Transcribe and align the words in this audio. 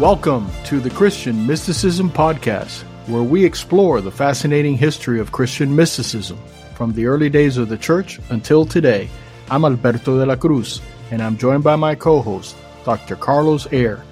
Welcome 0.00 0.50
to 0.64 0.78
the 0.78 0.90
Christian 0.90 1.46
Mysticism 1.46 2.10
Podcast, 2.10 2.82
where 3.06 3.22
we 3.22 3.42
explore 3.42 4.02
the 4.02 4.10
fascinating 4.10 4.76
history 4.76 5.20
of 5.20 5.32
Christian 5.32 5.74
mysticism 5.74 6.36
from 6.74 6.92
the 6.92 7.06
early 7.06 7.30
days 7.30 7.56
of 7.56 7.70
the 7.70 7.78
church 7.78 8.20
until 8.28 8.66
today. 8.66 9.08
I'm 9.50 9.64
Alberto 9.64 10.18
de 10.18 10.26
la 10.26 10.36
Cruz, 10.36 10.82
and 11.10 11.22
I'm 11.22 11.38
joined 11.38 11.64
by 11.64 11.76
my 11.76 11.94
co 11.94 12.20
host, 12.20 12.56
Dr. 12.84 13.16
Carlos 13.16 13.72
Eire, 13.72 14.04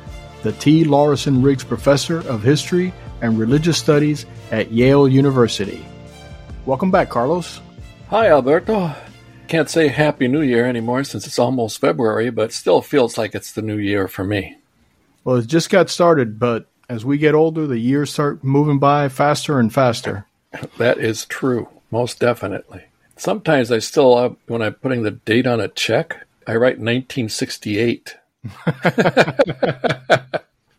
the 0.42 0.52
T. 0.52 0.84
Lawrence 0.84 1.26
Riggs 1.26 1.64
Professor 1.64 2.26
of 2.30 2.42
History 2.42 2.90
and 3.20 3.38
Religious 3.38 3.76
Studies 3.76 4.24
at 4.52 4.72
Yale 4.72 5.06
University. 5.06 5.84
Welcome 6.64 6.90
back, 6.92 7.10
Carlos. 7.10 7.60
Hi, 8.08 8.28
Alberto. 8.28 8.90
Can't 9.48 9.68
say 9.68 9.88
Happy 9.88 10.28
New 10.28 10.40
Year 10.40 10.64
anymore 10.64 11.04
since 11.04 11.26
it's 11.26 11.38
almost 11.38 11.78
February, 11.78 12.30
but 12.30 12.54
still 12.54 12.80
feels 12.80 13.18
like 13.18 13.34
it's 13.34 13.52
the 13.52 13.60
new 13.60 13.76
year 13.76 14.08
for 14.08 14.24
me. 14.24 14.56
Well, 15.24 15.36
it 15.36 15.46
just 15.46 15.70
got 15.70 15.90
started, 15.90 16.38
but 16.38 16.68
as 16.88 17.04
we 17.04 17.18
get 17.18 17.34
older, 17.34 17.66
the 17.66 17.78
years 17.78 18.12
start 18.12 18.44
moving 18.44 18.78
by 18.78 19.08
faster 19.08 19.58
and 19.58 19.72
faster. 19.72 20.26
That 20.78 20.98
is 20.98 21.24
true, 21.26 21.68
most 21.90 22.20
definitely. 22.20 22.84
Sometimes 23.16 23.72
I 23.72 23.78
still, 23.78 24.14
uh, 24.14 24.30
when 24.46 24.62
I'm 24.62 24.74
putting 24.74 25.02
the 25.02 25.12
date 25.12 25.46
on 25.46 25.60
a 25.60 25.68
check, 25.68 26.26
I 26.46 26.56
write 26.56 26.78
1968. 26.78 28.16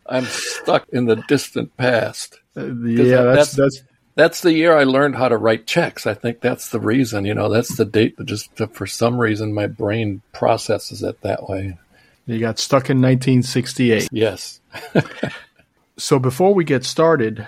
I'm 0.08 0.24
stuck 0.24 0.88
in 0.90 1.06
the 1.06 1.16
distant 1.26 1.76
past. 1.76 2.38
Uh, 2.56 2.72
yeah, 2.74 3.22
that's, 3.22 3.52
that's, 3.52 3.56
that's 3.56 3.82
that's 4.16 4.40
the 4.40 4.52
year 4.52 4.76
I 4.76 4.84
learned 4.84 5.14
how 5.14 5.28
to 5.28 5.36
write 5.36 5.66
checks. 5.66 6.06
I 6.06 6.14
think 6.14 6.40
that's 6.40 6.70
the 6.70 6.80
reason. 6.80 7.26
You 7.26 7.34
know, 7.34 7.50
that's 7.50 7.76
the 7.76 7.84
date 7.84 8.16
that 8.16 8.24
just 8.24 8.50
for 8.72 8.86
some 8.86 9.18
reason 9.18 9.52
my 9.54 9.66
brain 9.66 10.22
processes 10.32 11.02
it 11.02 11.20
that 11.20 11.48
way. 11.48 11.78
You 12.26 12.40
got 12.40 12.58
stuck 12.58 12.90
in 12.90 12.98
1968. 12.98 14.08
Yes. 14.10 14.60
so 15.96 16.18
before 16.18 16.54
we 16.54 16.64
get 16.64 16.84
started, 16.84 17.46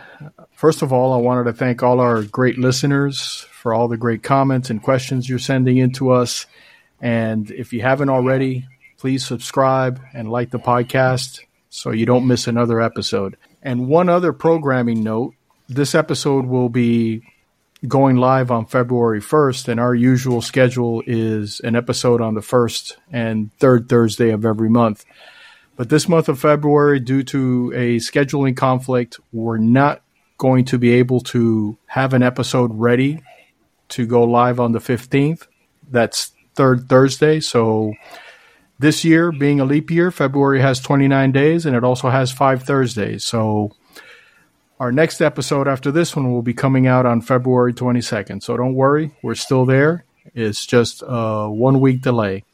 first 0.52 0.82
of 0.82 0.92
all, 0.92 1.12
I 1.12 1.16
wanted 1.16 1.44
to 1.44 1.52
thank 1.52 1.82
all 1.82 2.00
our 2.00 2.22
great 2.22 2.58
listeners 2.58 3.46
for 3.50 3.74
all 3.74 3.88
the 3.88 3.96
great 3.96 4.22
comments 4.22 4.70
and 4.70 4.82
questions 4.82 5.28
you're 5.28 5.40
sending 5.40 5.78
in 5.78 5.92
to 5.94 6.10
us. 6.10 6.46
And 7.00 7.50
if 7.50 7.72
you 7.72 7.82
haven't 7.82 8.08
already, 8.08 8.66
please 8.98 9.26
subscribe 9.26 10.00
and 10.14 10.30
like 10.30 10.50
the 10.50 10.58
podcast 10.58 11.40
so 11.70 11.90
you 11.90 12.06
don't 12.06 12.26
miss 12.26 12.46
another 12.46 12.80
episode. 12.80 13.36
And 13.62 13.88
one 13.88 14.08
other 14.08 14.32
programming 14.32 15.02
note 15.02 15.34
this 15.68 15.94
episode 15.94 16.46
will 16.46 16.68
be 16.68 17.22
going 17.86 18.16
live 18.16 18.50
on 18.50 18.66
February 18.66 19.20
1st, 19.20 19.68
and 19.68 19.78
our 19.78 19.94
usual 19.94 20.42
schedule 20.42 21.02
is 21.06 21.60
an 21.60 21.76
episode 21.76 22.20
on 22.20 22.34
the 22.34 22.42
first 22.42 22.98
and 23.12 23.52
third 23.58 23.88
Thursday 23.88 24.30
of 24.30 24.44
every 24.44 24.68
month. 24.68 25.04
But 25.76 25.88
this 25.88 26.08
month 26.08 26.28
of 26.28 26.40
February, 26.40 26.98
due 26.98 27.22
to 27.24 27.72
a 27.74 27.96
scheduling 27.98 28.56
conflict, 28.56 29.20
we're 29.32 29.58
not 29.58 30.02
going 30.36 30.64
to 30.66 30.78
be 30.78 30.92
able 30.94 31.20
to 31.20 31.78
have 31.86 32.14
an 32.14 32.22
episode 32.22 32.72
ready 32.74 33.22
to 33.90 34.06
go 34.06 34.24
live 34.24 34.58
on 34.58 34.72
the 34.72 34.80
15th. 34.80 35.46
That's 35.88 36.32
third 36.54 36.88
Thursday. 36.88 37.38
So 37.38 37.94
this 38.80 39.04
year, 39.04 39.30
being 39.30 39.60
a 39.60 39.64
leap 39.64 39.90
year, 39.90 40.10
February 40.10 40.60
has 40.60 40.80
29 40.80 41.30
days 41.30 41.64
and 41.64 41.76
it 41.76 41.84
also 41.84 42.10
has 42.10 42.32
five 42.32 42.64
Thursdays. 42.64 43.24
So 43.24 43.72
our 44.78 44.92
next 44.92 45.20
episode 45.20 45.66
after 45.68 45.90
this 45.90 46.14
one 46.14 46.32
will 46.32 46.42
be 46.42 46.54
coming 46.54 46.86
out 46.86 47.06
on 47.06 47.20
February 47.20 47.72
22nd. 47.74 48.42
So 48.42 48.56
don't 48.56 48.74
worry, 48.74 49.10
we're 49.22 49.34
still 49.34 49.64
there. 49.64 50.04
It's 50.34 50.66
just 50.66 51.02
a 51.06 51.48
one 51.48 51.80
week 51.80 52.02
delay. 52.02 52.44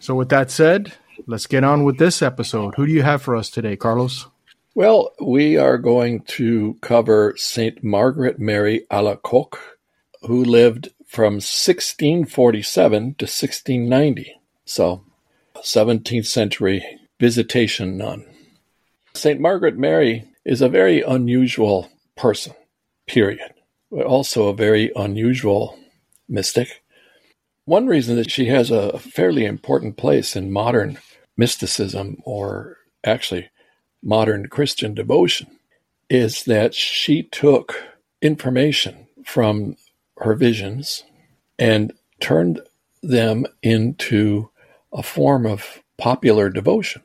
So, 0.00 0.14
with 0.14 0.28
that 0.30 0.50
said, 0.50 0.92
let's 1.26 1.46
get 1.46 1.64
on 1.64 1.84
with 1.84 1.98
this 1.98 2.20
episode. 2.20 2.74
Who 2.74 2.86
do 2.86 2.92
you 2.92 3.02
have 3.02 3.22
for 3.22 3.36
us 3.36 3.48
today, 3.48 3.76
Carlos? 3.76 4.26
Well, 4.74 5.12
we 5.20 5.56
are 5.56 5.78
going 5.78 6.22
to 6.22 6.76
cover 6.82 7.34
St. 7.36 7.82
Margaret 7.82 8.38
Mary 8.38 8.86
Alacoque, 8.90 9.58
who 10.22 10.44
lived 10.44 10.90
from 11.06 11.34
1647 11.34 13.00
to 13.00 13.24
1690. 13.24 14.34
So, 14.66 15.04
17th 15.56 16.26
century 16.26 16.84
visitation 17.20 17.96
nun. 17.96 18.26
St. 19.14 19.40
Margaret 19.40 19.78
Mary 19.78 20.24
is 20.44 20.60
a 20.60 20.68
very 20.68 21.02
unusual 21.02 21.90
person, 22.16 22.54
period, 23.06 23.54
but 23.90 24.06
also 24.06 24.48
a 24.48 24.54
very 24.54 24.92
unusual 24.96 25.78
mystic. 26.28 26.82
One 27.64 27.86
reason 27.86 28.16
that 28.16 28.30
she 28.30 28.46
has 28.46 28.70
a 28.70 28.98
fairly 28.98 29.46
important 29.46 29.96
place 29.96 30.36
in 30.36 30.52
modern 30.52 30.98
mysticism, 31.36 32.18
or 32.24 32.76
actually 33.04 33.50
modern 34.02 34.48
Christian 34.48 34.94
devotion, 34.94 35.46
is 36.10 36.44
that 36.44 36.74
she 36.74 37.22
took 37.22 37.82
information 38.20 39.06
from 39.24 39.76
her 40.18 40.34
visions 40.34 41.04
and 41.58 41.92
turned 42.20 42.60
them 43.02 43.46
into 43.62 44.50
a 44.92 45.02
form 45.02 45.46
of 45.46 45.82
popular 45.96 46.50
devotion. 46.50 47.02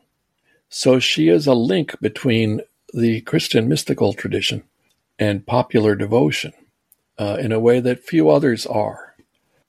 So 0.70 1.00
she 1.00 1.30
is 1.30 1.48
a 1.48 1.54
link 1.54 2.00
between 2.02 2.62
the 2.94 3.22
Christian 3.22 3.68
mystical 3.68 4.14
tradition 4.14 4.64
and 5.18 5.46
popular 5.46 5.96
devotion 5.96 6.54
uh, 7.18 7.38
in 7.40 7.52
a 7.52 7.60
way 7.60 7.80
that 7.80 8.04
few 8.04 8.30
others 8.30 8.66
are. 8.66 9.16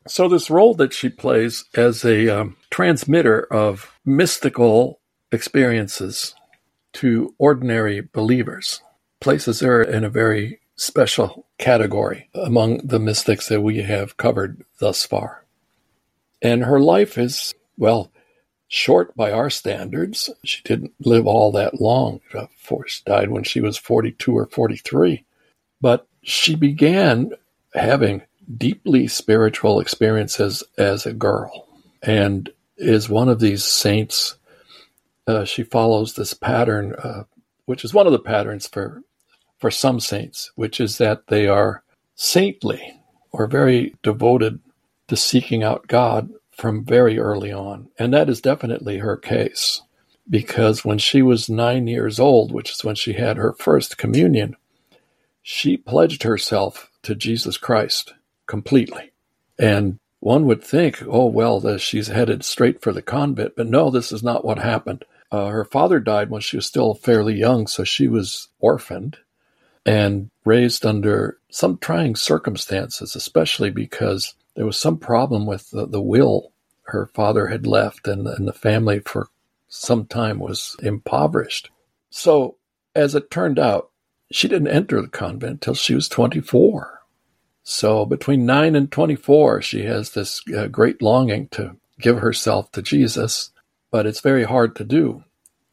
So, 0.06 0.28
this 0.28 0.50
role 0.50 0.75
that 0.75 0.92
she 0.92 1.08
plays 1.08 1.64
as 1.75 2.04
a 2.04 2.28
um, 2.28 2.56
transmitter 2.70 3.42
of 3.53 3.92
mystical 4.04 5.00
experiences 5.31 6.34
to 6.94 7.34
ordinary 7.38 8.00
believers 8.00 8.82
places 9.20 9.60
her 9.60 9.82
in 9.82 10.04
a 10.04 10.10
very 10.10 10.60
special 10.76 11.47
category 11.58 12.28
among 12.34 12.78
the 12.78 12.98
mystics 12.98 13.48
that 13.48 13.60
we 13.60 13.82
have 13.82 14.16
covered 14.16 14.64
thus 14.78 15.04
far. 15.04 15.44
And 16.41 16.64
her 16.64 16.81
life 16.81 17.19
is, 17.19 17.54
well, 17.76 18.10
short 18.70 19.14
by 19.16 19.32
our 19.32 19.50
standards. 19.50 20.31
She 20.44 20.62
didn't 20.62 20.94
live 21.00 21.26
all 21.26 21.50
that 21.53 21.81
long. 21.81 22.20
Force 22.56 23.03
died 23.04 23.28
when 23.28 23.42
she 23.42 23.60
was 23.60 23.76
42 23.76 24.38
or 24.38 24.47
43. 24.47 25.25
But 25.81 26.06
she 26.22 26.54
began 26.54 27.32
having 27.75 28.22
deeply 28.56 29.08
spiritual 29.08 29.81
experiences 29.81 30.62
as 30.78 31.04
a 31.04 31.12
girl 31.12 31.66
and 32.00 32.48
is 32.76 33.08
one 33.08 33.28
of 33.28 33.41
these 33.41 33.64
saints. 33.64 34.36
Uh, 35.26 35.44
she 35.44 35.64
follows 35.64 36.14
this 36.14 36.32
pattern, 36.32 36.94
uh, 36.94 37.25
which 37.66 37.84
is 37.84 37.92
one 37.92 38.06
of 38.06 38.12
the 38.12 38.19
patterns 38.20 38.69
for 38.69 39.02
for 39.58 39.70
some 39.70 39.98
saints, 39.98 40.52
which 40.54 40.81
is 40.81 40.97
that 40.98 41.26
they 41.26 41.48
are 41.48 41.82
saintly 42.14 43.00
or 43.32 43.47
very 43.48 43.94
devoted 44.02 44.60
to 45.08 45.16
seeking 45.16 45.62
out 45.64 45.88
God 45.88 46.31
from 46.60 46.84
very 46.84 47.19
early 47.19 47.53
on. 47.53 47.88
And 47.98 48.12
that 48.12 48.28
is 48.28 48.41
definitely 48.41 48.98
her 48.98 49.16
case 49.16 49.82
because 50.28 50.84
when 50.84 50.98
she 50.98 51.22
was 51.22 51.48
nine 51.48 51.87
years 51.87 52.21
old, 52.21 52.53
which 52.53 52.71
is 52.71 52.84
when 52.84 52.94
she 52.94 53.15
had 53.15 53.37
her 53.37 53.53
first 53.54 53.98
communion, 53.98 54.56
she 55.43 55.76
pledged 55.76 56.22
herself 56.22 56.91
to 57.03 57.15
Jesus 57.15 57.56
Christ 57.56 58.12
completely. 58.47 59.12
And 59.59 59.99
one 60.20 60.44
would 60.47 60.62
think, 60.62 61.03
oh, 61.06 61.26
well, 61.26 61.60
the, 61.60 61.78
she's 61.78 62.09
headed 62.09 62.44
straight 62.44 62.82
for 62.82 62.93
the 62.93 63.03
convent. 63.03 63.54
But 63.56 63.66
no, 63.66 63.91
this 63.91 64.12
is 64.12 64.22
not 64.22 64.44
what 64.44 64.59
happened. 64.59 65.04
Uh, 65.32 65.47
her 65.47 65.65
father 65.65 65.99
died 65.99 66.28
when 66.31 66.41
she 66.43 66.56
was 66.56 66.66
still 66.66 66.94
fairly 66.94 67.34
young, 67.34 67.66
so 67.66 67.84
she 67.84 68.06
was 68.06 68.49
orphaned 68.59 69.16
and 69.87 70.31
raised 70.44 70.84
under 70.84 71.38
some 71.50 71.78
trying 71.78 72.15
circumstances, 72.15 73.16
especially 73.16 73.70
because 73.70 74.34
there 74.54 74.66
was 74.66 74.78
some 74.78 74.99
problem 74.99 75.46
with 75.46 75.70
the, 75.70 75.87
the 75.87 76.02
will 76.02 76.52
her 76.90 77.06
father 77.14 77.48
had 77.48 77.66
left, 77.66 78.06
and, 78.06 78.26
and 78.26 78.46
the 78.46 78.52
family 78.52 79.00
for 79.00 79.28
some 79.69 80.06
time 80.06 80.38
was 80.38 80.76
impoverished. 80.82 81.70
So, 82.10 82.56
as 82.94 83.14
it 83.14 83.31
turned 83.31 83.58
out, 83.58 83.90
she 84.32 84.48
didn't 84.48 84.69
enter 84.69 85.00
the 85.00 85.08
convent 85.08 85.60
till 85.60 85.75
she 85.75 85.94
was 85.94 86.08
24. 86.08 87.00
So, 87.62 88.04
between 88.04 88.46
9 88.46 88.75
and 88.75 88.90
24, 88.90 89.62
she 89.62 89.84
has 89.84 90.10
this 90.10 90.42
uh, 90.56 90.66
great 90.66 91.02
longing 91.02 91.48
to 91.48 91.76
give 92.00 92.19
herself 92.19 92.72
to 92.72 92.82
Jesus, 92.82 93.50
but 93.90 94.06
it's 94.06 94.20
very 94.20 94.44
hard 94.44 94.75
to 94.76 94.84
do 94.84 95.25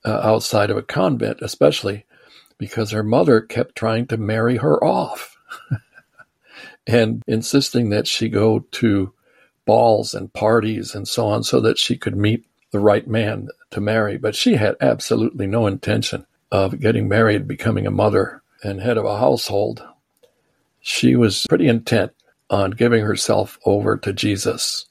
uh, 0.06 0.20
outside 0.24 0.70
of 0.70 0.78
a 0.78 0.84
convent, 0.84 1.40
especially 1.42 2.06
because 2.58 2.92
her 2.92 3.04
mother 3.04 3.42
kept 3.42 3.76
trying 3.76 4.08
to 4.08 4.18
marry 4.18 4.58
her 4.58 4.84
off. 4.84 5.38
and 6.88 7.24
insisting 7.28 7.90
that 7.90 8.08
she 8.08 8.30
go 8.30 8.60
to 8.72 9.14
balls 9.68 10.16
and 10.16 10.34
parties 10.34 10.96
and 10.96 11.08
so 11.08 11.28
on 11.28 11.44
so 11.44 11.60
that 11.60 11.78
she 11.78 11.96
could 11.96 12.18
meet 12.18 12.44
the 12.72 12.80
right 12.80 13.08
man 13.08 13.50
to 13.70 13.80
marry. 13.80 14.18
But 14.18 14.36
she 14.36 14.56
had 14.56 14.76
absolutely 14.82 15.46
no 15.46 15.68
intention 15.68 16.26
of 16.52 16.80
getting 16.80 17.08
married, 17.08 17.48
becoming 17.48 17.86
a 17.86 17.92
mother 17.92 18.42
and 18.64 18.82
head 18.82 18.98
of 18.98 19.06
a 19.06 19.20
household. 19.20 19.84
She 20.80 21.16
was 21.16 21.46
pretty 21.48 21.68
intent 21.68 22.14
on 22.50 22.72
giving 22.72 23.04
herself 23.04 23.60
over 23.66 23.98
to 23.98 24.12
Jesus. 24.12 24.86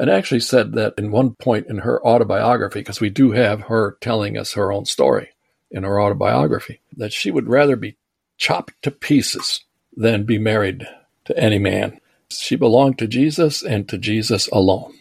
And 0.00 0.08
actually 0.08 0.40
said 0.40 0.74
that 0.74 0.94
in 0.96 1.10
one 1.10 1.34
point 1.34 1.66
in 1.66 1.78
her 1.78 2.00
autobiography, 2.06 2.78
because 2.80 3.00
we 3.00 3.10
do 3.10 3.32
have 3.32 3.62
her 3.62 3.96
telling 4.00 4.38
us 4.38 4.52
her 4.52 4.70
own 4.70 4.84
story. 4.84 5.30
in 5.70 5.82
her 5.82 6.00
autobiography 6.00 6.80
that 6.96 7.12
she 7.12 7.30
would 7.30 7.48
rather 7.48 7.76
be 7.76 7.96
chopped 8.36 8.80
to 8.82 8.90
pieces 8.90 9.64
than 9.96 10.24
be 10.24 10.38
married 10.38 10.86
to 11.24 11.38
any 11.38 11.58
man. 11.58 12.00
She 12.30 12.56
belonged 12.56 12.98
to 12.98 13.06
Jesus 13.06 13.62
and 13.62 13.88
to 13.88 13.98
Jesus 13.98 14.48
alone. 14.48 14.94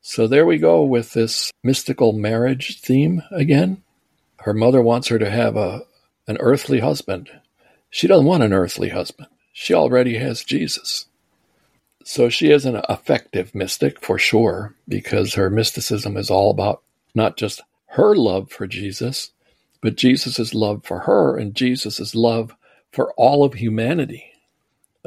So 0.00 0.26
there 0.26 0.46
we 0.46 0.58
go 0.58 0.82
with 0.82 1.12
this 1.12 1.50
mystical 1.62 2.12
marriage 2.12 2.80
theme 2.80 3.22
again. 3.30 3.82
Her 4.40 4.54
mother 4.54 4.82
wants 4.82 5.08
her 5.08 5.18
to 5.18 5.30
have 5.30 5.56
a 5.56 5.82
an 6.26 6.36
earthly 6.40 6.80
husband. 6.80 7.30
She 7.90 8.06
doesn't 8.06 8.26
want 8.26 8.42
an 8.42 8.52
earthly 8.52 8.90
husband. 8.90 9.28
She 9.52 9.72
already 9.72 10.18
has 10.18 10.44
Jesus. 10.44 11.06
So 12.04 12.28
she 12.28 12.50
is 12.50 12.64
an 12.64 12.80
effective 12.88 13.54
mystic 13.54 14.00
for 14.00 14.18
sure, 14.18 14.74
because 14.86 15.34
her 15.34 15.50
mysticism 15.50 16.16
is 16.16 16.30
all 16.30 16.50
about 16.50 16.82
not 17.14 17.36
just 17.36 17.62
her 17.88 18.14
love 18.14 18.50
for 18.50 18.66
Jesus, 18.66 19.30
but 19.80 19.96
Jesus' 19.96 20.54
love 20.54 20.84
for 20.84 21.00
her 21.00 21.36
and 21.36 21.54
Jesus' 21.54 22.14
love 22.14 22.54
for 22.92 23.12
all 23.14 23.44
of 23.44 23.54
humanity. 23.54 24.27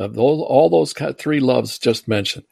Of 0.02 0.16
those, 0.16 0.42
all 0.42 0.70
those 0.70 0.94
three 0.94 1.40
loves 1.40 1.78
just 1.78 2.08
mentioned, 2.08 2.46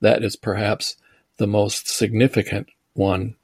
that 0.00 0.22
is 0.22 0.36
perhaps 0.36 0.96
the 1.36 1.46
most 1.46 1.88
significant 1.88 2.68
one 2.94 3.34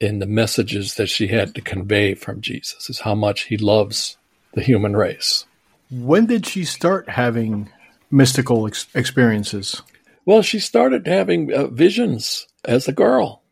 in 0.00 0.18
the 0.18 0.26
messages 0.26 0.94
that 0.94 1.08
she 1.08 1.28
had 1.28 1.54
to 1.54 1.60
convey 1.60 2.14
from 2.14 2.40
Jesus, 2.40 2.88
is 2.88 3.00
how 3.00 3.14
much 3.14 3.42
he 3.42 3.56
loves 3.56 4.16
the 4.54 4.62
human 4.62 4.96
race. 4.96 5.46
When 5.90 6.26
did 6.26 6.46
she 6.46 6.64
start 6.64 7.08
having 7.08 7.70
mystical 8.10 8.66
ex- 8.66 8.86
experiences? 8.94 9.82
Well, 10.24 10.42
she 10.42 10.58
started 10.58 11.06
having 11.06 11.52
uh, 11.52 11.66
visions 11.68 12.46
as 12.64 12.88
a 12.88 12.92
girl, 12.92 13.42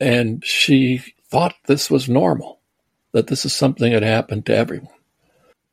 and 0.00 0.44
she 0.44 1.02
thought 1.30 1.54
this 1.66 1.90
was 1.90 2.08
normal, 2.08 2.60
that 3.12 3.28
this 3.28 3.44
is 3.44 3.54
something 3.54 3.92
that 3.92 4.02
happened 4.02 4.46
to 4.46 4.56
everyone. 4.56 4.88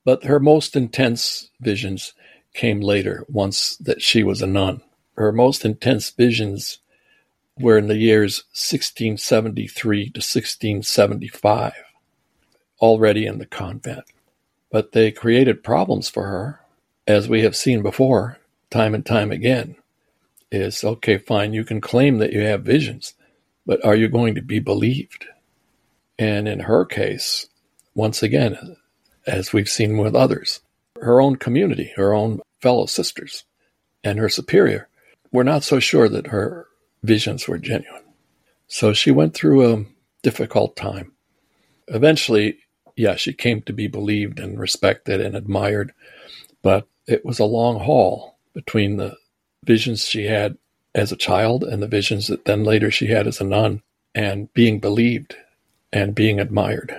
But 0.04 0.26
her 0.26 0.40
most 0.40 0.76
intense 0.76 1.50
visions 1.60 2.14
came 2.54 2.82
later, 2.82 3.26
once 3.30 3.76
that 3.78 4.02
she 4.02 4.24
was 4.24 4.42
a 4.42 4.48
nun. 4.48 4.82
Her 5.16 5.32
most 5.32 5.66
intense 5.66 6.10
visions 6.10 6.80
were 7.60 7.78
in 7.78 7.88
the 7.88 7.98
years 7.98 8.44
1673 8.52 10.06
to 10.06 10.20
1675, 10.20 11.74
already 12.80 13.26
in 13.26 13.38
the 13.38 13.46
convent. 13.46 14.06
But 14.72 14.94
they 14.94 15.12
created 15.12 15.64
problems 15.64 16.10
for 16.10 16.28
her, 16.28 16.62
as 17.08 17.28
we 17.28 17.42
have 17.44 17.56
seen 17.56 17.84
before, 17.84 18.40
time 18.70 18.96
and 18.96 19.06
time 19.06 19.32
again. 19.32 19.76
Is 20.52 20.84
okay, 20.84 21.18
fine, 21.18 21.54
you 21.54 21.64
can 21.64 21.80
claim 21.80 22.18
that 22.18 22.34
you 22.34 22.42
have 22.42 22.64
visions, 22.64 23.14
but 23.66 23.84
are 23.86 23.96
you 23.96 24.10
going 24.10 24.36
to 24.36 24.42
be 24.42 24.60
believed? 24.60 25.26
And 26.20 26.48
in 26.48 26.62
her 26.62 26.84
case, 26.86 27.48
once 27.96 28.22
again, 28.22 28.78
as 29.26 29.54
we've 29.54 29.70
seen 29.70 29.98
with 29.98 30.16
others, 30.16 30.62
her 31.02 31.22
own 31.22 31.36
community, 31.36 31.92
her 31.96 32.14
own 32.14 32.40
fellow 32.62 32.86
sisters, 32.86 33.44
and 34.04 34.20
her 34.20 34.30
superior 34.30 34.88
were 35.32 35.44
not 35.44 35.64
so 35.64 35.80
sure 35.80 36.10
that 36.10 36.28
her 36.28 36.68
visions 37.04 37.48
were 37.48 37.58
genuine. 37.58 38.04
So 38.68 38.94
she 38.94 39.12
went 39.12 39.34
through 39.34 39.74
a 39.74 39.86
difficult 40.24 40.76
time. 40.76 41.12
Eventually, 41.88 42.60
yeah, 42.96 43.16
she 43.16 43.34
came 43.34 43.62
to 43.64 43.74
be 43.74 43.88
believed 43.88 44.40
and 44.40 44.60
respected 44.60 45.22
and 45.22 45.36
admired, 45.36 45.94
but 46.62 46.88
it 47.08 47.26
was 47.26 47.40
a 47.40 47.46
long 47.46 47.80
haul 47.80 48.38
between 48.54 48.98
the 48.98 49.16
visions 49.66 50.06
she 50.06 50.26
had 50.26 50.58
as 50.94 51.12
a 51.12 51.18
child 51.18 51.64
and 51.64 51.82
the 51.82 51.88
visions 51.88 52.28
that 52.28 52.46
then 52.46 52.64
later 52.64 52.92
she 52.92 53.08
had 53.08 53.28
as 53.28 53.40
a 53.40 53.44
nun 53.44 53.82
and 54.14 54.54
being 54.54 54.80
believed 54.80 55.36
and 55.94 56.16
being 56.16 56.40
admired. 56.40 56.94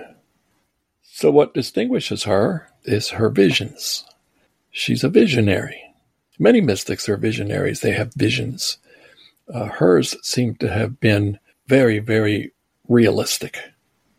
So, 1.23 1.31
what 1.31 1.53
distinguishes 1.53 2.25
her 2.25 2.69
is 2.83 3.11
her 3.11 3.29
visions. 3.29 4.03
She's 4.71 5.05
a 5.05 5.09
visionary. 5.09 5.81
Many 6.37 6.59
mystics 6.59 7.07
are 7.07 7.15
visionaries, 7.15 7.79
they 7.79 7.93
have 7.93 8.13
visions. 8.13 8.77
Uh, 9.47 9.67
hers 9.67 10.17
seem 10.21 10.55
to 10.55 10.67
have 10.67 10.99
been 10.99 11.39
very, 11.65 11.99
very 11.99 12.51
realistic. 12.89 13.57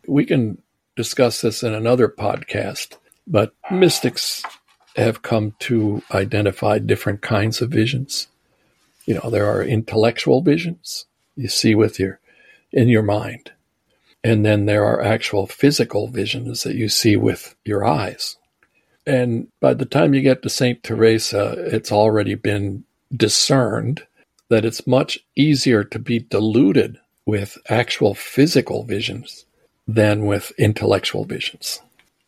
We 0.07 0.25
can 0.25 0.59
discuss 0.95 1.41
this 1.41 1.61
in 1.61 1.75
another 1.75 2.09
podcast, 2.09 2.97
but 3.27 3.53
mystics 3.69 4.41
have 4.95 5.21
come 5.21 5.53
to 5.59 6.01
identify 6.11 6.79
different 6.79 7.21
kinds 7.21 7.61
of 7.61 7.69
visions. 7.69 8.29
You 9.05 9.13
know, 9.13 9.29
there 9.29 9.45
are 9.45 9.61
intellectual 9.61 10.41
visions 10.41 11.05
you 11.35 11.49
see 11.49 11.75
with 11.75 11.99
your 11.99 12.19
in 12.71 12.87
your 12.87 13.03
mind. 13.03 13.51
And 14.25 14.43
then 14.43 14.65
there 14.65 14.83
are 14.83 15.03
actual 15.03 15.45
physical 15.45 16.07
visions 16.07 16.63
that 16.63 16.73
you 16.73 16.89
see 16.89 17.15
with 17.15 17.55
your 17.63 17.85
eyes. 17.85 18.37
And 19.05 19.49
by 19.59 19.75
the 19.75 19.85
time 19.85 20.15
you 20.15 20.21
get 20.21 20.41
to 20.41 20.49
St. 20.49 20.81
Teresa, 20.81 21.51
it's 21.67 21.91
already 21.91 22.33
been 22.33 22.85
discerned 23.15 24.01
that 24.49 24.65
it's 24.65 24.87
much 24.87 25.19
easier 25.35 25.83
to 25.83 25.99
be 25.99 26.17
deluded 26.17 26.97
with 27.27 27.59
actual 27.69 28.15
physical 28.15 28.83
visions 28.83 29.45
than 29.87 30.25
with 30.25 30.51
intellectual 30.57 31.25
visions. 31.25 31.79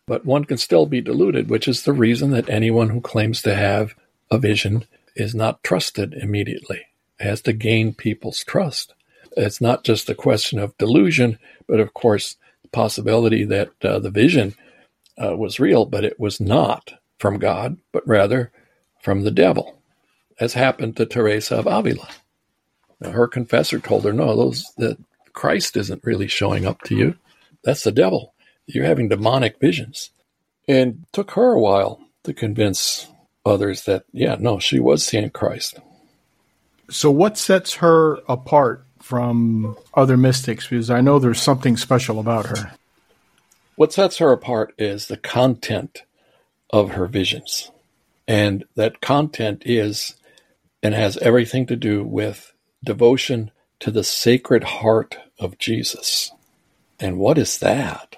But 0.05 0.23
one 0.23 0.45
can 0.45 0.57
still 0.57 0.85
be 0.85 1.01
deluded, 1.01 1.49
which 1.49 1.67
is 1.67 1.81
the 1.81 1.93
reason 1.93 2.29
that 2.29 2.47
anyone 2.47 2.89
who 2.89 3.01
claims 3.01 3.41
to 3.41 3.55
have 3.55 3.95
a 4.29 4.37
vision 4.37 4.85
is 5.15 5.33
not 5.33 5.63
trusted 5.63 6.13
immediately, 6.13 6.85
it 7.19 7.23
has 7.23 7.41
to 7.41 7.53
gain 7.53 7.95
people's 7.95 8.43
trust. 8.43 8.93
It's 9.37 9.61
not 9.61 9.83
just 9.83 10.09
a 10.09 10.15
question 10.15 10.57
of 10.57 10.77
delusion, 10.77 11.37
but 11.67 11.79
of 11.79 11.93
course, 11.93 12.35
the 12.63 12.69
possibility 12.69 13.45
that 13.45 13.69
uh, 13.83 13.99
the 13.99 14.09
vision 14.09 14.55
uh, 15.23 15.37
was 15.37 15.59
real, 15.59 15.85
but 15.85 16.03
it 16.03 16.19
was 16.19 16.41
not 16.41 16.93
from 17.19 17.37
God, 17.37 17.77
but 17.91 18.07
rather 18.07 18.51
from 19.01 19.21
the 19.21 19.31
devil, 19.31 19.79
as 20.39 20.53
happened 20.53 20.97
to 20.97 21.05
Teresa 21.05 21.55
of 21.55 21.67
Avila. 21.67 22.09
Now, 22.99 23.11
her 23.11 23.27
confessor 23.27 23.79
told 23.79 24.05
her, 24.05 24.13
"No, 24.13 24.35
those 24.35 24.65
that 24.77 24.97
Christ 25.33 25.77
isn't 25.77 26.03
really 26.03 26.27
showing 26.27 26.65
up 26.65 26.81
to 26.83 26.95
you. 26.95 27.15
That's 27.63 27.83
the 27.83 27.91
devil. 27.91 28.33
You're 28.65 28.85
having 28.85 29.09
demonic 29.09 29.59
visions." 29.59 30.09
And 30.67 31.05
took 31.13 31.31
her 31.31 31.53
a 31.53 31.59
while 31.59 32.01
to 32.23 32.33
convince 32.33 33.07
others 33.45 33.85
that, 33.85 34.03
yeah, 34.11 34.35
no, 34.37 34.59
she 34.59 34.79
was 34.79 35.05
seeing 35.05 35.29
Christ. 35.29 35.79
So, 36.89 37.09
what 37.11 37.37
sets 37.37 37.75
her 37.75 38.19
apart 38.27 38.86
from 39.07 39.77
other 39.93 40.17
mystics? 40.17 40.67
Because 40.67 40.89
I 40.89 40.99
know 41.01 41.17
there's 41.17 41.41
something 41.41 41.77
special 41.77 42.19
about 42.19 42.47
her. 42.47 42.73
What 43.77 43.93
sets 43.93 44.17
her 44.17 44.31
apart 44.31 44.73
is 44.77 45.07
the 45.07 45.17
content 45.17 46.03
of 46.69 46.91
her 46.91 47.07
visions. 47.07 47.71
And 48.27 48.65
that 48.75 48.99
content 48.99 49.63
is 49.65 50.15
and 50.83 50.93
has 50.93 51.17
everything 51.17 51.65
to 51.67 51.75
do 51.75 52.03
with 52.03 52.53
devotion 52.83 53.51
to 53.79 53.91
the 53.91 54.03
sacred 54.03 54.63
heart 54.63 55.17
of 55.39 55.57
Jesus. 55.57 56.31
And 56.99 57.17
what 57.17 57.37
is 57.37 57.59
that? 57.59 58.15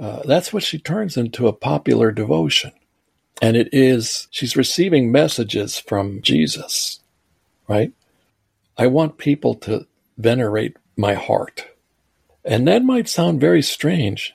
Uh, 0.00 0.22
that's 0.24 0.52
what 0.52 0.62
she 0.62 0.78
turns 0.78 1.16
into 1.16 1.46
a 1.46 1.52
popular 1.52 2.10
devotion. 2.10 2.72
And 3.40 3.56
it 3.56 3.68
is, 3.72 4.28
she's 4.30 4.56
receiving 4.56 5.12
messages 5.12 5.78
from 5.78 6.22
Jesus, 6.22 7.00
right? 7.68 7.92
I 8.76 8.86
want 8.86 9.18
people 9.18 9.54
to 9.56 9.86
venerate 10.16 10.76
my 10.96 11.14
heart. 11.14 11.66
And 12.44 12.66
that 12.68 12.84
might 12.84 13.08
sound 13.08 13.40
very 13.40 13.62
strange 13.62 14.34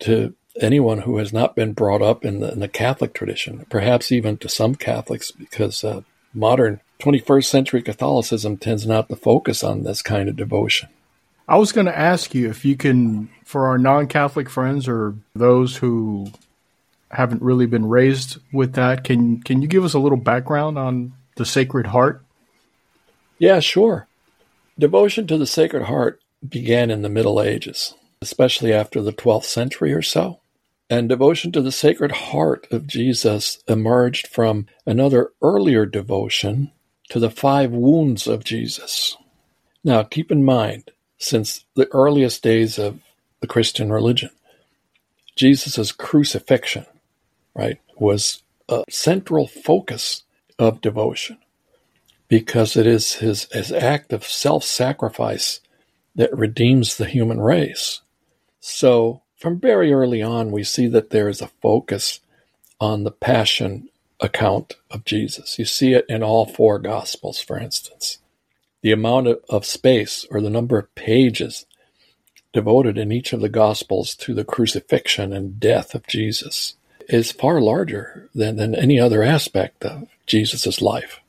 to 0.00 0.34
anyone 0.60 1.00
who 1.00 1.18
has 1.18 1.32
not 1.32 1.56
been 1.56 1.72
brought 1.72 2.02
up 2.02 2.24
in 2.24 2.40
the, 2.40 2.52
in 2.52 2.60
the 2.60 2.68
Catholic 2.68 3.12
tradition, 3.14 3.66
perhaps 3.68 4.12
even 4.12 4.36
to 4.38 4.48
some 4.48 4.74
Catholics, 4.74 5.30
because 5.30 5.82
uh, 5.84 6.02
modern 6.32 6.80
21st 7.00 7.44
century 7.44 7.82
Catholicism 7.82 8.56
tends 8.56 8.86
not 8.86 9.08
to 9.08 9.16
focus 9.16 9.64
on 9.64 9.82
this 9.82 10.02
kind 10.02 10.28
of 10.28 10.36
devotion. 10.36 10.88
I 11.46 11.58
was 11.58 11.72
going 11.72 11.86
to 11.86 11.98
ask 11.98 12.34
you 12.34 12.48
if 12.48 12.64
you 12.64 12.76
can, 12.76 13.28
for 13.44 13.66
our 13.66 13.76
non 13.76 14.06
Catholic 14.06 14.48
friends 14.48 14.88
or 14.88 15.14
those 15.34 15.76
who 15.76 16.30
haven't 17.10 17.42
really 17.42 17.66
been 17.66 17.86
raised 17.86 18.38
with 18.52 18.74
that, 18.74 19.04
can, 19.04 19.42
can 19.42 19.60
you 19.60 19.68
give 19.68 19.84
us 19.84 19.94
a 19.94 19.98
little 19.98 20.16
background 20.16 20.78
on 20.78 21.12
the 21.36 21.44
Sacred 21.44 21.86
Heart? 21.86 22.24
Yeah, 23.38 23.60
sure. 23.60 24.06
Devotion 24.76 25.28
to 25.28 25.38
the 25.38 25.46
Sacred 25.46 25.84
Heart 25.84 26.20
began 26.46 26.90
in 26.90 27.02
the 27.02 27.08
Middle 27.08 27.40
Ages, 27.40 27.94
especially 28.20 28.72
after 28.72 29.00
the 29.00 29.12
12th 29.12 29.44
century 29.44 29.92
or 29.92 30.02
so. 30.02 30.40
And 30.90 31.08
devotion 31.08 31.52
to 31.52 31.62
the 31.62 31.70
Sacred 31.70 32.10
Heart 32.10 32.66
of 32.72 32.88
Jesus 32.88 33.62
emerged 33.68 34.26
from 34.26 34.66
another 34.84 35.30
earlier 35.40 35.86
devotion 35.86 36.72
to 37.10 37.20
the 37.20 37.30
five 37.30 37.70
wounds 37.70 38.26
of 38.26 38.42
Jesus. 38.42 39.16
Now, 39.84 40.02
keep 40.02 40.32
in 40.32 40.44
mind, 40.44 40.90
since 41.18 41.64
the 41.76 41.88
earliest 41.92 42.42
days 42.42 42.76
of 42.76 42.98
the 43.40 43.46
Christian 43.46 43.92
religion, 43.92 44.30
Jesus' 45.36 45.92
crucifixion, 45.92 46.86
right, 47.54 47.80
was 47.96 48.42
a 48.68 48.82
central 48.90 49.46
focus 49.46 50.24
of 50.58 50.80
devotion 50.80 51.38
because 52.28 52.76
it 52.76 52.86
is 52.86 53.14
his, 53.14 53.44
his 53.52 53.72
act 53.72 54.12
of 54.12 54.24
self 54.24 54.64
sacrifice 54.64 55.60
that 56.14 56.36
redeems 56.36 56.96
the 56.96 57.06
human 57.06 57.40
race. 57.40 58.00
So, 58.60 59.22
from 59.36 59.60
very 59.60 59.92
early 59.92 60.22
on, 60.22 60.52
we 60.52 60.64
see 60.64 60.86
that 60.88 61.10
there 61.10 61.28
is 61.28 61.42
a 61.42 61.50
focus 61.60 62.20
on 62.80 63.04
the 63.04 63.10
passion 63.10 63.88
account 64.20 64.76
of 64.90 65.04
Jesus. 65.04 65.58
You 65.58 65.64
see 65.64 65.92
it 65.92 66.06
in 66.08 66.22
all 66.22 66.46
four 66.46 66.78
Gospels, 66.78 67.40
for 67.40 67.58
instance. 67.58 68.18
The 68.82 68.92
amount 68.92 69.28
of, 69.28 69.40
of 69.48 69.66
space 69.66 70.26
or 70.30 70.40
the 70.40 70.50
number 70.50 70.78
of 70.78 70.94
pages 70.94 71.66
devoted 72.52 72.96
in 72.96 73.12
each 73.12 73.32
of 73.32 73.40
the 73.40 73.48
Gospels 73.48 74.14
to 74.14 74.32
the 74.32 74.44
crucifixion 74.44 75.32
and 75.32 75.58
death 75.60 75.94
of 75.94 76.06
Jesus 76.06 76.76
is 77.08 77.32
far 77.32 77.60
larger 77.60 78.30
than, 78.34 78.56
than 78.56 78.74
any 78.74 78.98
other 78.98 79.22
aspect 79.22 79.84
of 79.84 80.08
Jesus' 80.26 80.80
life. 80.80 81.20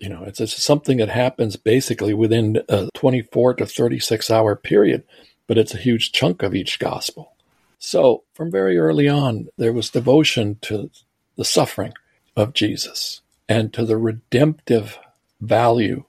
You 0.00 0.08
know, 0.08 0.24
it's, 0.24 0.40
it's 0.40 0.62
something 0.62 0.98
that 0.98 1.08
happens 1.08 1.56
basically 1.56 2.14
within 2.14 2.62
a 2.68 2.88
24 2.94 3.54
to 3.54 3.66
36 3.66 4.30
hour 4.30 4.54
period, 4.56 5.04
but 5.46 5.58
it's 5.58 5.74
a 5.74 5.78
huge 5.78 6.12
chunk 6.12 6.42
of 6.42 6.54
each 6.54 6.78
gospel. 6.78 7.32
So, 7.78 8.24
from 8.34 8.50
very 8.50 8.76
early 8.78 9.08
on, 9.08 9.48
there 9.56 9.72
was 9.72 9.90
devotion 9.90 10.58
to 10.62 10.90
the 11.36 11.44
suffering 11.44 11.92
of 12.36 12.52
Jesus 12.52 13.20
and 13.48 13.72
to 13.72 13.84
the 13.84 13.96
redemptive 13.96 14.98
value 15.40 16.04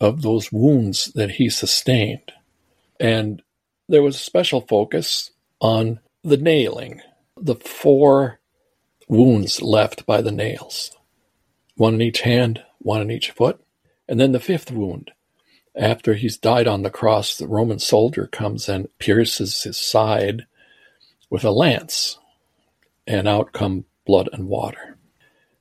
of 0.00 0.22
those 0.22 0.52
wounds 0.52 1.06
that 1.14 1.32
he 1.32 1.48
sustained. 1.48 2.32
And 3.00 3.42
there 3.88 4.02
was 4.02 4.16
a 4.16 4.20
special 4.20 4.60
focus 4.60 5.30
on 5.60 6.00
the 6.22 6.36
nailing, 6.36 7.00
the 7.36 7.56
four 7.56 8.38
wounds 9.08 9.60
left 9.60 10.06
by 10.06 10.22
the 10.22 10.32
nails 10.32 10.90
one 11.76 11.94
in 11.94 12.02
each 12.02 12.20
hand, 12.20 12.62
one 12.78 13.00
in 13.00 13.10
each 13.10 13.30
foot. 13.30 13.60
And 14.08 14.20
then 14.20 14.32
the 14.32 14.40
fifth 14.40 14.70
wound. 14.70 15.12
After 15.76 16.14
he's 16.14 16.36
died 16.36 16.68
on 16.68 16.82
the 16.82 16.90
cross, 16.90 17.36
the 17.36 17.48
Roman 17.48 17.78
soldier 17.78 18.26
comes 18.26 18.68
and 18.68 18.88
pierces 18.98 19.62
his 19.62 19.78
side 19.78 20.46
with 21.30 21.44
a 21.44 21.50
lance, 21.50 22.18
and 23.06 23.26
out 23.26 23.52
come 23.52 23.86
blood 24.06 24.28
and 24.32 24.46
water. 24.46 24.96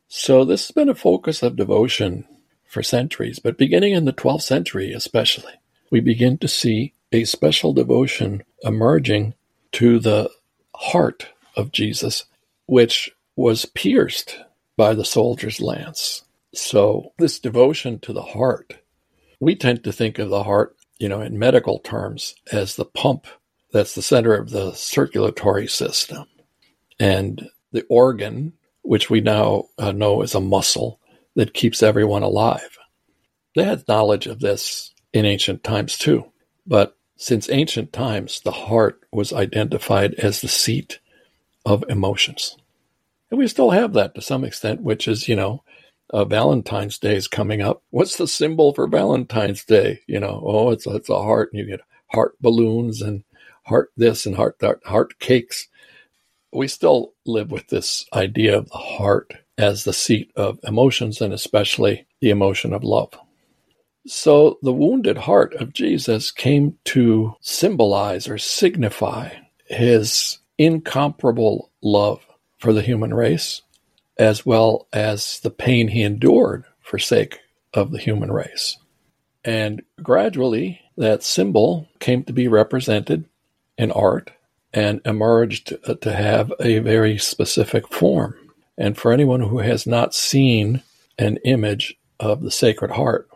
So 0.08 0.46
this 0.46 0.67
has 0.67 0.72
been 0.72 0.89
a 0.89 0.96
focus 0.96 1.41
of 1.41 1.55
devotion 1.55 2.27
for 2.67 2.84
centuries, 2.84 3.39
but 3.39 3.58
beginning 3.58 3.93
in 3.93 4.05
the 4.05 4.13
12th 4.13 4.43
century 4.43 4.93
especially, 4.93 5.53
we 5.89 6.00
begin 6.00 6.38
to 6.39 6.48
see 6.48 6.93
a 7.12 7.24
special 7.24 7.74
devotion 7.74 8.43
emerging 8.63 9.34
to 9.72 10.00
the 10.00 10.29
heart 10.75 11.27
of 11.55 11.72
Jesus, 11.72 12.25
which 12.67 13.12
was 13.36 13.65
pierced 13.65 14.38
by 14.77 14.93
the 14.93 15.05
soldier's 15.05 15.61
lance. 15.61 16.23
So, 16.53 17.13
this 17.17 17.39
devotion 17.39 17.99
to 17.99 18.13
the 18.13 18.21
heart, 18.21 18.77
we 19.39 19.55
tend 19.55 19.83
to 19.83 19.91
think 19.91 20.19
of 20.19 20.29
the 20.29 20.43
heart, 20.43 20.75
you 20.99 21.09
know, 21.09 21.21
in 21.21 21.39
medical 21.39 21.79
terms 21.79 22.35
as 22.51 22.75
the 22.75 22.85
pump 22.85 23.27
that's 23.73 23.95
the 23.95 24.03
center 24.03 24.35
of 24.35 24.51
the 24.51 24.71
circulatory 24.73 25.67
system. 25.67 26.25
And 26.99 27.49
the 27.71 27.83
organ, 27.89 28.53
which 28.83 29.09
we 29.09 29.19
now 29.19 29.65
uh, 29.79 29.91
know 29.91 30.21
is 30.21 30.35
a 30.35 30.39
muscle 30.39 30.99
that 31.35 31.55
keeps 31.55 31.81
everyone 31.81 32.21
alive. 32.21 32.77
They 33.55 33.63
had 33.63 33.87
knowledge 33.87 34.27
of 34.27 34.39
this 34.39 34.93
in 35.11 35.25
ancient 35.25 35.63
times 35.63 35.97
too. 35.97 36.31
But 36.67 36.95
since 37.17 37.49
ancient 37.49 37.91
times, 37.93 38.41
the 38.41 38.51
heart 38.51 39.01
was 39.11 39.33
identified 39.33 40.13
as 40.15 40.41
the 40.41 40.47
seat 40.47 40.99
of 41.65 41.83
emotions. 41.89 42.57
And 43.33 43.39
we 43.39 43.47
still 43.47 43.71
have 43.71 43.93
that 43.93 44.13
to 44.13 44.21
some 44.21 44.43
extent, 44.43 44.83
which 44.83 45.07
is, 45.07 45.27
you 45.27 45.35
know, 45.35 45.63
uh, 46.11 46.23
Valentine's 46.23 46.99
Day 46.99 47.15
is 47.15 47.27
coming 47.27 47.63
up. 47.63 47.81
What's 47.89 48.17
the 48.17 48.27
symbol 48.27 48.75
for 48.75 48.85
Valentine's 48.85 49.65
Day? 49.65 50.01
You 50.05 50.19
know, 50.19 50.43
oh, 50.45 50.69
it's 50.69 50.85
it's 50.85 51.09
a 51.09 51.17
heart, 51.17 51.49
and 51.51 51.59
you 51.59 51.65
get 51.65 51.81
heart 52.11 52.35
balloons 52.41 53.01
and 53.01 53.23
heart 53.63 53.89
this 53.97 54.27
and 54.27 54.35
heart 54.35 54.59
that, 54.59 54.85
heart 54.85 55.17
cakes. 55.17 55.67
We 56.51 56.67
still 56.67 57.15
live 57.25 57.49
with 57.49 57.69
this 57.69 58.05
idea 58.13 58.55
of 58.55 58.69
the 58.69 58.77
heart 58.77 59.33
as 59.57 59.83
the 59.83 59.93
seat 59.93 60.31
of 60.35 60.59
emotions, 60.63 61.19
and 61.19 61.33
especially 61.33 62.05
the 62.21 62.29
emotion 62.29 62.71
of 62.71 62.83
love. 62.83 63.17
So 64.05 64.59
the 64.61 64.73
wounded 64.73 65.17
heart 65.17 65.55
of 65.55 65.73
Jesus 65.73 66.29
came 66.29 66.77
to 66.85 67.33
symbolize 67.41 68.27
or 68.27 68.37
signify 68.37 69.29
his 69.65 70.37
incomparable 70.59 71.71
love 71.81 72.23
for 72.63 72.72
the 72.72 72.82
human 72.82 73.13
race, 73.13 73.62
as 74.17 74.46
well 74.46 74.88
as 74.93 75.41
the 75.41 75.50
pain 75.50 75.89
he 75.89 76.01
endured 76.01 76.63
for 76.79 76.98
sake 76.98 77.39
of 77.74 77.91
the 77.91 77.98
human 77.98 78.32
race. 78.32 78.77
And 79.43 79.82
gradually, 80.01 80.79
that 80.96 81.24
symbol 81.24 81.89
came 82.00 82.24
to 82.24 82.32
be 82.32 82.48
represented 82.48 83.25
in 83.77 83.91
art 83.91 84.32
and 84.74 85.01
emerged 85.03 85.75
to 86.01 86.15
have 86.15 86.53
a 86.62 86.79
very 86.79 87.17
specific 87.17 87.89
form. 87.89 88.34
And 88.77 88.98
for 88.98 89.12
anyone 89.12 89.41
who 89.41 89.60
has 89.60 89.86
not 89.86 90.15
seen 90.15 90.84
an 91.20 91.39
image 91.43 91.98
of 92.17 92.41
the 92.41 92.51
Sacred 92.51 92.91
Heart, 92.91 93.27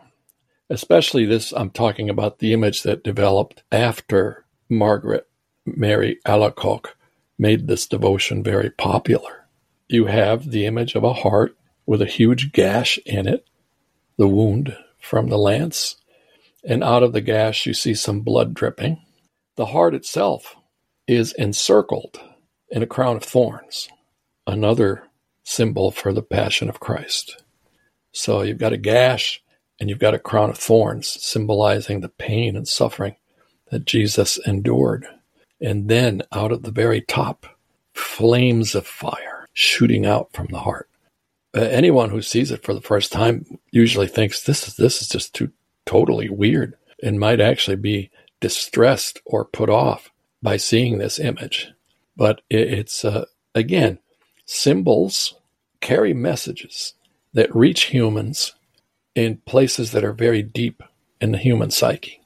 especially 0.70 1.26
this, 1.26 1.52
I'm 1.52 1.68
talking 1.68 2.08
about 2.08 2.38
the 2.38 2.54
image 2.54 2.82
that 2.84 3.04
developed 3.04 3.62
after 3.70 4.46
Margaret 4.70 5.28
Mary 5.66 6.18
Alacoque 6.24 6.94
made 7.38 7.66
this 7.66 7.86
devotion 7.86 8.42
very 8.42 8.70
popular. 8.70 9.46
You 9.88 10.06
have 10.06 10.50
the 10.50 10.66
image 10.66 10.94
of 10.94 11.04
a 11.04 11.14
heart 11.14 11.56
with 11.86 12.02
a 12.02 12.06
huge 12.06 12.52
gash 12.52 12.98
in 13.06 13.26
it, 13.26 13.46
the 14.16 14.28
wound 14.28 14.76
from 15.00 15.28
the 15.28 15.38
lance, 15.38 15.96
and 16.64 16.82
out 16.82 17.02
of 17.02 17.12
the 17.12 17.20
gash 17.20 17.64
you 17.66 17.72
see 17.72 17.94
some 17.94 18.20
blood 18.20 18.52
dripping. 18.52 19.02
The 19.56 19.66
heart 19.66 19.94
itself 19.94 20.56
is 21.06 21.32
encircled 21.32 22.20
in 22.70 22.82
a 22.82 22.86
crown 22.86 23.16
of 23.16 23.22
thorns, 23.22 23.88
another 24.46 25.04
symbol 25.42 25.90
for 25.90 26.12
the 26.12 26.22
passion 26.22 26.68
of 26.68 26.80
Christ. 26.80 27.42
So 28.12 28.42
you've 28.42 28.58
got 28.58 28.72
a 28.72 28.78
gash 28.78 29.42
and 29.80 29.88
you've 29.88 29.98
got 29.98 30.14
a 30.14 30.18
crown 30.18 30.50
of 30.50 30.58
thorns 30.58 31.08
symbolizing 31.08 32.00
the 32.00 32.08
pain 32.08 32.56
and 32.56 32.68
suffering 32.68 33.16
that 33.70 33.86
Jesus 33.86 34.38
endured. 34.46 35.06
And 35.60 35.88
then 35.88 36.22
out 36.32 36.52
of 36.52 36.62
the 36.62 36.70
very 36.70 37.00
top, 37.00 37.46
flames 37.94 38.74
of 38.74 38.86
fire 38.86 39.48
shooting 39.52 40.06
out 40.06 40.32
from 40.32 40.46
the 40.50 40.60
heart. 40.60 40.88
Uh, 41.56 41.62
anyone 41.62 42.10
who 42.10 42.22
sees 42.22 42.50
it 42.50 42.62
for 42.62 42.74
the 42.74 42.80
first 42.80 43.10
time 43.10 43.44
usually 43.72 44.06
thinks 44.06 44.42
this 44.42 44.68
is 44.68 44.76
this 44.76 45.02
is 45.02 45.08
just 45.08 45.34
too 45.34 45.50
totally 45.86 46.28
weird 46.28 46.76
and 47.02 47.18
might 47.18 47.40
actually 47.40 47.76
be 47.76 48.10
distressed 48.40 49.20
or 49.24 49.44
put 49.44 49.70
off 49.70 50.10
by 50.42 50.56
seeing 50.56 50.98
this 50.98 51.18
image. 51.18 51.72
But 52.16 52.42
it, 52.50 52.72
it's 52.72 53.04
uh, 53.04 53.24
again, 53.54 53.98
symbols 54.44 55.34
carry 55.80 56.14
messages 56.14 56.94
that 57.32 57.54
reach 57.54 57.84
humans 57.84 58.54
in 59.14 59.38
places 59.38 59.92
that 59.92 60.04
are 60.04 60.12
very 60.12 60.42
deep 60.42 60.82
in 61.20 61.32
the 61.32 61.38
human 61.38 61.70
psyche. 61.70 62.20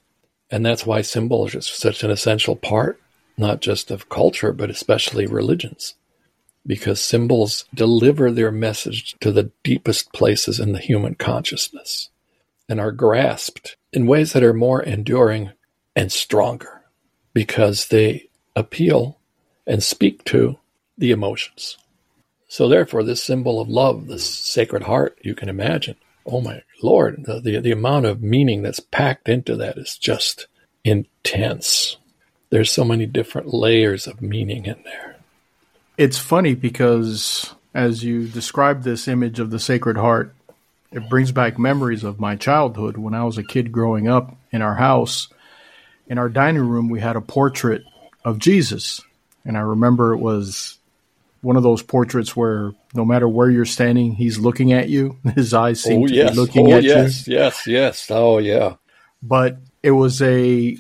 And 0.51 0.67
that's 0.67 0.85
why 0.85 1.01
symbols 1.01 1.55
are 1.55 1.61
such 1.63 2.03
an 2.03 2.11
essential 2.11 2.57
part 2.57 3.01
not 3.37 3.61
just 3.61 3.91
of 3.91 4.09
culture, 4.09 4.53
but 4.53 4.71
especially 4.71 5.27
religions, 5.27 5.95
because 6.67 7.01
symbols 7.01 7.65
deliver 7.75 8.31
their 8.31 8.53
message 8.53 9.17
to 9.21 9.33
the 9.33 9.51
deepest 9.63 10.13
places 10.13 10.61
in 10.61 10.73
the 10.73 10.79
human 10.79 11.15
consciousness 11.15 12.11
and 12.69 12.81
are 12.81 12.93
grasped 12.93 13.77
in 13.93 14.07
ways 14.07 14.33
that 14.33 14.43
are 14.43 14.55
more 14.55 14.83
enduring 14.83 15.51
and 15.97 16.13
stronger 16.13 16.83
because 17.35 17.89
they 17.89 18.29
appeal 18.55 19.19
and 19.67 19.83
speak 19.83 20.25
to 20.25 20.59
the 20.99 21.11
emotions. 21.11 21.79
So, 22.49 22.69
therefore, 22.69 23.03
this 23.03 23.23
symbol 23.23 23.61
of 23.61 23.69
love, 23.69 24.09
this 24.09 24.27
sacred 24.27 24.83
heart, 24.83 25.19
you 25.23 25.35
can 25.35 25.49
imagine, 25.49 25.97
oh 26.27 26.41
my 26.41 26.63
Lord, 26.83 27.25
the, 27.25 27.41
the, 27.41 27.61
the 27.61 27.73
amount 27.73 28.07
of 28.07 28.23
meaning 28.23 28.63
that's 28.63 28.81
packed 28.81 29.29
into 29.29 29.57
that 29.57 29.79
is 29.79 29.97
just 29.97 30.49
intense 30.85 31.97
there's 32.53 32.71
so 32.71 32.85
many 32.85 33.07
different 33.07 33.55
layers 33.55 34.07
of 34.07 34.21
meaning 34.21 34.67
in 34.67 34.77
there. 34.85 35.17
It's 35.97 36.19
funny 36.19 36.55
because 36.55 37.55
as 37.73 38.05
you 38.05 38.29
describe 38.29 38.83
this 38.83 39.09
image 39.09 39.41
of 39.41 39.49
the 39.49 39.59
Sacred 39.59 39.97
Heart, 39.97 40.35
it 40.91 41.09
brings 41.09 41.33
back 41.33 41.59
memories 41.59 42.05
of 42.05 42.21
my 42.21 42.37
childhood 42.37 42.99
when 42.99 43.15
I 43.15 43.25
was 43.25 43.39
a 43.39 43.43
kid 43.43 43.73
growing 43.73 44.07
up 44.07 44.37
in 44.51 44.61
our 44.61 44.75
house. 44.75 45.29
In 46.07 46.19
our 46.19 46.29
dining 46.29 46.69
room, 46.69 46.91
we 46.91 47.01
had 47.01 47.17
a 47.17 47.23
portrait 47.23 47.85
of 48.23 48.39
Jesus. 48.39 49.01
And 49.47 49.57
I 49.57 49.61
remember 49.61 50.13
it 50.13 50.19
was 50.19 50.77
one 51.41 51.57
of 51.57 51.63
those 51.63 51.81
portraits 51.81 52.37
where 52.37 52.73
no 52.93 53.07
matter 53.07 53.27
where 53.27 53.49
you're 53.49 53.65
standing, 53.65 54.13
he's 54.13 54.39
looking 54.39 54.75
at 54.75 54.91
you. 54.91 55.17
His 55.35 55.55
eyes 55.55 55.83
seem 55.83 56.03
oh, 56.03 56.07
to 56.07 56.15
yes. 56.15 56.33
be 56.33 56.37
looking 56.37 56.71
oh, 56.71 56.77
at 56.77 56.83
yes, 56.83 57.27
you. 57.27 57.35
Yes, 57.35 57.67
yes, 57.67 57.67
yes. 57.67 58.11
Oh, 58.11 58.37
yeah. 58.37 58.75
But 59.23 59.57
it 59.83 59.93
was 59.93 60.21
a 60.21 60.77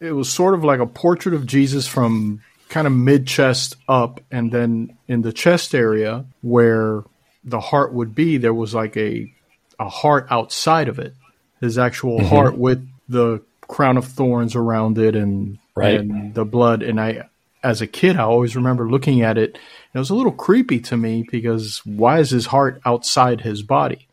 it 0.00 0.12
was 0.12 0.32
sort 0.32 0.54
of 0.54 0.64
like 0.64 0.80
a 0.80 0.86
portrait 0.86 1.34
of 1.34 1.46
Jesus 1.46 1.86
from 1.86 2.42
kind 2.68 2.86
of 2.86 2.92
mid 2.92 3.26
chest 3.26 3.76
up, 3.88 4.20
and 4.30 4.52
then 4.52 4.96
in 5.08 5.22
the 5.22 5.32
chest 5.32 5.74
area 5.74 6.26
where 6.42 7.04
the 7.44 7.60
heart 7.60 7.92
would 7.92 8.14
be, 8.14 8.36
there 8.36 8.54
was 8.54 8.74
like 8.74 8.96
a 8.96 9.32
a 9.78 9.88
heart 9.88 10.26
outside 10.30 10.88
of 10.88 10.98
it, 10.98 11.14
his 11.60 11.78
actual 11.78 12.18
mm-hmm. 12.18 12.28
heart 12.28 12.58
with 12.58 12.86
the 13.08 13.42
crown 13.62 13.96
of 13.96 14.04
thorns 14.04 14.56
around 14.56 14.98
it 14.98 15.14
and 15.14 15.58
right. 15.74 16.00
and 16.00 16.34
the 16.34 16.44
blood. 16.44 16.82
And 16.82 17.00
I 17.00 17.28
as 17.62 17.80
a 17.80 17.86
kid, 17.86 18.16
I 18.16 18.22
always 18.22 18.56
remember 18.56 18.88
looking 18.88 19.22
at 19.22 19.38
it. 19.38 19.58
It 19.94 19.98
was 19.98 20.10
a 20.10 20.14
little 20.14 20.32
creepy 20.32 20.80
to 20.80 20.96
me 20.96 21.24
because 21.28 21.84
why 21.84 22.20
is 22.20 22.30
his 22.30 22.46
heart 22.46 22.80
outside 22.84 23.40
his 23.40 23.62
body? 23.62 24.06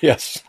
Yes. 0.00 0.42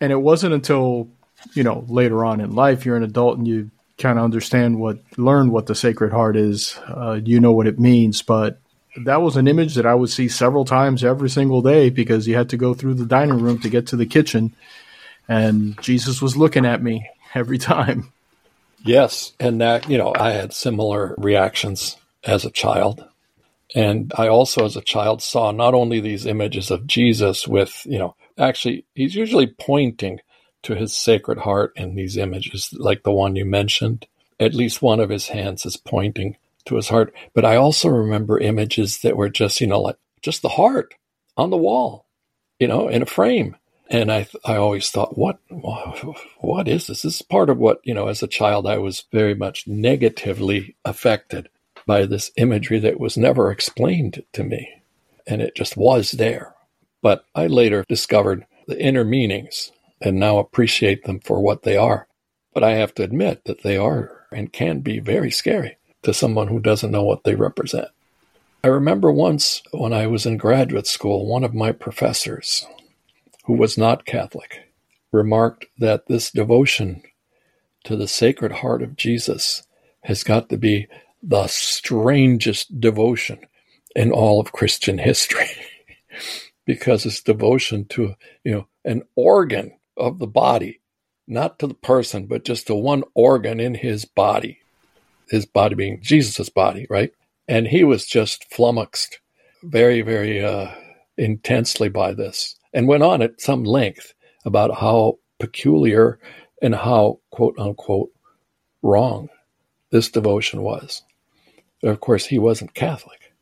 And 0.00 0.10
it 0.12 0.20
wasn't 0.20 0.54
until, 0.54 1.08
you 1.52 1.62
know, 1.62 1.84
later 1.88 2.24
on 2.24 2.40
in 2.40 2.54
life, 2.54 2.86
you're 2.86 2.96
an 2.96 3.02
adult 3.02 3.38
and 3.38 3.46
you 3.46 3.70
kind 4.00 4.18
of 4.18 4.24
understand 4.24 4.80
what, 4.80 4.98
learn 5.16 5.50
what 5.50 5.66
the 5.66 5.74
Sacred 5.74 6.12
Heart 6.12 6.36
is. 6.36 6.78
Uh, 6.88 7.20
you 7.22 7.38
know 7.40 7.52
what 7.52 7.66
it 7.66 7.78
means. 7.78 8.22
But 8.22 8.58
that 9.04 9.22
was 9.22 9.36
an 9.36 9.46
image 9.46 9.74
that 9.74 9.86
I 9.86 9.94
would 9.94 10.10
see 10.10 10.28
several 10.28 10.64
times 10.64 11.04
every 11.04 11.30
single 11.30 11.62
day 11.62 11.90
because 11.90 12.26
you 12.26 12.34
had 12.34 12.48
to 12.50 12.56
go 12.56 12.74
through 12.74 12.94
the 12.94 13.06
dining 13.06 13.38
room 13.40 13.58
to 13.60 13.68
get 13.68 13.88
to 13.88 13.96
the 13.96 14.06
kitchen. 14.06 14.54
And 15.28 15.80
Jesus 15.80 16.20
was 16.20 16.36
looking 16.36 16.66
at 16.66 16.82
me 16.82 17.08
every 17.34 17.58
time. 17.58 18.12
Yes. 18.84 19.32
And 19.38 19.60
that, 19.60 19.88
you 19.88 19.98
know, 19.98 20.12
I 20.14 20.30
had 20.30 20.52
similar 20.52 21.14
reactions 21.18 21.96
as 22.24 22.44
a 22.44 22.50
child. 22.50 23.04
And 23.74 24.12
I 24.16 24.28
also, 24.28 24.64
as 24.64 24.76
a 24.76 24.82
child, 24.82 25.22
saw 25.22 25.52
not 25.52 25.74
only 25.74 26.00
these 26.00 26.26
images 26.26 26.70
of 26.70 26.86
Jesus 26.86 27.46
with, 27.46 27.82
you 27.84 27.98
know, 27.98 28.16
actually, 28.36 28.84
he's 28.94 29.14
usually 29.14 29.46
pointing 29.46 30.20
to 30.62 30.74
his 30.74 30.96
sacred 30.96 31.38
heart 31.38 31.72
in 31.76 31.94
these 31.94 32.16
images, 32.16 32.72
like 32.72 33.02
the 33.02 33.12
one 33.12 33.36
you 33.36 33.44
mentioned. 33.44 34.06
At 34.38 34.54
least 34.54 34.82
one 34.82 35.00
of 35.00 35.10
his 35.10 35.28
hands 35.28 35.66
is 35.66 35.76
pointing 35.76 36.36
to 36.66 36.76
his 36.76 36.88
heart. 36.88 37.14
But 37.34 37.44
I 37.44 37.56
also 37.56 37.88
remember 37.88 38.38
images 38.38 38.98
that 39.00 39.16
were 39.16 39.28
just, 39.28 39.60
you 39.60 39.66
know, 39.66 39.80
like 39.80 39.96
just 40.22 40.42
the 40.42 40.48
heart 40.48 40.94
on 41.36 41.50
the 41.50 41.56
wall, 41.56 42.06
you 42.58 42.68
know, 42.68 42.88
in 42.88 43.02
a 43.02 43.06
frame. 43.06 43.56
And 43.88 44.12
I, 44.12 44.28
I 44.44 44.56
always 44.56 44.88
thought, 44.90 45.18
what, 45.18 45.38
what 45.50 46.68
is 46.68 46.86
this? 46.86 47.02
This 47.02 47.16
is 47.16 47.22
part 47.22 47.50
of 47.50 47.58
what, 47.58 47.80
you 47.82 47.92
know, 47.92 48.06
as 48.06 48.22
a 48.22 48.28
child, 48.28 48.66
I 48.66 48.78
was 48.78 49.04
very 49.12 49.34
much 49.34 49.66
negatively 49.66 50.76
affected 50.84 51.48
by 51.86 52.06
this 52.06 52.30
imagery 52.36 52.78
that 52.78 53.00
was 53.00 53.16
never 53.16 53.50
explained 53.50 54.22
to 54.32 54.44
me. 54.44 54.82
And 55.26 55.42
it 55.42 55.56
just 55.56 55.76
was 55.76 56.12
there. 56.12 56.54
But 57.02 57.24
I 57.34 57.48
later 57.48 57.84
discovered 57.88 58.46
the 58.68 58.80
inner 58.80 59.04
meanings 59.04 59.72
and 60.00 60.18
now 60.18 60.38
appreciate 60.38 61.04
them 61.04 61.20
for 61.20 61.40
what 61.40 61.62
they 61.62 61.76
are. 61.76 62.08
But 62.52 62.64
I 62.64 62.72
have 62.72 62.94
to 62.94 63.02
admit 63.02 63.44
that 63.44 63.62
they 63.62 63.76
are 63.76 64.26
and 64.32 64.52
can 64.52 64.80
be 64.80 64.98
very 64.98 65.30
scary 65.30 65.76
to 66.02 66.14
someone 66.14 66.48
who 66.48 66.60
doesn't 66.60 66.90
know 66.90 67.02
what 67.02 67.24
they 67.24 67.34
represent. 67.34 67.88
I 68.62 68.68
remember 68.68 69.10
once 69.10 69.62
when 69.72 69.92
I 69.92 70.06
was 70.06 70.26
in 70.26 70.36
graduate 70.36 70.86
school, 70.86 71.26
one 71.26 71.44
of 71.44 71.54
my 71.54 71.72
professors, 71.72 72.66
who 73.44 73.54
was 73.54 73.78
not 73.78 74.04
Catholic, 74.04 74.70
remarked 75.12 75.66
that 75.78 76.06
this 76.06 76.30
devotion 76.30 77.02
to 77.84 77.96
the 77.96 78.08
Sacred 78.08 78.52
Heart 78.52 78.82
of 78.82 78.96
Jesus 78.96 79.66
has 80.02 80.22
got 80.22 80.48
to 80.48 80.56
be 80.56 80.88
the 81.22 81.46
strangest 81.46 82.80
devotion 82.80 83.40
in 83.94 84.12
all 84.12 84.40
of 84.40 84.52
Christian 84.52 84.98
history 84.98 85.48
because 86.66 87.04
it's 87.04 87.22
devotion 87.22 87.86
to, 87.86 88.14
you 88.44 88.52
know, 88.52 88.66
an 88.84 89.02
organ 89.16 89.72
of 90.00 90.18
the 90.18 90.26
body, 90.26 90.80
not 91.26 91.58
to 91.58 91.66
the 91.66 91.74
person, 91.74 92.26
but 92.26 92.44
just 92.44 92.66
to 92.66 92.74
one 92.74 93.04
organ 93.14 93.60
in 93.60 93.74
his 93.74 94.04
body, 94.04 94.60
his 95.28 95.46
body 95.46 95.74
being 95.74 96.00
Jesus's 96.02 96.48
body, 96.48 96.86
right? 96.90 97.12
And 97.46 97.68
he 97.68 97.84
was 97.84 98.06
just 98.06 98.52
flummoxed 98.52 99.20
very, 99.62 100.02
very 100.02 100.42
uh, 100.42 100.70
intensely 101.16 101.88
by 101.88 102.14
this 102.14 102.56
and 102.72 102.88
went 102.88 103.02
on 103.02 103.22
at 103.22 103.40
some 103.40 103.64
length 103.64 104.14
about 104.44 104.80
how 104.80 105.18
peculiar 105.38 106.18
and 106.62 106.74
how 106.74 107.20
quote 107.30 107.58
unquote 107.58 108.10
wrong 108.82 109.28
this 109.90 110.10
devotion 110.10 110.62
was. 110.62 111.02
Of 111.82 112.00
course, 112.00 112.26
he 112.26 112.38
wasn't 112.38 112.74
Catholic. 112.74 113.32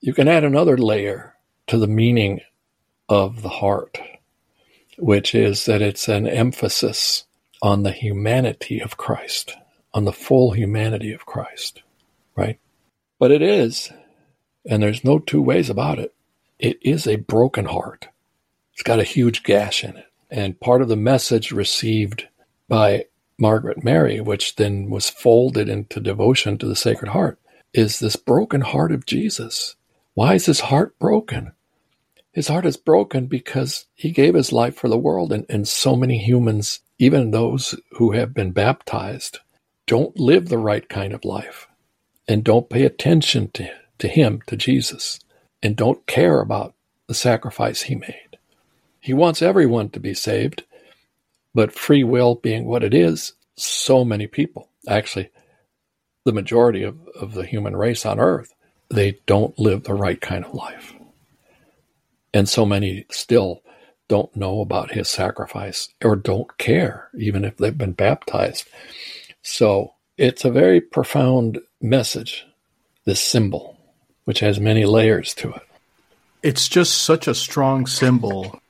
You 0.00 0.14
can 0.14 0.28
add 0.28 0.44
another 0.44 0.76
layer 0.76 1.34
to 1.66 1.78
the 1.78 1.86
meaning 1.86 2.40
of 3.08 3.42
the 3.42 3.48
heart, 3.48 3.98
which 4.98 5.34
is 5.34 5.64
that 5.66 5.82
it's 5.82 6.08
an 6.08 6.26
emphasis 6.26 7.24
on 7.60 7.82
the 7.82 7.92
humanity 7.92 8.80
of 8.80 8.96
Christ, 8.96 9.56
on 9.94 10.04
the 10.04 10.12
full 10.12 10.52
humanity 10.52 11.12
of 11.12 11.26
Christ, 11.26 11.82
right? 12.36 12.58
But 13.18 13.30
it 13.30 13.42
is, 13.42 13.90
and 14.68 14.82
there's 14.82 15.04
no 15.04 15.18
two 15.18 15.42
ways 15.42 15.70
about 15.70 15.98
it, 15.98 16.14
it 16.58 16.78
is 16.82 17.06
a 17.06 17.16
broken 17.16 17.66
heart. 17.66 18.08
It's 18.72 18.82
got 18.82 19.00
a 19.00 19.04
huge 19.04 19.42
gash 19.42 19.84
in 19.84 19.96
it. 19.96 20.06
And 20.30 20.58
part 20.58 20.82
of 20.82 20.88
the 20.88 20.96
message 20.96 21.52
received 21.52 22.28
by 22.68 23.06
Margaret 23.38 23.84
Mary, 23.84 24.20
which 24.20 24.56
then 24.56 24.88
was 24.88 25.10
folded 25.10 25.68
into 25.68 26.00
devotion 26.00 26.58
to 26.58 26.66
the 26.66 26.76
Sacred 26.76 27.10
Heart, 27.10 27.38
is 27.74 27.98
this 27.98 28.16
broken 28.16 28.60
heart 28.60 28.92
of 28.92 29.06
Jesus. 29.06 29.76
Why 30.14 30.34
is 30.34 30.46
his 30.46 30.60
heart 30.60 30.98
broken? 30.98 31.52
His 32.32 32.48
heart 32.48 32.64
is 32.64 32.78
broken 32.78 33.26
because 33.26 33.86
he 33.94 34.10
gave 34.10 34.34
his 34.34 34.52
life 34.52 34.74
for 34.74 34.88
the 34.88 34.98
world, 34.98 35.32
and, 35.32 35.44
and 35.48 35.68
so 35.68 35.94
many 35.94 36.18
humans, 36.18 36.80
even 36.98 37.30
those 37.30 37.74
who 37.92 38.12
have 38.12 38.32
been 38.32 38.52
baptized, 38.52 39.38
don't 39.86 40.18
live 40.18 40.48
the 40.48 40.58
right 40.58 40.88
kind 40.88 41.12
of 41.12 41.24
life 41.24 41.68
and 42.26 42.42
don't 42.42 42.70
pay 42.70 42.84
attention 42.84 43.50
to, 43.52 43.68
to 43.98 44.08
him, 44.08 44.42
to 44.46 44.56
Jesus, 44.56 45.20
and 45.62 45.76
don't 45.76 46.06
care 46.06 46.40
about 46.40 46.74
the 47.06 47.14
sacrifice 47.14 47.82
he 47.82 47.94
made. 47.94 48.38
He 49.00 49.12
wants 49.12 49.42
everyone 49.42 49.90
to 49.90 50.00
be 50.00 50.14
saved, 50.14 50.62
but 51.54 51.72
free 51.72 52.04
will 52.04 52.36
being 52.36 52.64
what 52.64 52.84
it 52.84 52.94
is, 52.94 53.34
so 53.56 54.04
many 54.04 54.26
people, 54.26 54.70
actually, 54.88 55.28
the 56.24 56.32
majority 56.32 56.82
of, 56.82 56.96
of 57.20 57.34
the 57.34 57.44
human 57.44 57.76
race 57.76 58.06
on 58.06 58.18
earth, 58.18 58.54
they 58.88 59.18
don't 59.26 59.58
live 59.58 59.82
the 59.82 59.94
right 59.94 60.20
kind 60.20 60.44
of 60.44 60.54
life. 60.54 60.94
And 62.34 62.48
so 62.48 62.64
many 62.64 63.06
still 63.10 63.62
don't 64.08 64.34
know 64.34 64.60
about 64.60 64.92
his 64.92 65.08
sacrifice 65.08 65.88
or 66.02 66.16
don't 66.16 66.56
care, 66.58 67.08
even 67.16 67.44
if 67.44 67.56
they've 67.56 67.76
been 67.76 67.92
baptized. 67.92 68.68
So 69.42 69.94
it's 70.16 70.44
a 70.44 70.50
very 70.50 70.80
profound 70.80 71.60
message, 71.80 72.46
this 73.04 73.20
symbol, 73.20 73.78
which 74.24 74.40
has 74.40 74.60
many 74.60 74.84
layers 74.84 75.34
to 75.34 75.50
it. 75.50 75.62
It's 76.42 76.68
just 76.68 77.02
such 77.02 77.28
a 77.28 77.34
strong 77.34 77.86
symbol 77.86 78.60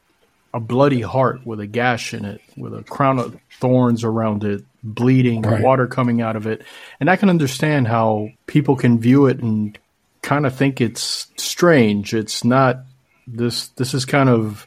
a 0.55 0.61
bloody 0.61 1.01
heart 1.01 1.47
with 1.47 1.61
a 1.61 1.67
gash 1.67 2.13
in 2.13 2.25
it, 2.25 2.41
with 2.57 2.75
a 2.75 2.83
crown 2.83 3.19
of 3.19 3.37
thorns 3.59 4.05
around 4.05 4.45
it, 4.45 4.63
bleeding, 4.83 5.43
right. 5.43 5.63
water 5.63 5.87
coming 5.87 6.21
out 6.21 6.37
of 6.37 6.47
it. 6.47 6.63
And 7.01 7.09
I 7.09 7.17
can 7.17 7.31
understand 7.31 7.89
how 7.89 8.31
people 8.47 8.77
can 8.77 8.99
view 8.99 9.27
it 9.27 9.39
and 9.41 9.79
kind 10.21 10.47
of 10.47 10.55
think 10.55 10.81
it's 10.81 11.29
strange. 11.37 12.13
It's 12.13 12.45
not 12.45 12.85
this 13.27 13.69
this 13.69 13.95
is 13.95 14.05
kind 14.05 14.29
of 14.29 14.67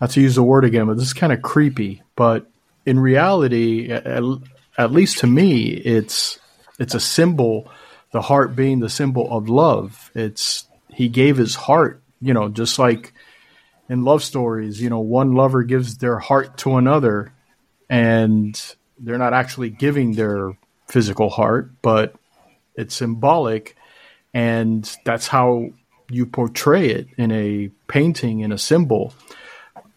not 0.00 0.10
to 0.10 0.20
use 0.20 0.34
the 0.34 0.42
word 0.42 0.64
again, 0.64 0.86
but 0.86 0.96
this 0.96 1.06
is 1.06 1.12
kind 1.12 1.32
of 1.32 1.42
creepy. 1.42 2.02
But 2.16 2.50
in 2.86 2.98
reality, 3.00 3.90
at, 3.90 4.22
at 4.76 4.92
least 4.92 5.18
to 5.18 5.26
me, 5.26 5.68
it's 5.68 6.38
it's 6.78 6.94
a 6.94 7.00
symbol. 7.00 7.70
The 8.10 8.22
heart 8.22 8.56
being 8.56 8.80
the 8.80 8.88
symbol 8.88 9.30
of 9.30 9.48
love. 9.48 10.10
It's 10.14 10.66
he 10.88 11.08
gave 11.08 11.36
his 11.36 11.54
heart, 11.54 12.02
you 12.20 12.32
know, 12.32 12.48
just 12.48 12.78
like 12.78 13.12
in 13.88 14.04
love 14.04 14.22
stories, 14.22 14.80
you 14.80 14.90
know, 14.90 15.00
one 15.00 15.32
lover 15.32 15.62
gives 15.62 15.98
their 15.98 16.18
heart 16.18 16.58
to 16.58 16.76
another, 16.76 17.32
and 17.88 18.60
they're 18.98 19.18
not 19.18 19.32
actually 19.34 19.70
giving 19.70 20.12
their 20.12 20.56
physical 20.88 21.28
heart, 21.28 21.70
but 21.82 22.14
it's 22.74 22.94
symbolic, 22.94 23.76
and 24.34 24.96
that's 25.04 25.26
how 25.26 25.70
you 26.10 26.26
portray 26.26 26.88
it 26.88 27.08
in 27.16 27.30
a 27.32 27.70
painting, 27.86 28.40
in 28.40 28.52
a 28.52 28.58
symbol 28.58 29.12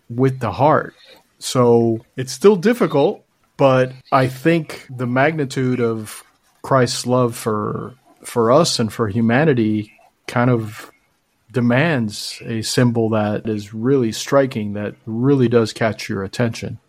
with 0.10 0.40
the 0.40 0.52
heart. 0.52 0.94
So 1.40 2.06
it's 2.16 2.32
still 2.34 2.56
difficult, 2.56 3.24
but 3.58 3.94
I 4.12 4.28
think 4.28 4.88
the 4.90 5.08
magnitude 5.08 5.80
of 5.80 6.24
Christ's 6.62 7.06
love 7.06 7.36
for 7.36 7.96
for 8.24 8.52
us 8.52 8.80
and 8.80 8.94
for 8.94 9.08
humanity 9.08 9.92
kind 10.28 10.50
of 10.52 10.92
demands 11.52 12.42
a 12.46 12.62
symbol 12.62 13.10
that 13.10 13.48
is 13.48 13.74
really 13.74 14.12
striking, 14.12 14.74
that 14.74 14.96
really 15.06 15.48
does 15.48 15.74
catch 15.74 16.08
your 16.08 16.24
attention. 16.24 16.80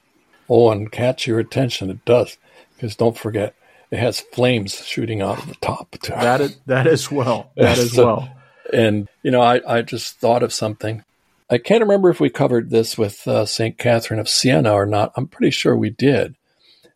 Oh, 0.48 0.70
and 0.70 0.92
catch 0.92 1.26
your 1.26 1.38
attention, 1.38 1.90
it 1.90 2.04
does. 2.04 2.36
Because 2.74 2.94
don't 2.94 3.16
forget, 3.16 3.54
it 3.90 3.98
has 3.98 4.20
flames 4.20 4.74
shooting 4.84 5.22
out 5.22 5.38
of 5.38 5.48
the 5.48 5.54
top. 5.56 5.96
Too. 6.02 6.12
That 6.12 6.40
is, 6.40 6.56
that 6.66 6.86
as 6.86 7.10
well. 7.10 7.50
That 7.56 7.78
as 7.78 7.96
well. 7.96 8.28
And, 8.72 9.08
you 9.22 9.30
know, 9.30 9.40
I, 9.40 9.60
I 9.66 9.82
just 9.82 10.18
thought 10.18 10.42
of 10.42 10.52
something. 10.52 11.04
I 11.50 11.58
can't 11.58 11.82
remember 11.82 12.10
if 12.10 12.20
we 12.20 12.30
covered 12.30 12.70
this 12.70 12.96
with 12.96 13.26
uh, 13.26 13.44
St. 13.46 13.76
Catherine 13.78 14.20
of 14.20 14.28
Siena 14.28 14.72
or 14.72 14.86
not. 14.86 15.12
I'm 15.16 15.26
pretty 15.26 15.50
sure 15.50 15.76
we 15.76 15.90
did. 15.90 16.36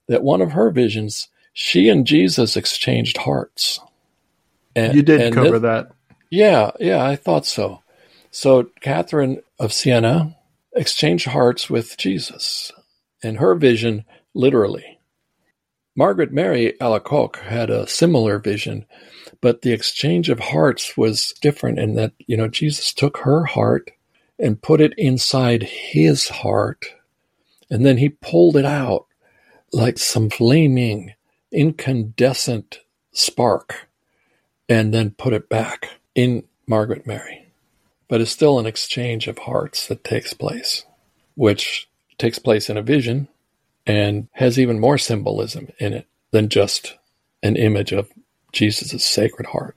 That 0.08 0.22
one 0.22 0.40
of 0.40 0.52
her 0.52 0.70
visions, 0.70 1.28
she 1.52 1.88
and 1.88 2.06
Jesus 2.06 2.56
exchanged 2.56 3.16
hearts. 3.16 3.80
And, 4.74 4.94
you 4.94 5.02
did 5.02 5.34
cover 5.34 5.58
that. 5.58 5.90
Yeah, 6.30 6.70
yeah, 6.78 7.04
I 7.04 7.16
thought 7.16 7.46
so. 7.46 7.82
So 8.30 8.70
Catherine 8.80 9.42
of 9.58 9.72
Siena 9.72 10.36
exchanged 10.74 11.26
hearts 11.26 11.70
with 11.70 11.96
Jesus, 11.96 12.70
in 13.22 13.36
her 13.36 13.54
vision, 13.54 14.04
literally, 14.34 14.96
Margaret 15.96 16.30
Mary 16.30 16.74
Alacoque 16.78 17.38
had 17.38 17.70
a 17.70 17.86
similar 17.86 18.38
vision, 18.38 18.84
but 19.40 19.62
the 19.62 19.72
exchange 19.72 20.28
of 20.28 20.38
hearts 20.38 20.96
was 20.96 21.34
different 21.40 21.78
in 21.78 21.94
that, 21.94 22.12
you 22.26 22.36
know, 22.36 22.48
Jesus 22.48 22.92
took 22.92 23.18
her 23.18 23.44
heart 23.44 23.90
and 24.38 24.60
put 24.60 24.80
it 24.80 24.94
inside 24.98 25.62
his 25.62 26.28
heart, 26.28 26.86
and 27.70 27.84
then 27.84 27.98
he 27.98 28.08
pulled 28.08 28.56
it 28.56 28.64
out 28.64 29.06
like 29.72 29.98
some 29.98 30.30
flaming, 30.30 31.14
incandescent 31.52 32.80
spark, 33.12 33.88
and 34.68 34.92
then 34.92 35.10
put 35.10 35.32
it 35.32 35.48
back 35.48 36.00
in 36.14 36.44
Margaret 36.66 37.06
Mary. 37.06 37.46
But 38.08 38.20
it's 38.20 38.30
still 38.30 38.58
an 38.58 38.66
exchange 38.66 39.26
of 39.26 39.38
hearts 39.38 39.86
that 39.88 40.04
takes 40.04 40.32
place, 40.32 40.84
which 41.34 41.88
takes 42.18 42.38
place 42.38 42.70
in 42.70 42.76
a 42.76 42.82
vision 42.82 43.28
and 43.86 44.28
has 44.32 44.58
even 44.58 44.80
more 44.80 44.98
symbolism 44.98 45.68
in 45.78 45.92
it 45.92 46.06
than 46.30 46.48
just 46.48 46.96
an 47.42 47.56
image 47.56 47.92
of 47.92 48.10
Jesus' 48.56 49.04
sacred 49.04 49.46
heart. 49.48 49.76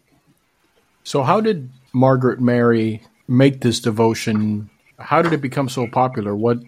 So, 1.04 1.22
how 1.24 1.42
did 1.42 1.70
Margaret 1.92 2.40
Mary 2.40 3.04
make 3.28 3.60
this 3.60 3.80
devotion? 3.82 4.70
How 4.98 5.22
did 5.22 5.34
it 5.34 5.42
become 5.42 5.68
so 5.68 5.86
popular? 5.88 6.34
What 6.36 6.60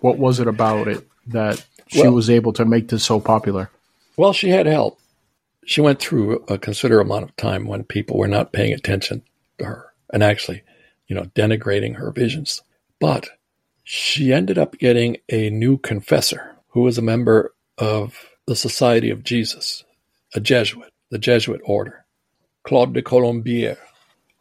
what 0.00 0.18
was 0.18 0.40
it 0.40 0.48
about 0.48 0.88
it 0.88 1.06
that 1.28 1.64
she 1.86 2.02
well, 2.02 2.12
was 2.12 2.28
able 2.28 2.52
to 2.54 2.64
make 2.64 2.88
this 2.88 3.04
so 3.04 3.20
popular? 3.20 3.70
Well, 4.16 4.32
she 4.32 4.48
had 4.48 4.66
help. 4.66 4.98
She 5.64 5.80
went 5.80 6.00
through 6.00 6.44
a 6.48 6.58
considerable 6.58 7.12
amount 7.12 7.30
of 7.30 7.36
time 7.36 7.66
when 7.66 7.84
people 7.84 8.18
were 8.18 8.28
not 8.28 8.52
paying 8.52 8.72
attention 8.72 9.22
to 9.58 9.64
her 9.64 9.92
and 10.12 10.22
actually, 10.24 10.64
you 11.06 11.14
know, 11.14 11.26
denigrating 11.36 11.94
her 11.94 12.10
visions. 12.10 12.62
But 12.98 13.28
she 13.84 14.32
ended 14.32 14.58
up 14.58 14.78
getting 14.78 15.18
a 15.28 15.50
new 15.50 15.78
confessor 15.78 16.56
who 16.70 16.80
was 16.80 16.98
a 16.98 17.02
member 17.02 17.54
of 17.78 18.28
the 18.46 18.56
Society 18.56 19.10
of 19.10 19.22
Jesus, 19.22 19.84
a 20.34 20.40
Jesuit, 20.40 20.91
the 21.12 21.18
Jesuit 21.18 21.60
order, 21.64 22.04
Claude 22.64 22.94
de 22.94 23.02
Colombière, 23.02 23.76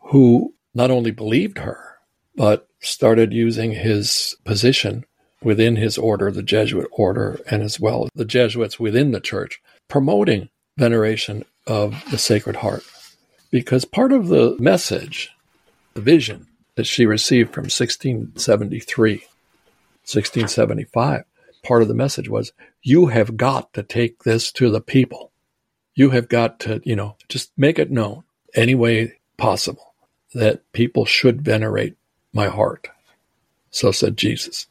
who 0.06 0.56
not 0.74 0.90
only 0.90 1.12
believed 1.12 1.60
her, 1.60 1.98
but 2.38 2.70
started 2.80 3.34
using 3.34 3.74
his 3.74 4.38
position 4.46 5.06
within 5.44 5.76
his 5.76 5.98
order, 5.98 6.32
the 6.32 6.42
Jesuit 6.42 6.88
order, 6.92 7.42
and 7.52 7.62
as 7.62 7.78
well 7.78 8.08
the 8.16 8.24
Jesuits 8.24 8.80
within 8.80 9.12
the 9.12 9.20
church, 9.20 9.62
promoting 9.90 10.48
veneration 10.78 11.44
of 11.68 12.02
the 12.10 12.18
Sacred 12.18 12.56
Heart. 12.56 12.84
Because 13.52 13.84
part 13.84 14.14
of 14.14 14.30
the 14.30 14.56
message, 14.58 15.30
the 15.94 16.02
vision 16.02 16.48
that 16.76 16.88
she 16.88 17.06
received 17.06 17.54
from 17.54 17.64
1673, 17.64 19.12
1675, 19.12 21.24
part 21.64 21.82
of 21.82 21.90
the 21.90 21.94
message 21.94 22.30
was 22.30 22.54
you 22.82 23.08
have 23.08 23.36
got 23.36 23.74
to 23.74 23.84
take 23.84 24.24
this 24.24 24.54
to 24.54 24.72
the 24.72 24.80
people. 24.80 25.31
You 25.94 26.12
have 26.12 26.30
got 26.30 26.60
to, 26.62 26.82
you 26.84 26.96
know, 26.96 27.16
just 27.30 27.52
make 27.58 27.80
it 27.80 27.92
known 27.92 28.24
any 28.56 28.76
way 28.76 29.20
possible 29.38 29.94
that 30.34 30.72
people 30.72 31.06
should 31.06 31.42
venerate 31.42 31.96
my 32.34 32.48
heart. 32.48 32.88
So 33.70 33.92
said 33.92 34.18
Jesus. 34.18 34.68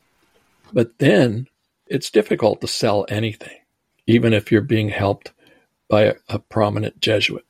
But 0.72 0.98
then 0.98 1.48
it's 1.86 2.10
difficult 2.10 2.60
to 2.60 2.68
sell 2.68 3.04
anything, 3.08 3.56
even 4.06 4.32
if 4.32 4.50
you're 4.50 4.62
being 4.62 4.88
helped 4.88 5.32
by 5.88 6.02
a, 6.02 6.14
a 6.28 6.38
prominent 6.38 7.00
Jesuit. 7.00 7.44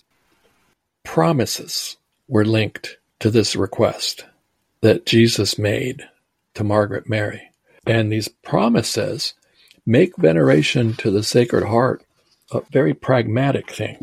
Promises 1.05 1.97
were 2.27 2.45
linked 2.45 2.97
to 3.21 3.31
this 3.31 3.55
request 3.55 4.25
that 4.81 5.07
Jesus 5.07 5.59
made 5.59 6.09
to 6.55 6.65
Margaret 6.65 7.09
Mary. 7.09 7.51
And 7.87 8.11
these 8.11 8.29
promises 8.29 9.35
make 9.87 10.17
veneration 10.17 10.95
to 10.95 11.11
the 11.11 11.23
Sacred 11.23 11.67
Heart 11.67 12.03
a 12.53 12.63
very 12.71 12.95
pragmatic 12.95 13.71
thing. 13.71 13.99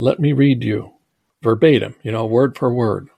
Let 0.00 0.20
me 0.20 0.32
read 0.32 0.62
you 0.62 0.92
verbatim, 1.42 1.94
you 2.02 2.12
know, 2.12 2.26
word 2.26 2.56
for 2.56 2.72
word, 2.72 3.08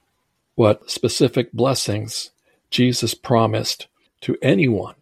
what 0.55 0.90
specific 0.90 1.53
blessings 1.53 2.31
Jesus 2.70 3.14
promised 3.14 3.87
to 4.22 4.37
anyone 4.42 4.94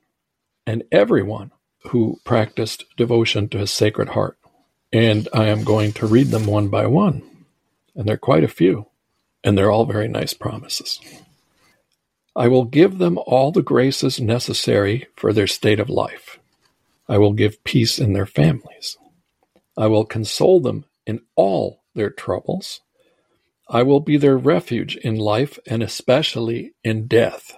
and 0.67 0.85
everyone 0.93 1.51
who 1.89 2.21
practiced 2.25 2.85
devotion 2.97 3.49
to 3.49 3.59
his 3.59 3.73
Sacred 3.73 4.11
Heart. 4.11 4.39
And 4.93 5.29
I 5.35 5.47
am 5.47 5.65
going 5.65 5.93
to 5.95 6.07
read 6.07 6.29
them 6.29 6.47
one 6.47 6.69
by 6.69 6.87
one. 6.87 7.23
And 7.95 8.07
there 8.07 8.15
are 8.15 8.19
quite 8.19 8.45
a 8.45 8.49
few, 8.49 8.87
and 9.43 9.57
they're 9.57 9.71
all 9.71 9.85
very 9.85 10.09
nice 10.09 10.35
promises. 10.35 11.01
I 12.37 12.49
will 12.49 12.65
give 12.65 12.99
them 12.99 13.19
all 13.27 13.51
the 13.51 13.63
graces 13.63 14.21
necessary 14.21 15.09
for 15.17 15.33
their 15.33 15.49
state 15.49 15.81
of 15.81 15.91
life. 15.91 16.39
I 17.09 17.19
will 17.19 17.33
give 17.33 17.65
peace 17.65 17.99
in 17.99 18.13
their 18.13 18.27
families. 18.27 18.97
I 19.79 19.87
will 19.87 20.05
console 20.05 20.59
them 20.59 20.87
in 21.07 21.21
all 21.37 21.85
their 21.95 22.11
troubles. 22.11 22.81
I 23.71 23.85
will 23.85 24.01
be 24.01 24.17
their 24.17 24.37
refuge 24.37 24.97
in 24.97 25.17
life 25.17 25.57
and 25.69 25.85
especially 25.85 26.75
in 26.83 27.07
death. 27.07 27.57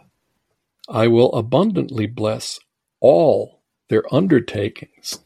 I 0.86 1.06
will 1.06 1.32
abundantly 1.32 2.06
bless 2.06 2.60
all 3.00 3.62
their 3.88 4.04
undertakings. 4.14 5.20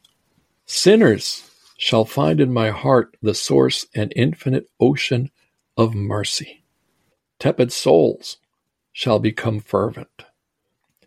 Sinners 0.67 1.51
shall 1.77 2.05
find 2.05 2.41
in 2.41 2.53
my 2.53 2.71
heart 2.71 3.17
the 3.21 3.35
source 3.35 3.87
and 3.93 4.13
infinite 4.15 4.71
ocean 4.79 5.33
of 5.77 5.97
mercy. 5.97 6.63
Tepid 7.41 7.73
souls 7.73 8.37
shall 8.93 9.19
become 9.19 9.59
fervent. 9.59 10.27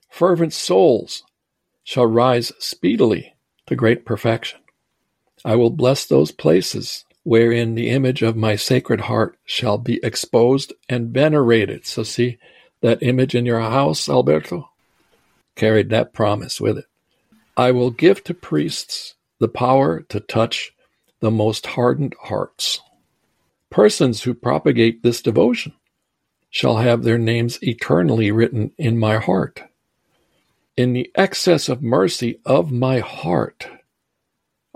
Fervent 0.09 0.51
souls 0.51 1.23
shall 1.85 2.07
rise 2.07 2.51
speedily 2.59 3.35
to 3.67 3.75
great 3.75 4.05
perfection. 4.05 4.59
I 5.45 5.55
will 5.55 5.69
bless 5.69 6.05
those 6.05 6.31
places 6.31 7.05
wherein 7.23 7.75
the 7.75 7.89
image 7.89 8.21
of 8.21 8.35
my 8.35 8.55
sacred 8.55 9.01
heart 9.01 9.37
shall 9.45 9.77
be 9.77 9.99
exposed 10.01 10.73
and 10.87 11.09
venerated. 11.09 11.85
So, 11.85 12.03
see 12.03 12.37
that 12.81 13.03
image 13.03 13.35
in 13.35 13.45
your 13.45 13.59
house, 13.59 14.07
Alberto? 14.07 14.69
Carried 15.55 15.89
that 15.89 16.13
promise 16.13 16.61
with 16.61 16.77
it. 16.77 16.85
I 17.57 17.71
will 17.71 17.91
give 17.91 18.23
to 18.25 18.33
priests 18.33 19.15
the 19.39 19.47
power 19.47 20.01
to 20.09 20.19
touch 20.19 20.73
the 21.19 21.31
most 21.31 21.65
hardened 21.65 22.15
hearts. 22.21 22.79
Persons 23.69 24.23
who 24.23 24.33
propagate 24.33 25.03
this 25.03 25.21
devotion 25.21 25.73
shall 26.49 26.77
have 26.77 27.03
their 27.03 27.17
names 27.17 27.59
eternally 27.61 28.31
written 28.31 28.71
in 28.77 28.97
my 28.97 29.17
heart. 29.17 29.61
In 30.77 30.93
the 30.93 31.11
excess 31.15 31.67
of 31.67 31.81
mercy 31.81 32.39
of 32.45 32.71
my 32.71 32.99
heart, 32.99 33.67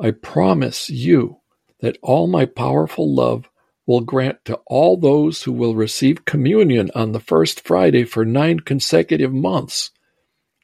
I 0.01 0.11
promise 0.11 0.89
you 0.89 1.37
that 1.79 1.97
all 2.01 2.27
my 2.27 2.45
powerful 2.45 3.13
love 3.13 3.47
will 3.85 4.01
grant 4.01 4.43
to 4.45 4.59
all 4.67 4.97
those 4.97 5.43
who 5.43 5.53
will 5.53 5.75
receive 5.75 6.25
communion 6.25 6.91
on 6.95 7.11
the 7.11 7.19
first 7.19 7.61
Friday 7.61 8.03
for 8.03 8.25
nine 8.25 8.59
consecutive 8.59 9.33
months 9.33 9.91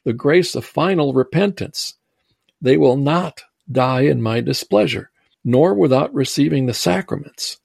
the 0.04 0.12
grace 0.12 0.54
of 0.54 0.64
final 0.64 1.12
repentance. 1.12 1.94
They 2.60 2.76
will 2.76 2.96
not 2.96 3.42
die 3.70 4.02
in 4.02 4.22
my 4.22 4.40
displeasure, 4.40 5.10
nor 5.44 5.74
without 5.74 6.12
receiving 6.14 6.66
the 6.66 6.74
sacraments 6.74 7.58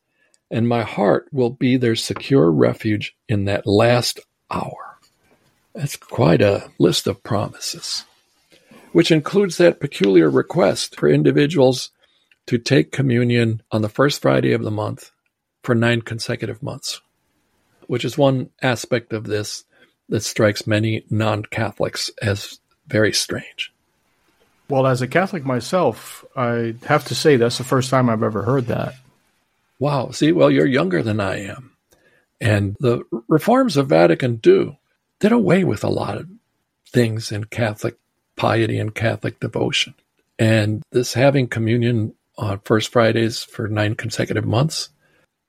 and 0.54 0.70
my 0.70 0.84
heart 0.84 1.28
will 1.32 1.50
be 1.50 1.78
their 1.78 1.96
secure 1.96 2.52
refuge 2.52 3.16
in 3.28 3.46
that 3.46 3.66
last 3.66 4.20
hour. 4.52 5.00
That's 5.74 5.98
quite 5.98 6.42
a 6.42 6.70
list 6.78 7.08
of 7.08 7.24
promises, 7.24 8.06
which 8.94 9.12
includes 9.12 9.58
that 9.58 9.80
peculiar 9.80 10.30
request 10.30 10.96
for 10.96 11.10
individuals 11.10 11.90
to 12.46 12.58
take 12.58 12.92
communion 12.92 13.62
on 13.72 13.82
the 13.82 13.90
first 13.90 14.22
Friday 14.22 14.54
of 14.54 14.64
the 14.64 14.72
month 14.72 15.12
for 15.64 15.76
nine 15.76 16.02
consecutive 16.02 16.62
months, 16.62 17.02
which 17.88 18.06
is 18.06 18.18
one 18.18 18.50
aspect 18.62 19.12
of 19.12 19.26
this 19.26 19.66
that 20.10 20.22
strikes 20.22 20.68
many 20.68 21.04
non 21.10 21.44
Catholics 21.44 22.12
as 22.22 22.60
very 22.88 23.14
strange. 23.14 23.74
Well, 24.70 24.88
as 24.88 25.02
a 25.02 25.08
Catholic 25.08 25.44
myself, 25.44 26.24
I 26.36 26.76
have 26.86 27.06
to 27.06 27.16
say 27.16 27.36
that's 27.36 27.58
the 27.58 27.64
first 27.64 27.90
time 27.90 28.10
I've 28.10 28.24
ever 28.24 28.44
heard 28.44 28.68
that. 28.68 28.96
Wow. 29.80 30.12
See, 30.12 30.32
well, 30.32 30.52
you're 30.52 30.66
younger 30.66 31.02
than 31.02 31.20
I 31.20 31.48
am. 31.48 31.72
And 32.40 32.76
the 32.80 33.04
reforms 33.28 33.78
of 33.78 33.88
Vatican 33.88 34.40
II 34.46 34.78
did 35.20 35.32
away 35.32 35.64
with 35.64 35.84
a 35.84 35.90
lot 35.90 36.18
of 36.18 36.30
things 36.90 37.32
in 37.32 37.46
Catholic 37.46 37.98
piety 38.36 38.80
and 38.80 38.94
Catholic 38.94 39.40
devotion. 39.40 39.94
And 40.40 40.82
this 40.92 41.14
having 41.14 41.48
communion 41.48 42.16
on 42.38 42.60
First 42.66 42.92
Fridays 42.92 43.44
for 43.44 43.68
nine 43.68 43.96
consecutive 43.96 44.46
months, 44.46 44.90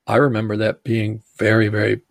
I 0.07 0.17
remember 0.17 0.57
that 0.59 0.85
being 0.85 1.23
very, 1.39 1.69
very 1.69 2.03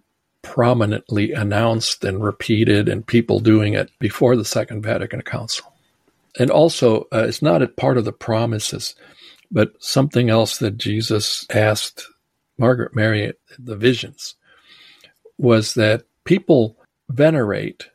prominently 0.41 1.31
announced 1.31 2.03
and 2.03 2.23
repeated, 2.23 2.89
and 2.89 3.05
people 3.05 3.39
doing 3.39 3.73
it 3.73 3.89
before 3.99 4.35
the 4.35 4.45
Second 4.45 4.83
Vatican 4.83 5.21
Council. 5.21 5.73
And 6.37 6.49
also, 6.49 7.07
uh, 7.13 7.25
it's 7.27 7.41
not 7.41 7.61
a 7.61 7.67
part 7.67 7.97
of 7.97 8.05
the 8.05 8.11
promises, 8.11 8.95
but 9.51 9.71
something 9.79 10.29
else 10.29 10.57
that 10.57 10.77
Jesus 10.77 11.45
asked 11.51 12.07
Margaret 12.57 12.95
Mary, 12.95 13.33
the 13.57 13.75
visions, 13.75 14.35
was 15.37 15.75
that 15.75 16.03
people 16.25 16.77
venerate 17.09 17.89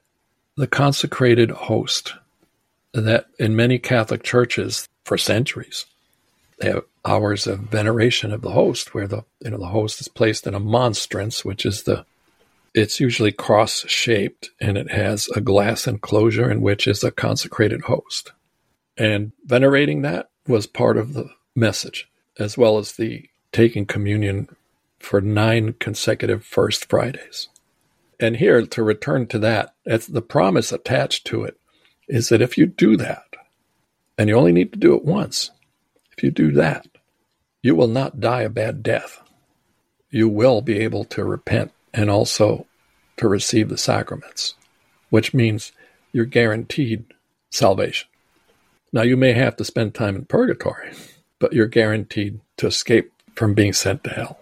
the 0.56 0.66
consecrated 0.66 1.50
host 1.50 2.14
that 2.92 3.26
in 3.38 3.56
many 3.56 3.78
Catholic 3.78 4.22
churches 4.22 4.88
for 5.04 5.18
centuries 5.18 5.86
They 6.60 6.70
have 6.70 6.84
hours 7.04 7.46
of 7.46 7.60
veneration 7.60 8.32
of 8.32 8.42
the 8.42 8.50
host, 8.52 8.94
where 8.94 9.06
the 9.06 9.24
you 9.40 9.50
know 9.50 9.58
the 9.58 9.66
host 9.66 10.00
is 10.00 10.08
placed 10.08 10.46
in 10.46 10.54
a 10.54 10.60
monstrance, 10.60 11.44
which 11.44 11.64
is 11.64 11.84
the 11.84 12.04
it's 12.74 13.00
usually 13.00 13.32
cross 13.32 13.84
shaped 13.88 14.50
and 14.60 14.76
it 14.78 14.90
has 14.90 15.28
a 15.34 15.40
glass 15.40 15.86
enclosure 15.86 16.50
in 16.50 16.60
which 16.60 16.86
is 16.86 17.02
a 17.02 17.10
consecrated 17.10 17.82
host. 17.82 18.32
And 18.96 19.32
venerating 19.44 20.02
that 20.02 20.30
was 20.46 20.66
part 20.66 20.96
of 20.96 21.14
the 21.14 21.30
message, 21.56 22.08
as 22.38 22.58
well 22.58 22.78
as 22.78 22.92
the 22.92 23.28
taking 23.52 23.86
communion 23.86 24.48
for 25.00 25.20
nine 25.20 25.74
consecutive 25.74 26.44
First 26.44 26.88
Fridays. 26.88 27.48
And 28.20 28.36
here, 28.36 28.66
to 28.66 28.82
return 28.82 29.26
to 29.28 29.38
that, 29.40 29.74
it's 29.84 30.06
the 30.06 30.22
promise 30.22 30.72
attached 30.72 31.26
to 31.28 31.44
it 31.44 31.57
is 32.08 32.28
that 32.28 32.42
if 32.42 32.58
you 32.58 32.66
do 32.66 32.96
that, 32.96 33.24
and 34.16 34.28
you 34.28 34.36
only 34.36 34.52
need 34.52 34.72
to 34.72 34.78
do 34.78 34.94
it 34.94 35.04
once, 35.04 35.50
if 36.16 36.22
you 36.22 36.30
do 36.30 36.50
that, 36.52 36.86
you 37.62 37.74
will 37.74 37.88
not 37.88 38.20
die 38.20 38.42
a 38.42 38.48
bad 38.48 38.82
death. 38.82 39.22
You 40.10 40.28
will 40.28 40.62
be 40.62 40.78
able 40.80 41.04
to 41.06 41.24
repent 41.24 41.72
and 41.94 42.10
also 42.10 42.66
to 43.18 43.28
receive 43.28 43.68
the 43.68 43.78
sacraments, 43.78 44.54
which 45.10 45.34
means 45.34 45.72
you're 46.12 46.24
guaranteed 46.24 47.04
salvation. 47.50 48.08
Now, 48.92 49.02
you 49.02 49.16
may 49.16 49.32
have 49.32 49.56
to 49.56 49.64
spend 49.64 49.94
time 49.94 50.16
in 50.16 50.24
purgatory, 50.24 50.92
but 51.38 51.52
you're 51.52 51.66
guaranteed 51.66 52.40
to 52.56 52.66
escape 52.66 53.12
from 53.34 53.54
being 53.54 53.72
sent 53.72 54.02
to 54.04 54.10
hell. 54.10 54.40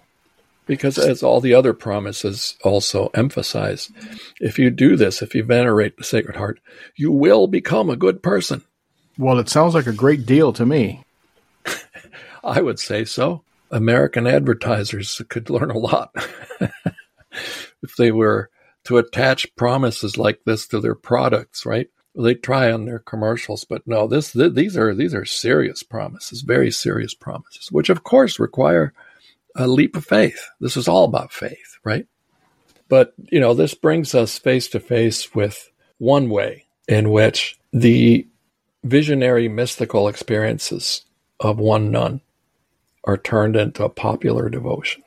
Because, 0.67 0.99
as 0.99 1.23
all 1.23 1.41
the 1.41 1.55
other 1.55 1.73
promises 1.73 2.57
also 2.65 3.11
emphasize, 3.15 3.91
if 4.41 4.59
you 4.59 4.71
do 4.71 4.97
this, 4.97 5.23
if 5.23 5.35
you 5.35 5.45
venerate 5.45 5.97
the 5.97 6.05
Sacred 6.05 6.37
Heart, 6.37 6.61
you 6.97 7.13
will 7.13 7.47
become 7.47 7.89
a 7.89 7.97
good 7.97 8.23
person. 8.23 8.65
Well, 9.17 9.39
it 9.39 9.49
sounds 9.49 9.75
like 9.75 9.87
a 9.87 9.93
great 9.93 10.27
deal 10.27 10.53
to 10.55 10.67
me. 10.67 11.05
I 12.45 12.61
would 12.61 12.79
say 12.79 13.05
so. 13.05 13.43
American 13.71 14.27
advertisers 14.27 15.21
could 15.29 15.51
learn 15.51 15.71
a 15.71 15.79
lot 15.79 16.11
if 17.83 17.97
they 17.97 18.13
were 18.13 18.51
to 18.85 18.99
attach 18.99 19.55
promises 19.57 20.17
like 20.17 20.41
this 20.45 20.67
to 20.69 20.81
their 20.81 20.95
products, 20.95 21.67
right? 21.67 21.89
They 22.15 22.35
try 22.35 22.71
on 22.71 22.85
their 22.85 23.01
commercials, 23.01 23.65
but 23.65 23.87
no, 23.87 24.07
this 24.07 24.33
th- 24.33 24.55
these 24.55 24.77
are 24.77 24.95
these 24.95 25.15
are 25.15 25.25
serious 25.25 25.83
promises, 25.83 26.43
very 26.43 26.71
serious 26.71 27.15
promises, 27.15 27.71
which 27.71 27.91
of 27.91 28.05
course 28.05 28.39
require 28.39 28.95
a 29.57 29.67
leap 29.67 29.97
of 29.97 30.05
faith. 30.05 30.41
This 30.61 30.77
is 30.77 30.89
all 30.89 31.05
about 31.05 31.33
faith, 31.33 31.79
right? 31.85 32.07
But 32.89 33.15
you 33.31 33.41
know, 33.41 33.55
this 33.55 33.75
brings 33.75 34.15
us 34.15 34.39
face 34.39 34.69
to 34.69 34.81
face 34.81 35.35
with 35.35 35.71
one 35.99 36.31
way 36.31 36.67
in 36.89 37.11
which 37.11 37.59
the 37.73 38.27
visionary 38.85 39.49
mystical 39.49 40.09
experiences 40.09 41.05
of 41.41 41.59
one 41.59 41.91
nun 41.91 42.21
are 43.05 43.17
turned 43.17 43.57
into 43.57 43.85
a 43.85 43.89
popular 43.89 44.49
devotion. 44.49 45.03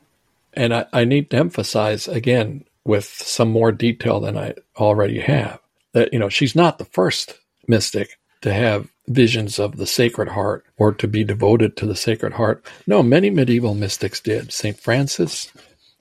And 0.54 0.74
I, 0.74 0.86
I 0.92 1.06
need 1.06 1.30
to 1.30 1.38
emphasize 1.38 2.08
again 2.08 2.66
with 2.84 3.06
some 3.06 3.50
more 3.50 3.72
detail 3.72 4.20
than 4.20 4.38
I 4.38 4.56
already 4.78 5.20
have 5.20 5.60
that, 5.94 6.12
you 6.14 6.20
know, 6.20 6.30
she's 6.30 6.56
not 6.56 6.78
the 6.78 6.86
first 6.86 7.38
mystic 7.68 8.18
to 8.42 8.54
have 8.54 8.88
visions 9.10 9.60
of 9.60 9.78
the 9.78 9.88
Sacred 9.88 10.30
Heart 10.30 10.66
or 10.78 10.94
to 10.94 11.08
be 11.08 11.24
devoted 11.24 11.76
to 11.78 11.86
the 11.86 11.96
Sacred 11.96 12.34
Heart. 12.34 12.66
No, 12.88 13.04
many 13.04 13.30
medieval 13.30 13.76
mystics 13.76 14.22
did. 14.22 14.54
St. 14.54 14.80
Francis, 14.80 15.52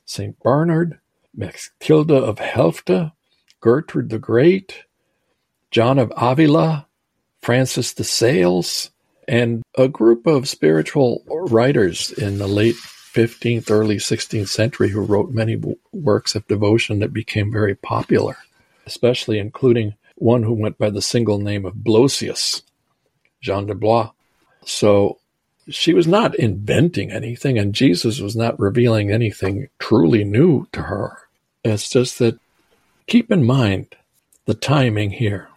St. 0.04 0.38
Bernard, 0.40 0.98
Matilda 1.34 2.16
of 2.16 2.36
Helfta, 2.36 3.12
Gertrude 3.60 4.10
the 4.10 4.18
Great, 4.18 4.84
John 5.70 5.98
of 5.98 6.12
Avila, 6.16 6.86
Francis 7.40 7.94
de 7.94 8.04
Sales, 8.04 8.90
and 9.26 9.62
a 9.76 9.88
group 9.88 10.26
of 10.26 10.48
spiritual 10.48 11.24
writers 11.28 12.10
in 12.12 12.38
the 12.38 12.46
late 12.46 12.76
15th, 12.76 13.70
early 13.70 13.96
16th 13.96 14.48
century 14.48 14.90
who 14.90 15.00
wrote 15.00 15.30
many 15.30 15.60
works 15.92 16.34
of 16.34 16.46
devotion 16.46 17.00
that 17.00 17.12
became 17.12 17.52
very 17.52 17.74
popular, 17.74 18.36
especially 18.86 19.38
including 19.38 19.94
one 20.16 20.42
who 20.42 20.52
went 20.52 20.78
by 20.78 20.90
the 20.90 21.02
single 21.02 21.38
name 21.38 21.64
of 21.64 21.74
Blosius, 21.74 22.62
Jean 23.40 23.66
de 23.66 23.74
Blois. 23.74 24.10
So 24.64 25.18
she 25.68 25.92
was 25.92 26.06
not 26.06 26.34
inventing 26.36 27.10
anything, 27.10 27.58
and 27.58 27.74
Jesus 27.74 28.20
was 28.20 28.34
not 28.34 28.58
revealing 28.58 29.10
anything 29.10 29.68
truly 29.78 30.24
new 30.24 30.66
to 30.72 30.82
her. 30.82 31.18
It's 31.64 31.90
just 31.90 32.18
that 32.18 32.38
keep 33.06 33.30
in 33.30 33.44
mind 33.44 33.94
the 34.46 34.54
timing 34.54 35.10
here. 35.10 35.48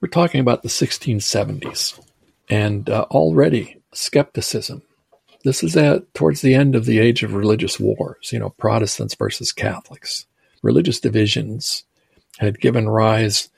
We're 0.00 0.08
talking 0.08 0.40
about 0.40 0.62
the 0.62 0.68
1670s, 0.68 2.00
and 2.48 2.88
uh, 2.88 3.06
already 3.10 3.76
skepticism. 3.92 4.82
This 5.44 5.62
is 5.62 5.76
at 5.76 6.12
towards 6.14 6.40
the 6.40 6.54
end 6.54 6.74
of 6.74 6.84
the 6.84 6.98
age 6.98 7.22
of 7.22 7.34
religious 7.34 7.78
wars, 7.78 8.32
you 8.32 8.38
know, 8.38 8.50
Protestants 8.50 9.14
versus 9.14 9.52
Catholics. 9.52 10.26
Religious 10.62 10.98
divisions 10.98 11.84
had 12.38 12.60
given 12.60 12.88
rise 12.88 13.48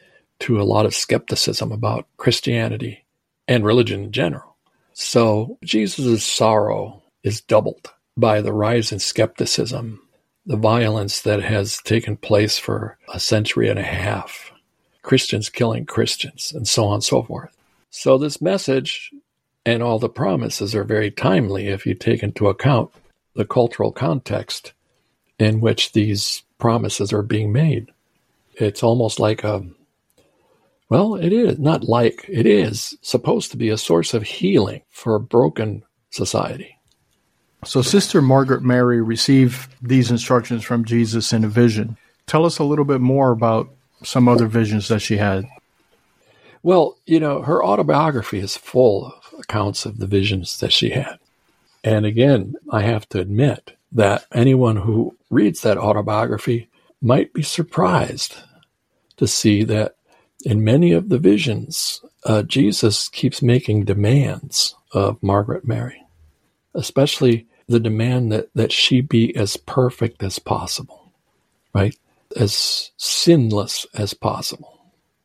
to 0.41 0.61
a 0.61 0.65
lot 0.65 0.87
of 0.87 0.95
skepticism 0.95 1.73
about 1.73 2.07
Christianity 2.17 3.05
and 3.51 3.65
religion 3.65 4.05
in 4.05 4.13
general. 4.13 4.57
So 4.95 5.59
Jesus' 5.65 6.25
sorrow 6.25 7.03
is 7.25 7.41
doubled 7.41 7.93
by 8.17 8.41
the 8.41 8.53
rise 8.53 8.93
in 8.93 9.01
skepticism, 9.01 10.01
the 10.47 10.57
violence 10.57 11.21
that 11.23 11.43
has 11.43 11.79
taken 11.79 12.17
place 12.17 12.59
for 12.59 12.97
a 13.13 13.19
century 13.19 13.69
and 13.69 13.79
a 13.79 13.83
half, 13.83 14.53
Christians 15.03 15.49
killing 15.49 15.85
Christians, 15.85 16.53
and 16.55 16.67
so 16.67 16.85
on 16.87 16.95
and 16.95 17.05
so 17.05 17.25
forth. 17.25 17.55
So 17.91 18.19
this 18.19 18.41
message 18.41 19.11
and 19.67 19.83
all 19.83 19.99
the 19.99 20.09
promises 20.09 20.75
are 20.77 20.85
very 20.85 21.11
timely 21.11 21.67
if 21.67 21.85
you 21.85 21.95
take 21.95 22.23
into 22.23 22.47
account 22.47 22.93
the 23.35 23.45
cultural 23.45 23.91
context 23.91 24.73
in 25.41 25.61
which 25.61 25.93
these 25.93 26.45
promises 26.59 27.13
are 27.13 27.23
being 27.23 27.53
made. 27.53 27.91
It's 28.55 28.85
almost 28.85 29.19
like 29.19 29.43
a 29.43 29.67
well, 30.91 31.15
it 31.15 31.33
is 31.33 31.59
not 31.59 31.85
like 31.85 32.27
it 32.29 32.47
is 32.47 32.99
supposed 33.01 33.53
to 33.53 33.57
be 33.57 33.71
a 33.71 33.79
source 33.79 34.13
of 34.13 34.25
healing 34.25 34.83
for 34.91 35.15
a 35.15 35.21
broken 35.21 35.85
society. 36.11 36.77
So, 37.65 37.81
Sister 37.81 38.21
Margaret 38.21 38.63
Mary 38.63 39.01
received 39.01 39.73
these 39.81 40.11
instructions 40.11 40.65
from 40.65 40.85
Jesus 40.85 41.33
in 41.33 41.45
a 41.45 41.49
vision. 41.49 41.97
Tell 42.27 42.45
us 42.45 42.59
a 42.59 42.65
little 42.65 42.85
bit 42.85 43.01
more 43.01 43.31
about 43.31 43.71
some 44.03 44.29
other 44.29 44.47
visions 44.47 44.89
that 44.89 45.01
she 45.01 45.17
had. 45.17 45.47
Well, 46.63 46.99
you 47.07 47.21
know, 47.21 47.43
her 47.43 47.65
autobiography 47.65 48.41
is 48.41 48.57
full 48.57 49.07
of 49.07 49.35
accounts 49.39 49.87
of 49.87 49.99
the 49.99 50.07
visions 50.07 50.59
that 50.59 50.73
she 50.73 50.91
had. 50.91 51.19
And 51.85 52.05
again, 52.05 52.57
I 52.71 52.83
have 52.83 53.09
to 53.11 53.21
admit 53.21 53.77
that 53.93 54.25
anyone 54.33 54.77
who 54.77 55.17
reads 55.31 55.63
that 55.63 55.79
autobiography 55.79 56.69
might 57.01 57.33
be 57.33 57.43
surprised 57.43 58.37
to 59.19 59.27
see 59.27 59.65
that 59.65 59.95
in 60.45 60.65
many 60.65 60.93
of 60.93 61.09
the 61.09 61.19
visions, 61.19 62.03
uh, 62.25 62.43
Jesus 62.43 63.09
keeps 63.09 63.43
making 63.43 63.85
demands 63.85 64.75
of 64.93 65.23
Margaret 65.23 65.67
Mary, 65.67 66.03
especially 66.75 67.47
the 67.69 67.81
demand 67.81 68.33
that, 68.33 68.49
that 68.55 68.73
she 68.73 69.01
be 69.01 69.35
as 69.37 69.57
perfect 69.57 70.23
as 70.23 70.39
possible, 70.39 71.13
right? 71.75 71.97
As 72.37 72.91
sinless 72.97 73.87
as 73.95 74.15
possible, 74.15 74.81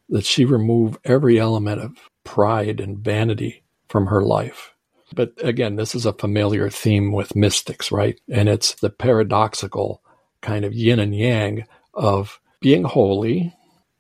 that 0.09 0.25
she 0.25 0.45
remove 0.45 0.97
every 1.03 1.39
element 1.39 1.81
of 1.81 1.97
pride 2.23 2.79
and 2.79 2.99
vanity 2.99 3.63
from 3.89 4.07
her 4.07 4.21
life. 4.21 4.73
But 5.13 5.33
again, 5.37 5.75
this 5.75 5.95
is 5.95 6.05
a 6.05 6.13
familiar 6.13 6.69
theme 6.69 7.11
with 7.11 7.35
mystics, 7.35 7.91
right? 7.91 8.19
And 8.29 8.49
it's 8.49 8.75
the 8.75 8.89
paradoxical 8.89 10.01
kind 10.41 10.65
of 10.65 10.73
yin 10.73 10.99
and 10.99 11.15
yang 11.15 11.65
of 11.93 12.39
being 12.59 12.83
holy, 12.83 13.53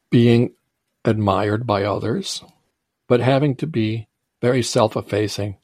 being 0.09 0.54
admired 1.05 1.65
by 1.65 1.83
others, 1.83 2.43
but 3.07 3.21
having 3.21 3.55
to 3.57 3.67
be 3.67 4.07
very 4.41 4.61
self 4.61 4.95
effacing 4.97 5.57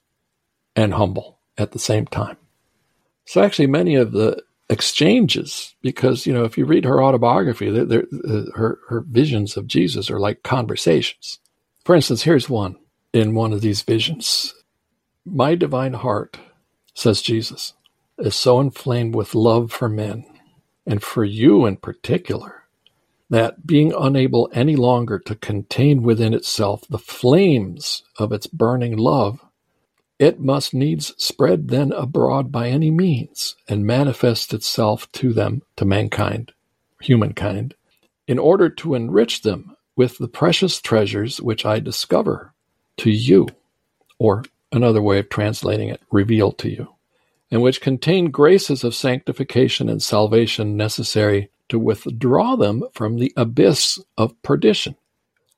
and 0.76 0.94
humble 0.94 1.40
at 1.58 1.72
the 1.72 1.80
same 1.80 2.06
time. 2.06 2.38
So, 3.26 3.44
actually, 3.44 3.68
many 3.68 3.96
of 3.96 4.12
the 4.12 4.42
exchanges, 4.70 5.76
because, 5.82 6.26
you 6.26 6.34
know, 6.34 6.46
if 6.46 6.58
you 6.58 6.66
read 6.66 6.86
her 6.86 7.04
autobiography, 7.04 7.70
they're, 7.70 7.86
they're, 7.86 8.06
uh, 8.28 8.44
her, 8.56 8.80
her 8.88 9.02
visions 9.02 9.58
of 9.58 9.68
Jesus 9.68 10.10
are 10.10 10.20
like 10.20 10.44
conversations. 10.44 11.40
For 11.84 11.96
instance, 11.96 12.24
here's 12.24 12.50
one 12.50 12.78
in 13.14 13.36
one 13.36 13.52
of 13.52 13.62
these 13.62 13.82
visions 13.82 14.54
My 15.26 15.56
divine 15.56 15.94
heart, 15.94 16.38
says 16.94 17.22
Jesus, 17.22 17.74
is 18.18 18.36
so 18.36 18.60
inflamed 18.60 19.16
with 19.16 19.36
love 19.36 19.72
for 19.72 19.90
men, 19.90 20.26
and 20.86 21.04
for 21.04 21.26
you 21.26 21.66
in 21.66 21.78
particular 21.78 22.61
that 23.32 23.66
being 23.66 23.94
unable 23.98 24.50
any 24.54 24.76
longer 24.76 25.18
to 25.18 25.36
contain 25.36 26.04
within 26.04 26.34
itself 26.34 26.84
the 26.90 27.00
flames 27.00 28.04
of 28.20 28.34
its 28.34 28.46
burning 28.46 28.98
love, 28.98 29.40
it 30.20 30.42
must 30.42 30.74
needs 30.74 31.16
spread 31.18 31.70
then 31.70 31.94
abroad 31.94 32.52
by 32.52 32.68
any 32.68 32.92
means 32.92 33.56
and 33.70 33.86
manifest 33.88 34.54
itself 34.54 35.10
to 35.14 35.32
them, 35.32 35.62
to 35.78 35.86
mankind, 35.86 36.52
humankind, 37.02 37.74
in 38.28 38.38
order 38.38 38.70
to 38.70 38.96
enrich 38.96 39.44
them 39.44 39.78
with 39.96 40.18
the 40.18 40.28
precious 40.28 40.82
treasures 40.82 41.42
which 41.42 41.66
I 41.66 41.80
discover 41.80 42.54
to 42.98 43.10
you, 43.10 43.48
or 44.20 44.44
another 44.74 45.02
way 45.02 45.20
of 45.20 45.30
translating 45.30 45.88
it, 45.88 46.02
revealed 46.12 46.58
to 46.60 46.70
you, 46.70 46.96
and 47.50 47.62
which 47.62 47.80
contain 47.80 48.30
graces 48.30 48.84
of 48.84 48.94
sanctification 48.94 49.88
and 49.88 50.04
salvation 50.04 50.76
necessary 50.76 51.50
to 51.72 51.80
withdraw 51.80 52.58
them 52.58 52.84
from 52.94 53.18
the 53.18 53.34
abyss 53.38 53.98
of 54.18 54.40
perdition. 54.44 54.96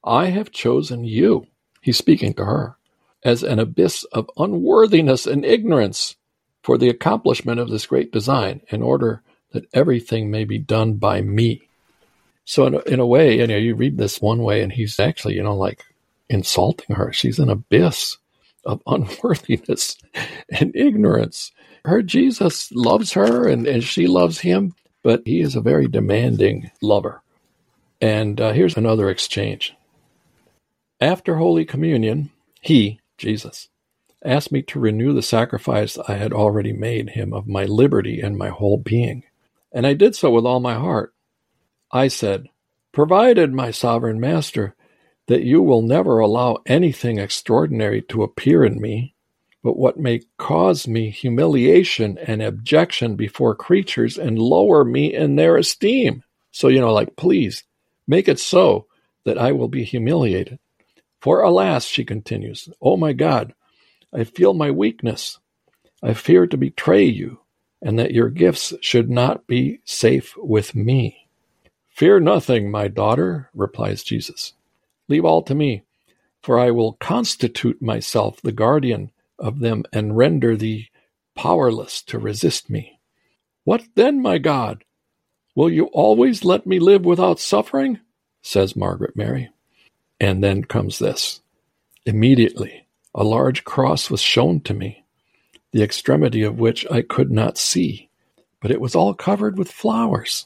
I 0.04 0.28
have 0.28 0.52
chosen 0.52 1.04
you, 1.04 1.47
he's 1.82 1.97
speaking 1.97 2.36
to 2.36 2.45
her, 2.45 2.78
as 3.23 3.41
an 3.41 3.58
abyss 3.58 4.04
of 4.12 4.30
unworthiness 4.38 5.26
and 5.26 5.43
ignorance 5.43 6.15
for 6.62 6.78
the 6.78 6.89
accomplishment 6.89 7.60
of 7.60 7.69
this 7.69 7.88
great 7.88 8.12
design, 8.12 8.62
in 8.69 8.84
order 8.84 9.23
that 9.54 9.65
everything 9.73 10.30
may 10.30 10.43
be 10.43 10.60
done 10.60 10.93
by 10.93 11.21
me. 11.21 11.67
So 12.45 12.67
in 12.67 12.76
a, 12.76 12.80
in 12.82 12.99
a 12.99 13.08
way, 13.08 13.39
you 13.39 13.47
know, 13.47 13.58
you 13.58 13.73
read 13.73 13.97
this 13.97 14.21
one 14.21 14.43
way, 14.43 14.62
and 14.62 14.71
he's 14.71 14.99
actually, 14.99 15.34
you 15.34 15.43
know, 15.43 15.56
like 15.56 15.84
insulting 16.30 16.95
her. 16.95 17.12
She's 17.12 17.39
an 17.39 17.49
abyss 17.49 18.17
of 18.65 18.84
unworthiness 18.88 19.97
and 20.49 20.76
ignorance. 20.76 21.52
Her 21.86 22.04
Jesus 22.04 22.71
loves 22.71 23.13
her, 23.13 23.47
and, 23.47 23.65
and 23.65 23.84
she 23.84 24.06
loves 24.06 24.39
him, 24.39 24.76
but 25.04 25.22
he 25.26 25.42
is 25.42 25.56
a 25.56 25.62
very 25.62 25.88
demanding 25.88 26.72
lover. 26.82 27.22
And 28.02 28.42
uh, 28.42 28.54
here's 28.54 28.78
another 28.78 29.10
exchange. 29.10 29.76
After 31.00 31.36
Holy 31.36 31.66
Communion, 31.66 32.32
he, 32.62 33.00
Jesus, 33.18 33.70
asked 34.26 34.52
me 34.52 34.62
to 34.63 34.80
renew 34.80 35.13
the 35.13 35.22
sacrifice 35.22 35.98
I 36.08 36.16
had 36.16 36.34
already 36.34 36.74
made 36.74 37.12
him 37.12 37.34
of 37.34 37.48
my 37.48 37.66
liberty 37.66 38.22
and 38.22 38.38
my 38.38 38.50
whole 38.50 38.78
being. 38.78 39.24
And 39.72 39.86
I 39.86 39.94
did 39.94 40.16
so 40.16 40.32
with 40.32 40.46
all 40.46 40.60
my 40.60 40.76
heart. 40.76 41.13
I 41.92 42.08
said, 42.08 42.48
Provided, 42.92 43.54
my 43.54 43.72
sovereign 43.72 44.20
master, 44.20 44.76
that 45.28 45.44
you 45.44 45.62
will 45.62 45.82
never 45.82 46.20
allow 46.20 46.58
anything 46.66 47.18
extraordinary 47.18 48.02
to 48.04 48.24
appear 48.24 48.63
in 48.63 48.80
me, 48.80 49.12
but 49.63 49.78
what 49.78 49.97
may 49.97 50.21
cause 50.38 50.88
me 50.88 51.10
humiliation 51.10 52.17
and 52.17 52.41
abjection 52.41 53.15
before 53.15 53.56
creatures 53.56 54.17
and 54.17 54.38
lower 54.38 54.84
me 54.84 55.13
in 55.13 55.38
their 55.38 55.56
esteem. 55.56 56.23
So, 56.52 56.67
you 56.67 56.82
know, 56.82 56.93
like, 56.93 57.15
please 57.15 57.63
make 58.06 58.28
it 58.28 58.39
so 58.39 58.88
that 59.23 59.38
I 59.38 59.54
will 59.54 59.69
be 59.69 59.86
humiliated. 59.86 60.60
For 61.21 61.41
alas, 61.41 61.86
she 61.86 62.04
continues, 62.04 62.67
oh 62.82 62.97
my 62.97 63.13
God, 63.13 63.54
I 64.13 64.26
feel 64.26 64.54
my 64.54 64.69
weakness. 64.69 65.39
I 66.04 66.13
fear 66.13 66.45
to 66.47 66.58
betray 66.58 67.06
you, 67.06 67.39
and 67.82 67.97
that 67.97 68.12
your 68.12 68.30
gifts 68.30 68.73
should 68.82 69.10
not 69.10 69.47
be 69.47 69.80
safe 69.86 70.36
with 70.36 70.76
me. 70.76 71.30
Fear 71.88 72.19
nothing, 72.19 72.69
my 72.69 72.89
daughter, 72.89 73.49
replies 73.54 74.04
Jesus. 74.04 74.54
Leave 75.08 75.23
all 75.23 75.41
to 75.43 75.56
me, 75.56 75.84
for 76.41 76.60
I 76.60 76.71
will 76.71 76.93
constitute 76.93 77.82
myself 77.82 78.41
the 78.41 78.52
guardian 78.52 79.12
of 79.39 79.60
them 79.60 79.84
and 79.91 80.17
render 80.17 80.56
thee 80.56 80.89
powerless 81.36 82.02
to 82.04 82.19
resist 82.19 82.69
me. 82.69 83.00
What 83.63 83.84
then, 83.96 84.22
my 84.22 84.38
God? 84.38 84.84
Will 85.56 85.72
you 85.72 85.86
always 85.86 86.43
let 86.43 86.65
me 86.65 86.80
live 86.80 87.06
without 87.06 87.39
suffering? 87.39 88.00
says 88.41 88.76
Margaret 88.76 89.15
Mary. 89.15 89.50
And 90.19 90.43
then 90.43 90.63
comes 90.63 91.00
this. 91.00 91.41
Immediately, 92.06 92.88
a 93.15 93.24
large 93.24 93.63
cross 93.63 94.10
was 94.10 94.22
shown 94.22 94.62
to 94.62 94.74
me, 94.74 95.06
the 95.72 95.84
extremity 95.84 96.43
of 96.43 96.60
which 96.60 96.86
I 96.91 97.02
could 97.02 97.32
not 97.32 97.58
see, 97.58 98.10
but 98.62 98.72
it 98.72 98.82
was 98.82 98.96
all 98.96 99.13
covered 99.13 99.58
with 99.58 99.72
flowers. 99.72 100.46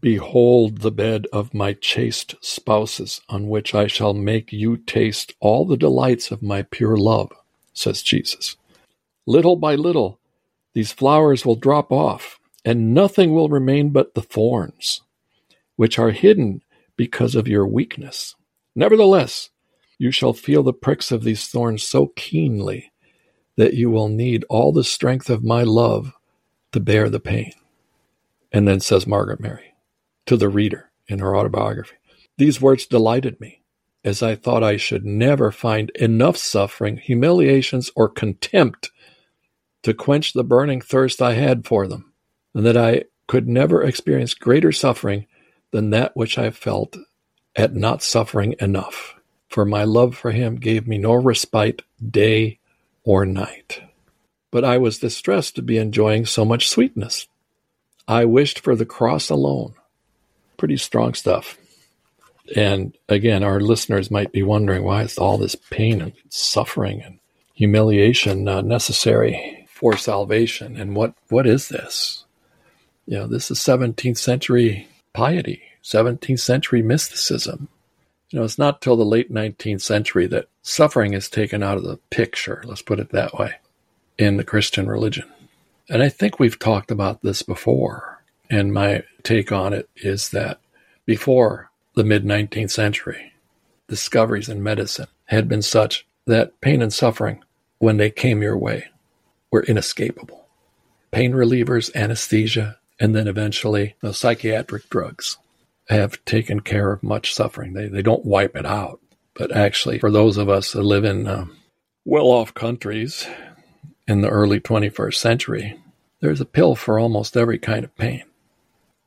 Behold 0.00 0.78
the 0.78 0.92
bed 0.92 1.26
of 1.32 1.54
my 1.54 1.72
chaste 1.72 2.34
spouses, 2.40 3.20
on 3.28 3.48
which 3.48 3.74
I 3.74 3.86
shall 3.86 4.14
make 4.14 4.52
you 4.52 4.76
taste 4.76 5.34
all 5.40 5.64
the 5.64 5.76
delights 5.76 6.30
of 6.30 6.42
my 6.42 6.62
pure 6.62 6.96
love, 6.96 7.32
says 7.78 8.02
Jesus. 8.02 8.56
Little 9.26 9.56
by 9.56 9.74
little, 9.74 10.20
these 10.74 10.92
flowers 10.92 11.44
will 11.44 11.56
drop 11.56 11.92
off, 11.92 12.38
and 12.64 12.94
nothing 12.94 13.32
will 13.34 13.48
remain 13.48 13.90
but 13.90 14.14
the 14.14 14.22
thorns, 14.22 15.02
which 15.76 15.98
are 15.98 16.10
hidden 16.10 16.62
because 16.96 17.34
of 17.34 17.48
your 17.48 17.66
weakness. 17.66 18.34
Nevertheless, 18.74 19.50
you 19.98 20.10
shall 20.10 20.32
feel 20.32 20.62
the 20.62 20.72
pricks 20.72 21.10
of 21.10 21.24
these 21.24 21.46
thorns 21.48 21.82
so 21.82 22.12
keenly 22.16 22.92
that 23.56 23.74
you 23.74 23.90
will 23.90 24.08
need 24.08 24.44
all 24.48 24.72
the 24.72 24.84
strength 24.84 25.28
of 25.28 25.42
my 25.42 25.62
love 25.64 26.12
to 26.72 26.80
bear 26.80 27.10
the 27.10 27.20
pain. 27.20 27.52
And 28.52 28.66
then 28.66 28.80
says 28.80 29.06
Margaret 29.06 29.40
Mary 29.40 29.74
to 30.26 30.36
the 30.36 30.48
reader 30.48 30.90
in 31.08 31.18
her 31.18 31.36
autobiography 31.36 31.96
These 32.38 32.60
words 32.60 32.86
delighted 32.86 33.40
me, 33.40 33.62
as 34.04 34.22
I 34.22 34.34
thought 34.34 34.62
I 34.62 34.76
should 34.76 35.04
never 35.04 35.50
find 35.50 35.90
enough 35.90 36.36
suffering, 36.36 36.96
humiliations, 36.96 37.90
or 37.96 38.08
contempt 38.08 38.90
to 39.82 39.94
quench 39.94 40.32
the 40.32 40.44
burning 40.44 40.80
thirst 40.80 41.20
I 41.20 41.34
had 41.34 41.66
for 41.66 41.86
them, 41.86 42.12
and 42.54 42.64
that 42.64 42.76
I 42.76 43.04
could 43.26 43.48
never 43.48 43.82
experience 43.82 44.34
greater 44.34 44.72
suffering 44.72 45.26
than 45.70 45.90
that 45.90 46.16
which 46.16 46.38
I 46.38 46.50
felt 46.50 46.96
at 47.56 47.74
not 47.74 48.02
suffering 48.02 48.54
enough 48.60 49.18
for 49.48 49.64
my 49.64 49.84
love 49.84 50.16
for 50.16 50.30
him 50.30 50.56
gave 50.56 50.86
me 50.86 50.98
no 50.98 51.14
respite 51.14 51.82
day 52.06 52.58
or 53.04 53.24
night. 53.24 53.80
But 54.50 54.64
I 54.64 54.78
was 54.78 54.98
distressed 54.98 55.56
to 55.56 55.62
be 55.62 55.78
enjoying 55.78 56.26
so 56.26 56.44
much 56.44 56.68
sweetness. 56.68 57.26
I 58.06 58.24
wished 58.24 58.60
for 58.60 58.74
the 58.76 58.86
cross 58.86 59.30
alone. 59.30 59.74
Pretty 60.56 60.76
strong 60.76 61.14
stuff. 61.14 61.58
And 62.56 62.96
again, 63.08 63.42
our 63.42 63.60
listeners 63.60 64.10
might 64.10 64.32
be 64.32 64.42
wondering 64.42 64.82
why 64.82 65.02
is 65.02 65.18
all 65.18 65.38
this 65.38 65.54
pain 65.54 66.00
and 66.00 66.12
suffering 66.30 67.02
and 67.02 67.18
humiliation 67.54 68.48
uh, 68.48 68.62
necessary 68.62 69.66
for 69.68 69.96
salvation? 69.96 70.76
And 70.76 70.96
what, 70.96 71.14
what 71.28 71.46
is 71.46 71.68
this? 71.68 72.24
You 73.06 73.18
know, 73.18 73.26
this 73.26 73.50
is 73.50 73.58
17th 73.58 74.18
century 74.18 74.88
piety, 75.12 75.62
17th 75.82 76.40
century 76.40 76.82
mysticism. 76.82 77.68
You 78.30 78.38
know, 78.38 78.44
it's 78.44 78.58
not 78.58 78.82
till 78.82 78.96
the 78.96 79.04
late 79.04 79.32
19th 79.32 79.80
century 79.80 80.26
that 80.26 80.48
suffering 80.62 81.14
is 81.14 81.30
taken 81.30 81.62
out 81.62 81.78
of 81.78 81.84
the 81.84 81.98
picture, 82.10 82.62
let's 82.66 82.82
put 82.82 83.00
it 83.00 83.10
that 83.10 83.34
way, 83.34 83.54
in 84.18 84.36
the 84.36 84.44
Christian 84.44 84.86
religion. 84.86 85.26
And 85.88 86.02
I 86.02 86.10
think 86.10 86.38
we've 86.38 86.58
talked 86.58 86.90
about 86.90 87.22
this 87.22 87.42
before. 87.42 88.22
And 88.50 88.72
my 88.72 89.04
take 89.22 89.50
on 89.50 89.72
it 89.72 89.88
is 89.96 90.30
that 90.30 90.60
before 91.06 91.67
the 91.98 92.04
mid 92.04 92.24
19th 92.24 92.70
century, 92.70 93.32
discoveries 93.88 94.48
in 94.48 94.62
medicine 94.62 95.08
had 95.24 95.48
been 95.48 95.62
such 95.62 96.06
that 96.26 96.60
pain 96.60 96.80
and 96.80 96.92
suffering, 96.92 97.42
when 97.78 97.96
they 97.96 98.08
came 98.08 98.40
your 98.40 98.56
way, 98.56 98.84
were 99.50 99.64
inescapable. 99.64 100.46
Pain 101.10 101.32
relievers, 101.32 101.92
anesthesia, 101.96 102.78
and 103.00 103.16
then 103.16 103.26
eventually 103.26 103.96
the 104.00 104.14
psychiatric 104.14 104.88
drugs 104.88 105.38
have 105.88 106.24
taken 106.24 106.60
care 106.60 106.92
of 106.92 107.02
much 107.02 107.34
suffering. 107.34 107.72
They, 107.72 107.88
they 107.88 108.02
don't 108.02 108.24
wipe 108.24 108.54
it 108.54 108.66
out. 108.66 109.00
But 109.34 109.50
actually, 109.50 109.98
for 109.98 110.12
those 110.12 110.36
of 110.36 110.48
us 110.48 110.72
that 110.72 110.82
live 110.82 111.02
in 111.02 111.26
um, 111.26 111.56
well 112.04 112.26
off 112.26 112.54
countries 112.54 113.26
in 114.06 114.20
the 114.20 114.28
early 114.28 114.60
21st 114.60 115.14
century, 115.14 115.76
there's 116.20 116.40
a 116.40 116.44
pill 116.44 116.76
for 116.76 117.00
almost 117.00 117.36
every 117.36 117.58
kind 117.58 117.82
of 117.82 117.96
pain. 117.96 118.22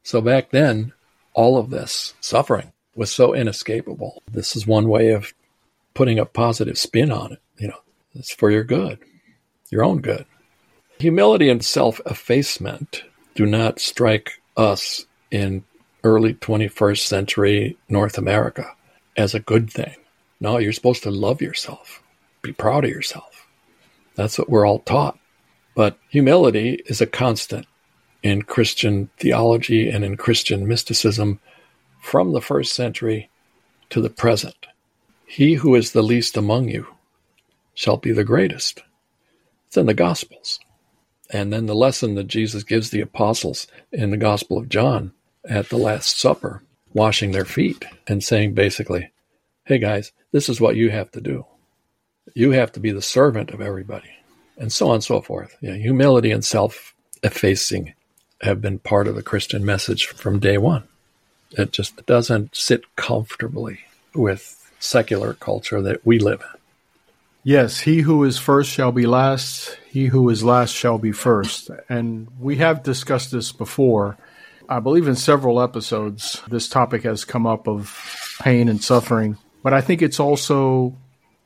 So 0.04 0.20
back 0.20 0.52
then, 0.52 0.92
all 1.34 1.58
of 1.58 1.70
this 1.70 2.16
suffering 2.20 2.74
was 2.96 3.12
so 3.12 3.34
inescapable. 3.34 4.24
This 4.32 4.56
is 4.56 4.68
one 4.68 4.90
way 4.90 5.12
of 5.12 5.34
putting 5.94 6.20
a 6.20 6.26
positive 6.26 6.78
spin 6.78 7.12
on 7.12 7.34
it. 7.34 7.42
You 7.58 7.70
know, 7.70 7.82
it's 8.16 8.34
for 8.34 8.52
your 8.52 8.64
good, 8.64 9.00
your 9.70 9.84
own 9.84 10.02
good. 10.02 10.26
Humility 11.00 11.50
and 11.50 11.64
self 11.64 12.00
effacement 12.06 13.04
do 13.36 13.46
not 13.46 13.80
strike 13.80 14.42
us 14.58 15.06
in 15.32 15.64
early 16.04 16.34
21st 16.34 17.00
century 17.00 17.78
North 17.90 18.18
America 18.18 18.76
as 19.18 19.34
a 19.34 19.40
good 19.40 19.72
thing. 19.72 19.96
No, 20.40 20.58
you're 20.58 20.74
supposed 20.74 21.04
to 21.04 21.12
love 21.12 21.42
yourself, 21.42 22.02
be 22.42 22.52
proud 22.52 22.84
of 22.84 22.90
yourself. 22.90 23.48
That's 24.16 24.38
what 24.38 24.50
we're 24.50 24.66
all 24.66 24.80
taught. 24.80 25.18
But 25.76 25.98
humility 26.10 26.82
is 26.88 27.00
a 27.00 27.08
constant 27.08 27.66
in 28.24 28.42
Christian 28.42 29.10
theology 29.18 29.90
and 29.90 30.04
in 30.04 30.18
Christian 30.18 30.68
mysticism 30.68 31.40
from 32.02 32.34
the 32.34 32.42
first 32.42 32.74
century 32.74 33.30
to 33.90 34.02
the 34.02 34.10
present. 34.10 34.68
He 35.26 35.54
who 35.54 35.76
is 35.76 35.92
the 35.92 36.02
least 36.02 36.36
among 36.36 36.68
you 36.68 36.88
shall 37.74 37.98
be 37.98 38.12
the 38.12 38.26
greatest. 38.26 38.84
It's 39.68 39.78
in 39.78 39.86
the 39.86 39.94
Gospels. 39.94 40.60
And 41.30 41.54
then 41.54 41.68
the 41.68 41.76
lesson 41.76 42.16
that 42.16 42.28
Jesus 42.28 42.64
gives 42.64 42.90
the 42.90 43.00
apostles 43.00 43.68
in 43.94 44.12
the 44.12 44.18
Gospel 44.18 44.58
of 44.58 44.68
John 44.68 45.14
at 45.48 45.70
the 45.70 45.78
Last 45.78 46.20
Supper, 46.20 46.62
washing 46.94 47.32
their 47.32 47.46
feet 47.46 47.86
and 48.08 48.22
saying 48.22 48.54
basically, 48.54 49.12
hey 49.64 49.78
guys, 49.78 50.12
this 50.34 50.50
is 50.50 50.60
what 50.60 50.76
you 50.76 50.90
have 50.90 51.12
to 51.12 51.22
do. 51.22 51.46
You 52.34 52.52
have 52.52 52.74
to 52.74 52.80
be 52.80 52.92
the 52.92 53.02
servant 53.02 53.52
of 53.52 53.62
everybody, 53.62 54.10
and 54.58 54.72
so 54.72 54.90
on 54.90 54.96
and 54.96 55.04
so 55.04 55.22
forth. 55.22 55.56
Know, 55.62 55.74
humility 55.74 56.32
and 56.32 56.44
self 56.44 56.94
effacing 57.24 57.94
have 58.42 58.62
been 58.62 58.80
part 58.80 59.08
of 59.08 59.16
the 59.16 59.24
Christian 59.24 59.64
message 59.64 60.08
from 60.08 60.40
day 60.40 60.58
one. 60.58 60.88
It 61.58 61.72
just 61.72 62.06
doesn't 62.06 62.56
sit 62.56 62.96
comfortably 62.96 63.80
with 64.14 64.72
secular 64.80 65.34
culture 65.34 65.82
that 65.82 66.06
we 66.06 66.20
live 66.20 66.42
in. 66.42 66.60
Yes, 67.44 67.80
he 67.80 68.02
who 68.02 68.24
is 68.24 68.38
first 68.38 68.70
shall 68.70 68.92
be 68.92 69.08
last, 69.08 69.78
he 69.90 70.06
who 70.06 70.30
is 70.30 70.44
last 70.44 70.76
shall 70.76 71.00
be 71.00 71.12
first. 71.12 71.72
And 71.90 72.28
we 72.40 72.58
have 72.58 72.84
discussed 72.84 73.32
this 73.32 73.52
before. 73.52 74.18
I 74.70 74.80
believe 74.80 75.08
in 75.08 75.16
several 75.16 75.60
episodes, 75.60 76.42
this 76.48 76.70
topic 76.70 77.04
has 77.04 77.26
come 77.26 77.48
up 77.48 77.68
of 77.68 78.38
pain 78.40 78.70
and 78.70 78.84
suffering. 78.84 79.38
But 79.64 79.74
I 79.74 79.82
think 79.82 80.02
it's 80.02 80.20
also 80.20 80.96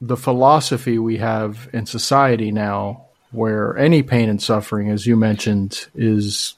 the 0.02 0.18
philosophy 0.18 1.00
we 1.00 1.18
have 1.18 1.70
in 1.72 1.86
society 1.86 2.52
now, 2.52 3.06
where 3.32 3.78
any 3.78 4.04
pain 4.04 4.30
and 4.30 4.42
suffering, 4.42 4.90
as 4.90 5.08
you 5.08 5.16
mentioned, 5.16 5.88
is 5.96 6.56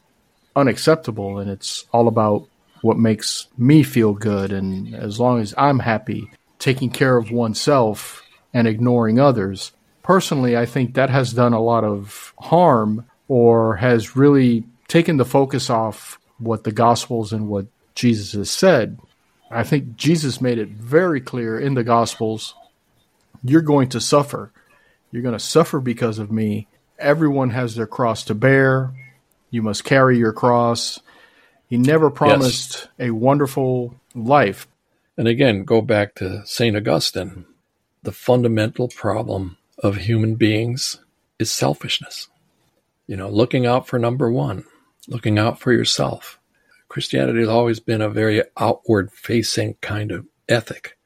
unacceptable. 0.56 1.38
And 1.38 1.50
it's 1.50 1.86
all 1.92 2.08
about 2.08 2.48
what 2.82 2.98
makes 2.98 3.48
me 3.58 3.84
feel 3.84 4.14
good. 4.14 4.52
And 4.52 4.96
as 4.96 5.20
long 5.20 5.40
as 5.42 5.54
I'm 5.58 5.80
happy, 5.80 6.30
taking 6.60 6.90
care 6.90 7.18
of 7.18 7.32
oneself 7.32 8.24
and 8.54 8.68
ignoring 8.68 9.20
others. 9.20 9.72
Personally, 10.04 10.58
I 10.58 10.66
think 10.66 10.94
that 10.94 11.10
has 11.10 11.34
done 11.34 11.54
a 11.54 11.62
lot 11.62 11.84
of 11.84 12.34
harm 12.40 13.06
or 13.28 13.76
has 13.76 14.16
really 14.16 14.64
taken 14.88 15.18
the 15.18 15.26
focus 15.26 15.70
off 15.70 16.20
what 16.40 16.64
the 16.64 16.72
Gospels 16.72 17.34
and 17.34 17.48
what 17.48 17.68
Jesus 17.94 18.32
has 18.34 18.50
said. 18.50 19.00
I 19.50 19.64
think 19.64 19.96
Jesus 19.96 20.42
made 20.42 20.60
it 20.60 20.70
very 20.70 21.22
clear 21.22 21.60
in 21.60 21.74
the 21.74 21.84
Gospels 21.84 22.54
you're 23.44 23.62
going 23.62 23.90
to 23.90 24.02
suffer. 24.02 24.52
You're 25.12 25.22
going 25.22 25.38
to 25.38 25.40
suffer 25.40 25.80
because 25.80 26.20
of 26.20 26.32
me. 26.32 26.68
Everyone 27.00 27.52
has 27.52 27.76
their 27.76 27.88
cross 27.88 28.24
to 28.26 28.36
bear. 28.36 28.92
You 29.52 29.62
must 29.62 29.84
carry 29.84 30.18
your 30.18 30.34
cross. 30.34 31.00
He 31.68 31.78
never 31.78 32.10
promised 32.10 32.90
yes. 32.98 33.08
a 33.08 33.12
wonderful 33.12 33.96
life. 34.16 34.68
And 35.18 35.28
again, 35.28 35.64
go 35.64 35.82
back 35.82 36.16
to 36.16 36.46
St. 36.46 36.76
Augustine 36.76 37.46
the 38.08 38.14
fundamental 38.14 38.88
problem 38.88 39.58
of 39.80 39.98
human 39.98 40.36
beings 40.36 40.98
is 41.40 41.52
selfishness. 41.52 42.30
You 43.06 43.18
know, 43.18 43.28
looking 43.28 43.66
out 43.66 43.86
for 43.86 44.00
number 44.00 44.32
one, 44.32 44.64
looking 45.10 45.38
out 45.38 45.60
for 45.60 45.74
yourself. 45.74 46.40
Christianity 46.88 47.42
has 47.42 47.50
always 47.50 47.82
been 47.82 48.02
a 48.02 48.10
very 48.10 48.44
outward 48.56 49.12
facing 49.12 49.74
kind 49.82 50.14
of 50.14 50.26
ethic 50.48 50.98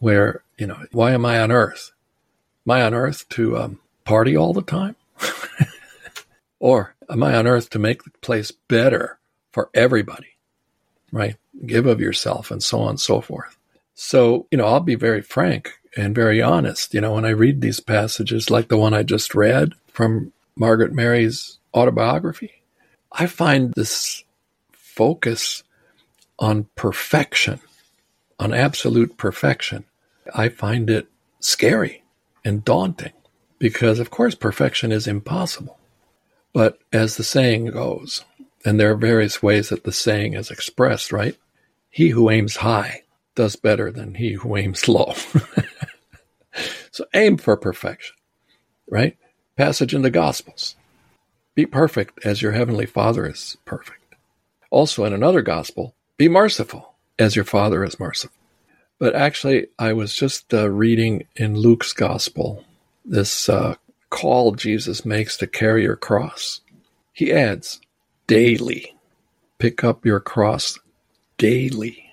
where, 0.00 0.42
you 0.58 0.66
know, 0.66 0.84
why 0.92 1.12
am 1.12 1.24
I 1.24 1.40
on 1.40 1.50
earth? 1.50 1.92
Am 2.66 2.72
I 2.72 2.82
on 2.82 2.92
earth 2.92 3.26
to 3.30 3.56
um, 3.56 3.80
party 4.04 4.36
all 4.36 4.52
the 4.52 4.60
time? 4.60 4.96
or 6.58 6.94
am 7.08 7.22
I 7.22 7.36
on 7.36 7.46
earth 7.46 7.70
to 7.70 7.78
make 7.78 8.04
the 8.04 8.10
place 8.20 8.50
better 8.50 9.17
for 9.52 9.70
everybody? 9.74 10.36
Right? 11.12 11.36
Give 11.64 11.86
of 11.86 12.00
yourself 12.00 12.50
and 12.50 12.62
so 12.62 12.80
on 12.80 12.90
and 12.90 13.00
so 13.00 13.20
forth. 13.20 13.56
So, 13.94 14.46
you 14.50 14.58
know, 14.58 14.66
I'll 14.66 14.80
be 14.80 14.94
very 14.94 15.22
frank 15.22 15.72
and 15.96 16.14
very 16.14 16.40
honest. 16.40 16.94
You 16.94 17.00
know, 17.00 17.14
when 17.14 17.24
I 17.24 17.30
read 17.30 17.60
these 17.60 17.80
passages, 17.80 18.50
like 18.50 18.68
the 18.68 18.76
one 18.76 18.94
I 18.94 19.02
just 19.02 19.34
read 19.34 19.72
from 19.92 20.32
Margaret 20.54 20.92
Mary's 20.92 21.58
autobiography, 21.74 22.62
I 23.10 23.26
find 23.26 23.72
this 23.74 24.22
focus 24.72 25.64
on 26.38 26.68
perfection, 26.76 27.60
on 28.38 28.52
absolute 28.52 29.16
perfection, 29.16 29.84
I 30.34 30.48
find 30.48 30.90
it 30.90 31.08
scary 31.40 32.04
and 32.44 32.64
daunting 32.64 33.12
because, 33.58 33.98
of 33.98 34.10
course, 34.10 34.34
perfection 34.34 34.92
is 34.92 35.06
impossible. 35.06 35.78
But 36.52 36.78
as 36.92 37.16
the 37.16 37.24
saying 37.24 37.66
goes, 37.66 38.24
and 38.64 38.78
there 38.78 38.90
are 38.90 38.96
various 38.96 39.42
ways 39.42 39.68
that 39.68 39.84
the 39.84 39.92
saying 39.92 40.34
is 40.34 40.50
expressed, 40.50 41.12
right? 41.12 41.36
He 41.90 42.10
who 42.10 42.30
aims 42.30 42.56
high 42.56 43.02
does 43.34 43.56
better 43.56 43.90
than 43.90 44.14
he 44.14 44.32
who 44.32 44.56
aims 44.56 44.88
low. 44.88 45.14
So 46.98 47.04
aim 47.14 47.36
for 47.36 47.56
perfection, 47.56 48.16
right? 48.90 49.16
Passage 49.56 49.94
in 49.94 50.02
the 50.02 50.10
Gospels. 50.10 50.74
Be 51.54 51.64
perfect 51.64 52.24
as 52.24 52.42
your 52.42 52.50
heavenly 52.50 52.86
Father 52.86 53.24
is 53.24 53.56
perfect. 53.64 54.16
Also, 54.70 55.04
in 55.04 55.12
another 55.12 55.40
Gospel, 55.40 55.94
be 56.16 56.28
merciful 56.28 56.94
as 57.16 57.36
your 57.36 57.44
Father 57.44 57.84
is 57.84 58.00
merciful. 58.00 58.36
But 58.98 59.14
actually, 59.14 59.68
I 59.78 59.92
was 59.92 60.12
just 60.12 60.52
uh, 60.52 60.68
reading 60.68 61.28
in 61.36 61.56
Luke's 61.56 61.92
Gospel 61.92 62.64
this 63.04 63.48
uh, 63.48 63.76
call 64.10 64.56
Jesus 64.56 65.04
makes 65.04 65.36
to 65.36 65.46
carry 65.46 65.84
your 65.84 65.94
cross. 65.94 66.62
He 67.12 67.32
adds, 67.32 67.80
daily. 68.28 68.94
Pick 69.58 69.82
up 69.82 70.06
your 70.06 70.20
cross 70.20 70.78
daily. 71.38 72.04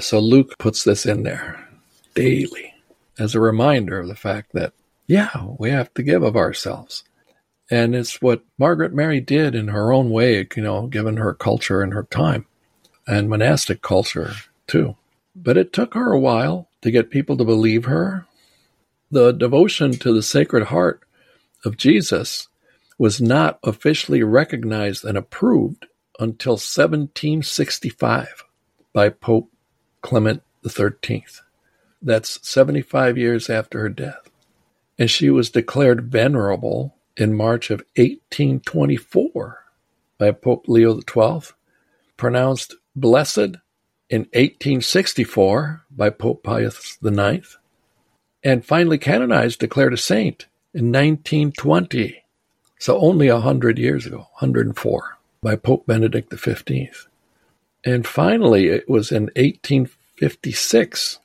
So 0.00 0.18
Luke 0.18 0.58
puts 0.58 0.84
this 0.84 1.06
in 1.06 1.22
there 1.22 1.66
daily 2.14 2.74
as 3.18 3.34
a 3.34 3.40
reminder 3.40 4.00
of 4.00 4.08
the 4.08 4.14
fact 4.14 4.52
that, 4.52 4.74
yeah, 5.06 5.30
we 5.58 5.70
have 5.70 5.92
to 5.94 6.02
give 6.02 6.22
of 6.22 6.36
ourselves. 6.36 7.04
And 7.70 7.94
it's 7.94 8.20
what 8.20 8.44
Margaret 8.58 8.92
Mary 8.92 9.20
did 9.20 9.54
in 9.54 9.68
her 9.68 9.92
own 9.92 10.10
way, 10.10 10.46
you 10.56 10.62
know, 10.62 10.86
given 10.88 11.16
her 11.16 11.32
culture 11.32 11.82
and 11.82 11.94
her 11.94 12.02
time 12.02 12.46
and 13.06 13.28
monastic 13.28 13.80
culture 13.80 14.32
too. 14.66 14.96
But 15.34 15.56
it 15.56 15.72
took 15.72 15.94
her 15.94 16.12
a 16.12 16.20
while 16.20 16.68
to 16.82 16.90
get 16.90 17.10
people 17.10 17.36
to 17.36 17.44
believe 17.44 17.84
her. 17.84 18.26
The 19.10 19.32
devotion 19.32 19.92
to 19.92 20.12
the 20.12 20.22
Sacred 20.22 20.66
Heart 20.66 21.02
of 21.64 21.76
Jesus 21.76 22.48
was 23.00 23.18
not 23.18 23.58
officially 23.64 24.22
recognized 24.22 25.06
and 25.06 25.16
approved 25.16 25.86
until 26.18 26.52
1765 26.52 28.44
by 28.92 29.08
Pope 29.08 29.50
Clement 30.02 30.42
XIII. 30.68 31.24
That's 32.02 32.46
75 32.46 33.16
years 33.16 33.48
after 33.48 33.80
her 33.80 33.88
death. 33.88 34.28
And 34.98 35.10
she 35.10 35.30
was 35.30 35.48
declared 35.48 36.12
venerable 36.12 36.94
in 37.16 37.32
March 37.32 37.70
of 37.70 37.78
1824 37.96 39.64
by 40.18 40.30
Pope 40.32 40.66
Leo 40.68 41.00
XII, 41.00 41.54
pronounced 42.18 42.74
blessed 42.94 43.56
in 44.10 44.28
1864 44.34 45.86
by 45.90 46.10
Pope 46.10 46.42
Pius 46.42 46.98
IX, 47.02 47.56
and 48.44 48.62
finally 48.62 48.98
canonized, 48.98 49.58
declared 49.58 49.94
a 49.94 49.96
saint 49.96 50.48
in 50.74 50.92
1920. 50.92 52.19
So 52.80 52.98
only 52.98 53.28
a 53.28 53.40
hundred 53.40 53.78
years 53.78 54.06
ago, 54.06 54.28
104, 54.40 55.18
by 55.42 55.54
Pope 55.54 55.86
Benedict 55.86 56.34
XV. 56.34 56.88
And 57.84 58.06
finally, 58.06 58.68
it 58.68 58.88
was 58.88 59.12
in 59.12 59.24
1856 59.36 61.18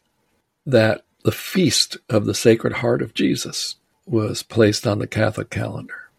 that 0.65 1.05
the 1.23 1.31
feast 1.31 1.95
of 2.09 2.25
the 2.25 2.33
Sacred 2.33 2.73
Heart 2.73 3.01
of 3.01 3.13
Jesus 3.13 3.77
was 4.05 4.43
placed 4.43 4.85
on 4.85 4.99
the 4.99 5.07
Catholic 5.07 5.49
calendar 5.49 6.09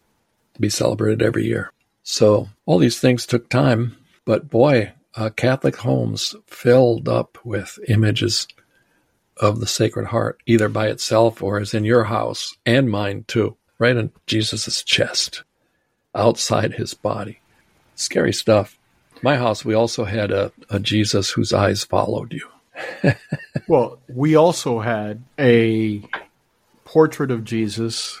to 0.55 0.59
be 0.59 0.69
celebrated 0.69 1.21
every 1.21 1.45
year. 1.45 1.71
So 2.01 2.49
all 2.65 2.79
these 2.79 2.99
things 2.99 3.27
took 3.27 3.47
time, 3.47 3.95
but 4.25 4.49
boy, 4.49 4.93
uh, 5.15 5.29
Catholic 5.29 5.75
homes 5.75 6.35
filled 6.47 7.07
up 7.07 7.37
with 7.43 7.77
images 7.87 8.47
of 9.37 9.59
the 9.59 9.67
Sacred 9.67 10.07
Heart, 10.07 10.39
either 10.47 10.67
by 10.67 10.87
itself 10.87 11.43
or 11.43 11.59
as 11.59 11.75
in 11.75 11.83
your 11.83 12.05
house 12.05 12.57
and 12.65 12.89
mine 12.89 13.23
too, 13.27 13.55
right 13.79 13.95
on 13.95 14.11
Jesus' 14.25 14.83
chest, 14.83 15.43
outside 16.15 16.73
his 16.73 16.93
body. 16.93 17.39
Scary 17.95 18.33
stuff. 18.33 18.77
My 19.21 19.37
house, 19.37 19.65
we 19.65 19.73
also 19.73 20.03
had 20.05 20.31
a, 20.31 20.51
a 20.69 20.79
Jesus 20.79 21.31
whose 21.31 21.53
eyes 21.53 21.83
followed 21.83 22.33
you. 22.33 22.47
well, 23.67 23.99
we 24.07 24.35
also 24.35 24.79
had 24.79 25.23
a 25.39 26.03
portrait 26.85 27.31
of 27.31 27.43
Jesus, 27.43 28.19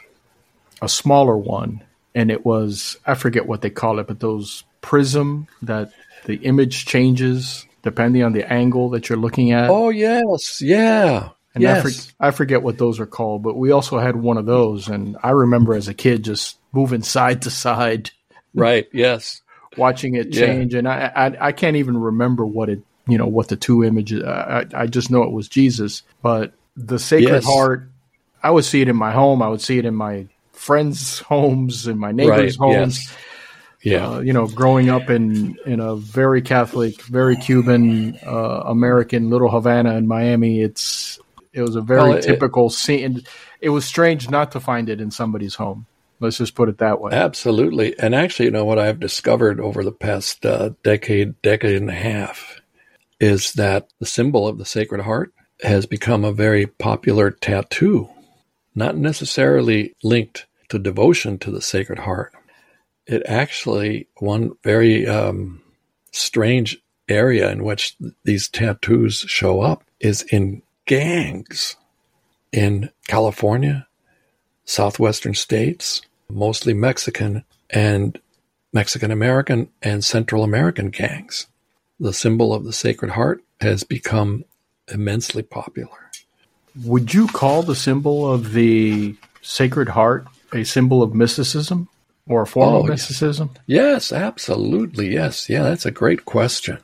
a 0.81 0.89
smaller 0.89 1.37
one, 1.37 1.83
and 2.15 2.31
it 2.31 2.45
was 2.45 2.97
I 3.05 3.13
forget 3.13 3.45
what 3.45 3.61
they 3.61 3.69
call 3.69 3.99
it, 3.99 4.07
but 4.07 4.19
those 4.19 4.63
prism 4.81 5.47
that 5.61 5.91
the 6.25 6.35
image 6.37 6.85
changes 6.85 7.65
depending 7.83 8.23
on 8.23 8.33
the 8.33 8.51
angle 8.51 8.89
that 8.89 9.07
you're 9.07 9.17
looking 9.17 9.51
at. 9.51 9.69
Oh 9.69 9.89
yes, 9.89 10.61
yeah. 10.61 11.29
And 11.57 11.63
yes. 11.63 11.85
I, 11.85 11.89
for, 11.89 12.13
I 12.27 12.31
forget 12.31 12.61
what 12.61 12.77
those 12.77 12.99
are 12.99 13.05
called, 13.05 13.43
but 13.43 13.57
we 13.57 13.71
also 13.71 13.97
had 13.99 14.15
one 14.15 14.37
of 14.37 14.45
those, 14.45 14.87
and 14.87 15.17
I 15.23 15.31
remember 15.31 15.73
as 15.73 15.87
a 15.87 15.93
kid 15.93 16.23
just 16.23 16.57
moving 16.71 17.01
side 17.03 17.41
to 17.43 17.49
side. 17.49 18.11
Right. 18.53 18.87
Yes. 18.93 19.41
watching 19.75 20.15
it 20.15 20.31
change, 20.31 20.73
yeah. 20.73 20.79
and 20.79 20.87
I, 20.87 21.11
I 21.15 21.47
I 21.47 21.51
can't 21.51 21.75
even 21.75 21.97
remember 21.97 22.45
what 22.45 22.69
it 22.69 22.81
you 23.07 23.17
know 23.17 23.27
what 23.27 23.47
the 23.47 23.55
two 23.55 23.83
images. 23.83 24.23
I, 24.23 24.65
I 24.73 24.87
just 24.87 25.11
know 25.11 25.23
it 25.23 25.31
was 25.31 25.47
Jesus, 25.47 26.03
but 26.21 26.53
the 26.75 26.99
Sacred 26.99 27.43
yes. 27.43 27.45
Heart. 27.45 27.89
I 28.43 28.51
would 28.51 28.65
see 28.65 28.81
it 28.81 28.87
in 28.87 28.95
my 28.95 29.11
home. 29.11 29.41
I 29.41 29.49
would 29.49 29.61
see 29.61 29.79
it 29.79 29.85
in 29.85 29.95
my 29.95 30.27
friends' 30.53 31.19
homes 31.19 31.87
and 31.87 31.99
my 31.99 32.11
neighbors' 32.11 32.57
right. 32.59 32.75
homes. 32.75 32.99
Yes. 33.03 33.17
Yeah, 33.83 34.09
uh, 34.09 34.19
you 34.19 34.33
know, 34.33 34.47
growing 34.47 34.89
up 34.89 35.09
in 35.09 35.57
in 35.65 35.79
a 35.79 35.95
very 35.95 36.41
Catholic, 36.41 37.01
very 37.03 37.37
Cuban 37.37 38.17
uh, 38.25 38.63
American 38.65 39.29
little 39.29 39.49
Havana 39.49 39.95
in 39.95 40.07
Miami, 40.07 40.61
it's 40.61 41.19
it 41.53 41.61
was 41.61 41.75
a 41.75 41.81
very 41.81 42.09
well, 42.09 42.21
typical 42.21 42.69
scene. 42.69 43.23
It 43.61 43.69
was 43.69 43.85
strange 43.85 44.29
not 44.29 44.51
to 44.51 44.59
find 44.59 44.89
it 44.89 45.01
in 45.01 45.11
somebody's 45.11 45.55
home. 45.55 45.85
Let's 46.19 46.37
just 46.37 46.55
put 46.55 46.69
it 46.69 46.79
that 46.79 46.99
way. 46.99 47.11
Absolutely, 47.13 47.97
and 47.99 48.15
actually, 48.15 48.45
you 48.45 48.51
know 48.51 48.65
what 48.65 48.79
I've 48.79 48.99
discovered 48.99 49.59
over 49.59 49.83
the 49.83 49.91
past 49.91 50.45
uh, 50.45 50.71
decade, 50.83 51.39
decade 51.41 51.75
and 51.75 51.89
a 51.89 51.93
half 51.93 52.59
is 53.19 53.53
that 53.53 53.89
the 53.99 54.05
symbol 54.05 54.47
of 54.47 54.57
the 54.57 54.65
Sacred 54.65 55.01
Heart 55.01 55.33
has 55.63 55.85
become 55.85 56.23
a 56.23 56.31
very 56.31 56.65
popular 56.65 57.31
tattoo 57.31 58.09
not 58.77 58.95
necessarily 58.95 59.95
linked 60.03 60.45
to 60.69 60.77
devotion 60.77 61.39
to 61.39 61.49
the 61.49 61.61
Sacred 61.61 61.97
Heart. 61.97 62.31
It 63.07 63.23
actually, 63.25 64.07
one 64.19 64.51
very 64.63 65.07
um, 65.07 65.63
strange 66.11 66.77
area 67.09 67.49
in 67.49 67.63
which 67.63 67.95
these 68.23 68.47
tattoos 68.47 69.25
show 69.27 69.61
up 69.61 69.83
is 69.99 70.21
in 70.21 70.61
gangs 70.87 71.75
in 72.51 72.89
California, 73.07 73.87
southwestern 74.65 75.35
states, 75.35 76.01
mostly 76.29 76.73
Mexican 76.73 77.43
and 77.69 78.19
Mexican 78.73 79.11
American 79.11 79.69
and 79.83 80.03
Central 80.03 80.43
American 80.43 80.89
gangs. 80.89 81.47
The 81.99 82.13
symbol 82.13 82.53
of 82.53 82.63
the 82.63 82.73
Sacred 82.73 83.11
Heart 83.11 83.43
has 83.61 83.83
become 83.83 84.45
immensely 84.91 85.43
popular. 85.43 86.09
Would 86.83 87.13
you 87.13 87.27
call 87.27 87.63
the 87.63 87.75
symbol 87.75 88.31
of 88.31 88.53
the 88.53 89.15
Sacred 89.41 89.89
Heart 89.89 90.27
a 90.53 90.63
symbol 90.63 91.03
of 91.03 91.13
mysticism 91.13 91.89
or 92.27 92.43
a 92.43 92.47
form 92.47 92.75
oh, 92.75 92.79
of 92.81 92.89
mysticism? 92.89 93.51
Yes, 93.65 94.13
absolutely. 94.13 95.13
Yes. 95.13 95.49
Yeah, 95.49 95.63
that's 95.63 95.85
a 95.85 95.91
great 95.91 96.25
question. 96.25 96.77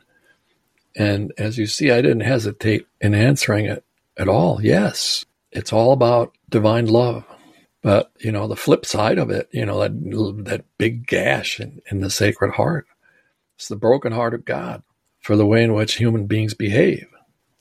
And 0.95 1.31
as 1.37 1.57
you 1.57 1.67
see, 1.67 1.91
I 1.91 2.01
didn't 2.01 2.21
hesitate 2.21 2.87
in 2.99 3.13
answering 3.13 3.65
it 3.65 3.83
at 4.17 4.27
all. 4.27 4.59
Yes, 4.61 5.25
it's 5.51 5.73
all 5.73 5.91
about 5.91 6.35
divine 6.49 6.87
love. 6.87 7.25
But, 7.81 8.11
you 8.19 8.31
know, 8.31 8.47
the 8.47 8.55
flip 8.55 8.85
side 8.85 9.17
of 9.17 9.29
it, 9.29 9.49
you 9.51 9.65
know, 9.65 9.79
that, 9.79 10.45
that 10.45 10.65
big 10.77 11.05
gash 11.05 11.59
in, 11.59 11.81
in 11.91 11.99
the 11.99 12.09
Sacred 12.09 12.53
Heart, 12.53 12.87
it's 13.55 13.67
the 13.67 13.75
broken 13.75 14.13
heart 14.13 14.33
of 14.33 14.45
God 14.45 14.83
for 15.19 15.35
the 15.35 15.45
way 15.45 15.63
in 15.63 15.73
which 15.73 15.95
human 15.95 16.25
beings 16.25 16.53
behave. 16.53 17.07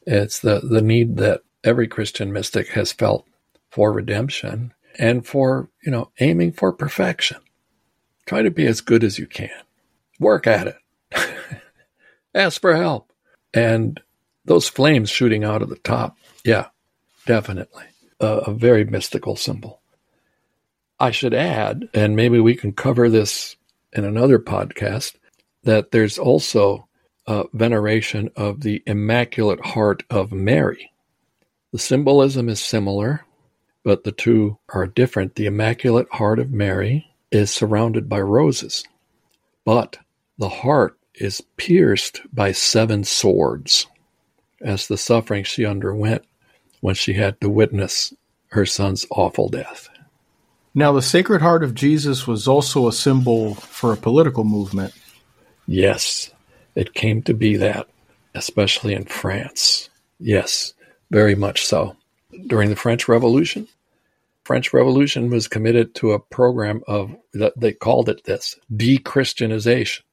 It's 0.07 0.38
the, 0.38 0.61
the 0.61 0.82
need 0.82 1.16
that 1.16 1.42
every 1.64 1.88
Christian 1.88 2.32
mystic 2.32 2.68
has 2.68 2.92
felt 2.92 3.26
for 3.70 3.92
redemption 3.92 4.72
and 4.98 5.26
for, 5.26 5.68
you 5.84 5.90
know, 5.90 6.11
aiming 6.20 6.53
for 6.53 6.72
perfection. 6.72 7.38
Try 8.26 8.42
to 8.42 8.50
be 8.50 8.66
as 8.66 8.80
good 8.80 9.03
as 9.03 9.18
you 9.18 9.26
can. 9.26 9.50
Work 10.20 10.46
at 10.46 10.68
it. 10.68 10.76
Ask 12.34 12.61
for 12.61 12.76
help. 12.76 13.12
And 13.53 14.00
those 14.44 14.68
flames 14.68 15.11
shooting 15.11 15.44
out 15.44 15.62
of 15.62 15.68
the 15.68 15.76
top, 15.76 16.16
yeah, 16.45 16.68
definitely. 17.26 17.84
a, 18.22 18.53
very 18.53 18.84
mystical 18.84 19.36
symbol. 19.36 19.80
I 20.99 21.11
should 21.11 21.34
add, 21.34 21.88
and 21.93 22.14
maybe 22.14 22.38
we 22.38 22.55
can 22.55 22.72
cover 22.72 23.09
this 23.09 23.57
in 23.93 24.05
another 24.05 24.38
podcast, 24.38 25.14
that 25.64 25.90
there's 25.90 26.18
also 26.18 26.86
a 27.26 27.45
veneration 27.53 28.30
of 28.36 28.61
the 28.61 28.82
Immaculate 28.86 29.64
Heart 29.64 30.05
of 30.11 30.32
Mary. 30.32 30.93
The 31.72 31.78
symbolism 31.78 32.49
is 32.49 32.61
similar, 32.61 33.24
but 33.84 34.05
the 34.05 34.12
two 34.12 34.59
are 34.68 34.86
different. 34.86 35.34
The 35.34 35.47
Immaculate 35.47 36.09
Heart 36.12 36.38
of 36.38 36.53
Mary 36.53 37.07
is 37.30 37.51
surrounded 37.51 38.09
by 38.09 38.20
roses, 38.20 38.84
but 39.64 39.99
the 40.38 40.49
heart 40.49 40.99
is 41.14 41.43
pierced 41.57 42.20
by 42.32 42.53
seven 42.53 43.05
swords, 43.05 43.86
as 44.61 44.86
the 44.86 44.97
suffering 44.97 45.45
she 45.45 45.64
underwent 45.64 46.24
when 46.83 46.95
she 46.95 47.14
had 47.14 47.41
to 47.41 47.49
witness 47.49 48.12
her 48.49 48.66
son's 48.66 49.07
awful 49.11 49.49
death. 49.49 49.89
Now, 50.74 50.93
the 50.93 51.01
Sacred 51.01 51.41
Heart 51.41 51.64
of 51.64 51.74
Jesus 51.74 52.26
was 52.26 52.47
also 52.47 52.87
a 52.87 52.93
symbol 52.93 53.55
for 53.55 53.93
a 53.93 53.97
political 53.97 54.45
movement. 54.45 54.93
Yes, 55.66 56.30
it 56.74 56.93
came 56.93 57.22
to 57.22 57.35
be 57.35 57.57
that, 57.57 57.87
especially 58.35 58.95
in 58.95 59.05
France. 59.05 59.89
Yes, 60.18 60.74
very 61.11 61.35
much 61.35 61.64
so. 61.66 61.97
During 62.47 62.68
the 62.68 62.76
French 62.76 63.07
Revolution, 63.09 63.68
French 64.45 64.72
Revolution 64.72 65.30
was 65.30 65.47
committed 65.47 65.95
to 65.95 66.12
a 66.12 66.18
program 66.18 66.83
of 66.89 67.14
they 67.57 67.72
called 67.72 68.09
it 68.09 68.24
this 68.24 68.57
de-Christianization, 68.74 70.05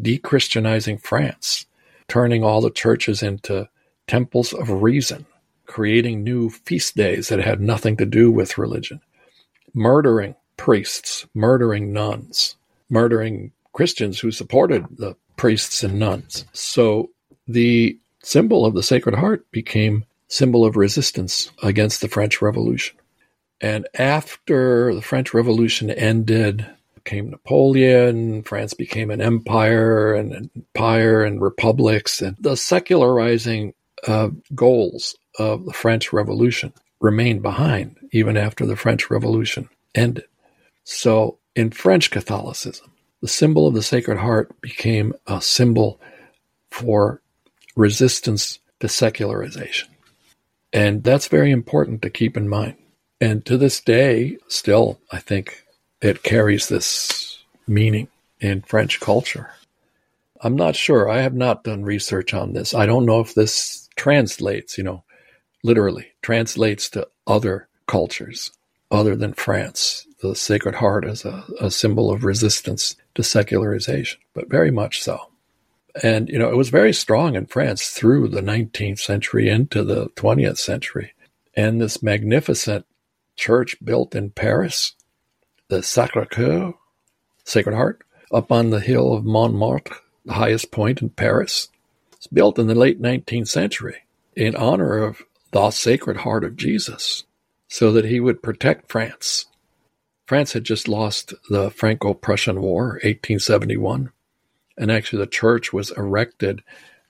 de-Christianizing 0.00 0.98
France, 0.98 1.66
turning 2.06 2.44
all 2.44 2.60
the 2.60 2.70
churches 2.70 3.22
into 3.22 3.68
temples 4.06 4.52
of 4.52 4.82
reason, 4.82 5.26
creating 5.72 6.22
new 6.22 6.50
feast 6.50 6.94
days 6.96 7.28
that 7.28 7.40
had 7.40 7.58
nothing 7.58 7.96
to 7.96 8.04
do 8.04 8.30
with 8.30 8.58
religion, 8.58 9.00
murdering 9.72 10.34
priests, 10.58 11.26
murdering 11.32 11.94
nuns, 11.94 12.56
murdering 12.90 13.50
Christians 13.72 14.20
who 14.20 14.30
supported 14.30 14.84
the 14.98 15.16
priests 15.36 15.82
and 15.82 15.98
nuns. 15.98 16.44
So 16.52 17.08
the 17.48 17.98
symbol 18.22 18.66
of 18.66 18.74
the 18.74 18.82
Sacred 18.82 19.14
Heart 19.14 19.50
became 19.50 20.04
symbol 20.28 20.66
of 20.66 20.76
resistance 20.76 21.50
against 21.62 22.02
the 22.02 22.08
French 22.08 22.42
Revolution. 22.42 22.98
And 23.62 23.88
after 23.94 24.94
the 24.94 25.00
French 25.00 25.32
Revolution 25.32 25.90
ended, 25.90 26.66
came 27.06 27.30
Napoleon, 27.30 28.42
France 28.42 28.74
became 28.74 29.10
an 29.10 29.22
empire 29.22 30.14
and 30.14 30.50
empire 30.54 31.24
and 31.24 31.40
republics, 31.40 32.20
and 32.20 32.36
the 32.38 32.56
secularizing 32.56 33.72
uh, 34.06 34.28
goals 34.54 35.16
of 35.38 35.64
the 35.64 35.72
French 35.72 36.12
Revolution 36.12 36.72
remained 37.00 37.42
behind 37.42 37.96
even 38.12 38.36
after 38.36 38.66
the 38.66 38.76
French 38.76 39.10
Revolution 39.10 39.68
ended. 39.94 40.24
So 40.84 41.38
in 41.54 41.70
French 41.70 42.10
Catholicism, 42.10 42.90
the 43.20 43.28
symbol 43.28 43.66
of 43.66 43.74
the 43.74 43.82
Sacred 43.82 44.18
Heart 44.18 44.60
became 44.60 45.14
a 45.26 45.40
symbol 45.40 46.00
for 46.70 47.20
resistance 47.76 48.58
to 48.80 48.88
secularization. 48.88 49.88
And 50.72 51.04
that's 51.04 51.28
very 51.28 51.50
important 51.50 52.02
to 52.02 52.10
keep 52.10 52.36
in 52.36 52.48
mind. 52.48 52.76
And 53.20 53.44
to 53.46 53.56
this 53.56 53.80
day, 53.80 54.38
still, 54.48 54.98
I 55.10 55.18
think 55.18 55.64
it 56.00 56.22
carries 56.22 56.68
this 56.68 57.38
meaning 57.68 58.08
in 58.40 58.62
French 58.62 58.98
culture. 58.98 59.50
I'm 60.40 60.56
not 60.56 60.74
sure. 60.74 61.08
I 61.08 61.20
have 61.20 61.34
not 61.34 61.62
done 61.62 61.84
research 61.84 62.34
on 62.34 62.52
this. 62.52 62.74
I 62.74 62.86
don't 62.86 63.06
know 63.06 63.20
if 63.20 63.34
this 63.34 63.88
translates, 63.94 64.76
you 64.76 64.82
know, 64.82 65.04
literally 65.62 66.12
translates 66.22 66.90
to 66.90 67.08
other 67.26 67.68
cultures 67.86 68.52
other 68.90 69.16
than 69.16 69.32
France. 69.32 70.06
The 70.20 70.36
Sacred 70.36 70.76
Heart 70.76 71.04
as 71.04 71.24
a, 71.24 71.44
a 71.60 71.70
symbol 71.70 72.12
of 72.12 72.24
resistance 72.24 72.94
to 73.14 73.22
secularization, 73.22 74.20
but 74.34 74.48
very 74.48 74.70
much 74.70 75.02
so. 75.02 75.18
And, 76.02 76.28
you 76.28 76.38
know, 76.38 76.50
it 76.50 76.56
was 76.56 76.70
very 76.70 76.92
strong 76.92 77.34
in 77.34 77.46
France 77.46 77.88
through 77.88 78.28
the 78.28 78.40
19th 78.40 79.00
century 79.00 79.48
into 79.48 79.82
the 79.82 80.06
20th 80.10 80.58
century. 80.58 81.12
And 81.54 81.80
this 81.80 82.02
magnificent 82.02 82.86
church 83.36 83.76
built 83.84 84.14
in 84.14 84.30
Paris, 84.30 84.94
the 85.68 85.82
Sacre 85.82 86.24
Coeur, 86.24 86.74
Sacred 87.44 87.74
Heart, 87.74 88.04
up 88.32 88.50
on 88.50 88.70
the 88.70 88.80
hill 88.80 89.12
of 89.12 89.24
Montmartre, 89.24 89.96
the 90.24 90.34
highest 90.34 90.70
point 90.70 91.02
in 91.02 91.10
Paris. 91.10 91.68
It's 92.12 92.26
built 92.26 92.58
in 92.58 92.68
the 92.68 92.74
late 92.74 93.02
19th 93.02 93.48
century 93.48 94.02
in 94.34 94.54
honor 94.56 94.98
of 94.98 95.22
the 95.52 95.70
Sacred 95.70 96.18
Heart 96.18 96.44
of 96.44 96.56
Jesus, 96.56 97.24
so 97.68 97.92
that 97.92 98.06
he 98.06 98.20
would 98.20 98.42
protect 98.42 98.90
France. 98.90 99.46
France 100.26 100.52
had 100.52 100.64
just 100.64 100.88
lost 100.88 101.34
the 101.50 101.70
Franco 101.70 102.14
Prussian 102.14 102.60
War, 102.60 102.98
1871, 103.02 104.10
and 104.76 104.90
actually 104.90 105.20
the 105.20 105.30
church 105.30 105.72
was 105.72 105.90
erected 105.92 106.62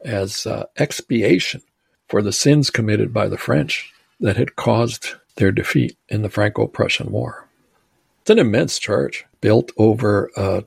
as 0.05 0.47
uh, 0.47 0.65
expiation 0.77 1.63
for 2.09 2.21
the 2.21 2.33
sins 2.33 2.69
committed 2.69 3.13
by 3.13 3.29
the 3.29 3.39
French 3.39 3.93
that 4.21 4.37
had 4.37 4.57
caused 4.57 5.15
their 5.37 5.53
defeat 5.53 5.97
in 6.09 6.23
the 6.23 6.31
Franco 6.31 6.67
Prussian 6.67 7.11
War. 7.11 7.49
It's 8.21 8.31
an 8.31 8.39
immense 8.39 8.79
church 8.79 9.25
built 9.41 9.73
over, 9.77 10.31
uh, 10.37 10.63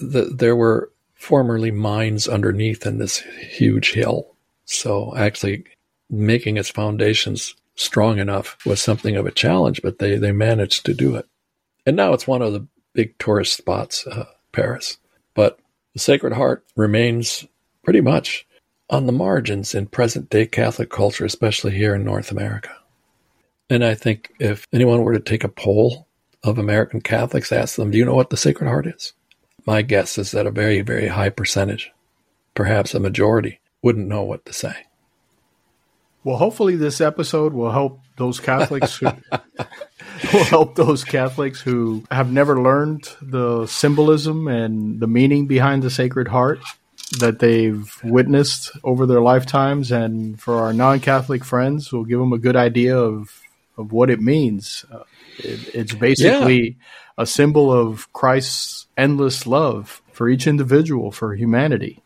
the, 0.00 0.24
there 0.34 0.56
were 0.56 0.90
formerly 1.14 1.70
mines 1.70 2.26
underneath 2.26 2.86
in 2.86 2.98
this 2.98 3.20
huge 3.20 3.92
hill. 3.92 4.34
So 4.64 5.14
actually 5.16 5.64
making 6.12 6.58
its 6.58 6.68
foundations 6.68 7.56
strong 7.74 8.18
enough 8.18 8.56
was 8.66 8.80
something 8.80 9.16
of 9.16 9.26
a 9.26 9.32
challenge, 9.32 9.80
but 9.82 9.98
they, 9.98 10.16
they 10.16 10.30
managed 10.30 10.84
to 10.86 10.94
do 10.94 11.16
it. 11.16 11.26
And 11.86 11.96
now 11.96 12.12
it's 12.12 12.28
one 12.28 12.42
of 12.42 12.52
the 12.52 12.66
big 12.92 13.18
tourist 13.18 13.56
spots, 13.56 14.06
uh, 14.06 14.26
Paris. 14.52 14.98
But 15.34 15.58
the 15.94 15.98
Sacred 15.98 16.34
Heart 16.34 16.64
remains 16.76 17.46
pretty 17.82 18.02
much 18.02 18.46
on 18.90 19.06
the 19.06 19.12
margins 19.12 19.74
in 19.74 19.86
present 19.86 20.28
day 20.28 20.46
Catholic 20.46 20.90
culture, 20.90 21.24
especially 21.24 21.72
here 21.72 21.94
in 21.94 22.04
North 22.04 22.30
America. 22.30 22.76
And 23.70 23.82
I 23.82 23.94
think 23.94 24.30
if 24.38 24.68
anyone 24.72 25.02
were 25.02 25.14
to 25.14 25.20
take 25.20 25.44
a 25.44 25.48
poll 25.48 26.06
of 26.44 26.58
American 26.58 27.00
Catholics, 27.00 27.52
ask 27.52 27.76
them, 27.76 27.90
do 27.90 27.96
you 27.96 28.04
know 28.04 28.14
what 28.14 28.28
the 28.28 28.36
Sacred 28.36 28.68
Heart 28.68 28.86
is? 28.88 29.14
My 29.64 29.80
guess 29.80 30.18
is 30.18 30.32
that 30.32 30.46
a 30.46 30.50
very, 30.50 30.82
very 30.82 31.08
high 31.08 31.30
percentage, 31.30 31.90
perhaps 32.54 32.94
a 32.94 33.00
majority, 33.00 33.60
wouldn't 33.80 34.08
know 34.08 34.22
what 34.22 34.44
to 34.44 34.52
say. 34.52 34.74
Well, 36.24 36.36
hopefully 36.36 36.76
this 36.76 37.00
episode 37.00 37.52
will 37.52 37.72
help 37.72 38.00
those 38.16 38.38
Catholics 38.38 38.96
who 38.96 39.06
will 40.32 40.44
help 40.44 40.76
those 40.76 41.02
Catholics 41.02 41.60
who 41.60 42.04
have 42.10 42.30
never 42.30 42.60
learned 42.60 43.08
the 43.20 43.66
symbolism 43.66 44.46
and 44.46 45.00
the 45.00 45.08
meaning 45.08 45.46
behind 45.46 45.82
the 45.82 45.90
Sacred 45.90 46.28
Heart 46.28 46.60
that 47.18 47.40
they've 47.40 47.92
witnessed 48.04 48.70
over 48.84 49.04
their 49.04 49.20
lifetimes 49.20 49.90
and 49.90 50.40
for 50.40 50.60
our 50.60 50.72
non-Catholic 50.72 51.44
friends, 51.44 51.92
we'll 51.92 52.04
give 52.04 52.18
them 52.18 52.32
a 52.32 52.38
good 52.38 52.56
idea 52.56 52.96
of 52.96 53.40
of 53.76 53.90
what 53.90 54.10
it 54.10 54.20
means. 54.20 54.84
Uh, 54.92 55.02
it, 55.38 55.74
it's 55.74 55.94
basically 55.94 56.62
yeah. 56.62 56.74
a 57.18 57.26
symbol 57.26 57.72
of 57.72 58.12
Christ's 58.12 58.86
endless 58.96 59.46
love 59.46 60.02
for 60.12 60.28
each 60.28 60.46
individual, 60.46 61.10
for 61.10 61.34
humanity. 61.34 62.02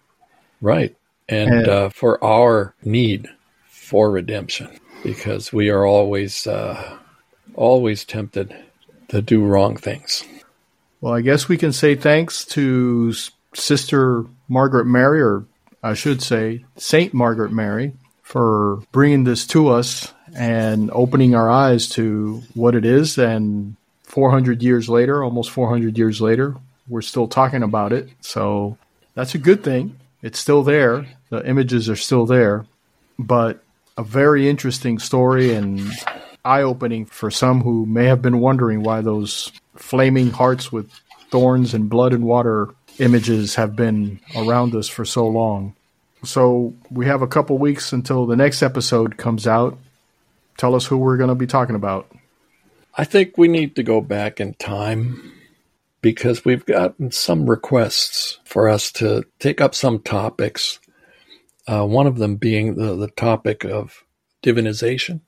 Right. 0.61 0.97
And, 1.29 1.53
and 1.53 1.69
uh, 1.69 1.89
for 1.89 2.23
our 2.25 2.75
need 2.85 3.29
for 3.87 4.11
redemption, 4.11 4.69
because 5.05 5.53
we 5.53 5.71
are 5.71 5.87
always, 5.87 6.45
uh, 6.47 6.99
always 7.55 8.05
tempted 8.05 8.53
to 9.09 9.23
do 9.23 9.45
wrong 9.45 9.77
things. 9.77 10.25
Well, 11.01 11.15
I 11.15 11.21
guess 11.21 11.49
we 11.49 11.57
can 11.57 11.73
say 11.73 11.95
thanks 11.95 12.45
to 12.47 13.13
Sister 13.55 14.27
Margaret 14.49 14.87
Mary, 14.87 15.23
or 15.23 15.45
I 15.85 15.95
should 15.95 16.21
say 16.21 16.65
Saint 16.77 17.15
Margaret 17.15 17.53
Mary, 17.53 17.93
for 18.23 18.83
bringing 18.91 19.23
this 19.23 19.47
to 19.47 19.69
us 19.69 20.13
and 20.35 20.91
opening 20.93 21.37
our 21.37 21.49
eyes 21.49 21.89
to 21.91 22.43
what 22.55 22.75
it 22.75 22.85
is. 22.85 23.19
And 23.19 23.77
400 24.03 24.65
years 24.65 24.89
later, 24.89 25.23
almost 25.23 25.51
400 25.51 25.97
years 25.97 26.21
later, 26.21 26.57
we're 26.89 27.03
still 27.03 27.29
talking 27.29 27.63
about 27.63 27.93
it. 27.93 28.09
So 28.21 28.79
that's 29.15 29.37
a 29.37 29.39
good 29.39 29.63
thing. 29.63 29.97
It's 30.23 30.41
still 30.41 30.65
there. 30.65 31.07
The 31.31 31.49
images 31.49 31.89
are 31.89 31.97
still 31.97 32.27
there, 32.27 32.67
but 33.17 33.63
a 33.97 34.03
very 34.03 34.49
interesting 34.49 34.99
story 34.99 35.55
and 35.55 35.91
eye 36.45 36.63
opening 36.63 37.07
for 37.07 37.31
some 37.31 37.63
who 37.63 37.87
may 37.87 38.05
have 38.05 38.23
been 38.23 38.41
wondering 38.41 38.83
why 38.83 39.01
those 39.01 39.53
flaming 39.75 40.31
hearts 40.31 40.71
with 40.71 40.91
thorns 41.31 41.75
and 41.75 41.91
blood 41.91 42.13
and 42.13 42.25
water 42.25 42.69
images 42.99 43.55
have 43.57 43.77
been 43.77 44.21
around 44.37 44.75
us 44.75 44.89
for 44.89 45.05
so 45.05 45.27
long. 45.27 45.75
So 46.25 46.75
we 46.91 47.07
have 47.07 47.23
a 47.23 47.27
couple 47.27 47.59
weeks 47.59 47.93
until 47.93 48.27
the 48.27 48.37
next 48.37 48.63
episode 48.63 49.17
comes 49.17 49.47
out. 49.47 49.79
Tell 50.57 50.75
us 50.75 50.87
who 50.87 50.97
we're 50.97 51.17
going 51.17 51.29
to 51.29 51.35
be 51.35 51.47
talking 51.47 51.77
about. 51.77 52.11
I 52.97 53.05
think 53.05 53.37
we 53.37 53.49
need 53.49 53.77
to 53.77 53.83
go 53.83 54.01
back 54.01 54.41
in 54.41 54.55
time 54.55 55.33
because 56.01 56.45
we've 56.45 56.65
gotten 56.65 57.11
some 57.11 57.49
requests 57.49 58.39
for 58.45 58.69
us 58.69 58.91
to 58.93 59.25
take 59.39 59.61
up 59.61 59.75
some 59.75 59.99
topics. 59.99 60.79
Uh, 61.67 61.85
one 61.85 62.07
of 62.07 62.19
them 62.19 62.37
being 62.37 62.77
the, 62.77 62.95
the 62.95 63.09
topic 63.09 63.65
of 63.65 64.05
divinization. 64.43 65.21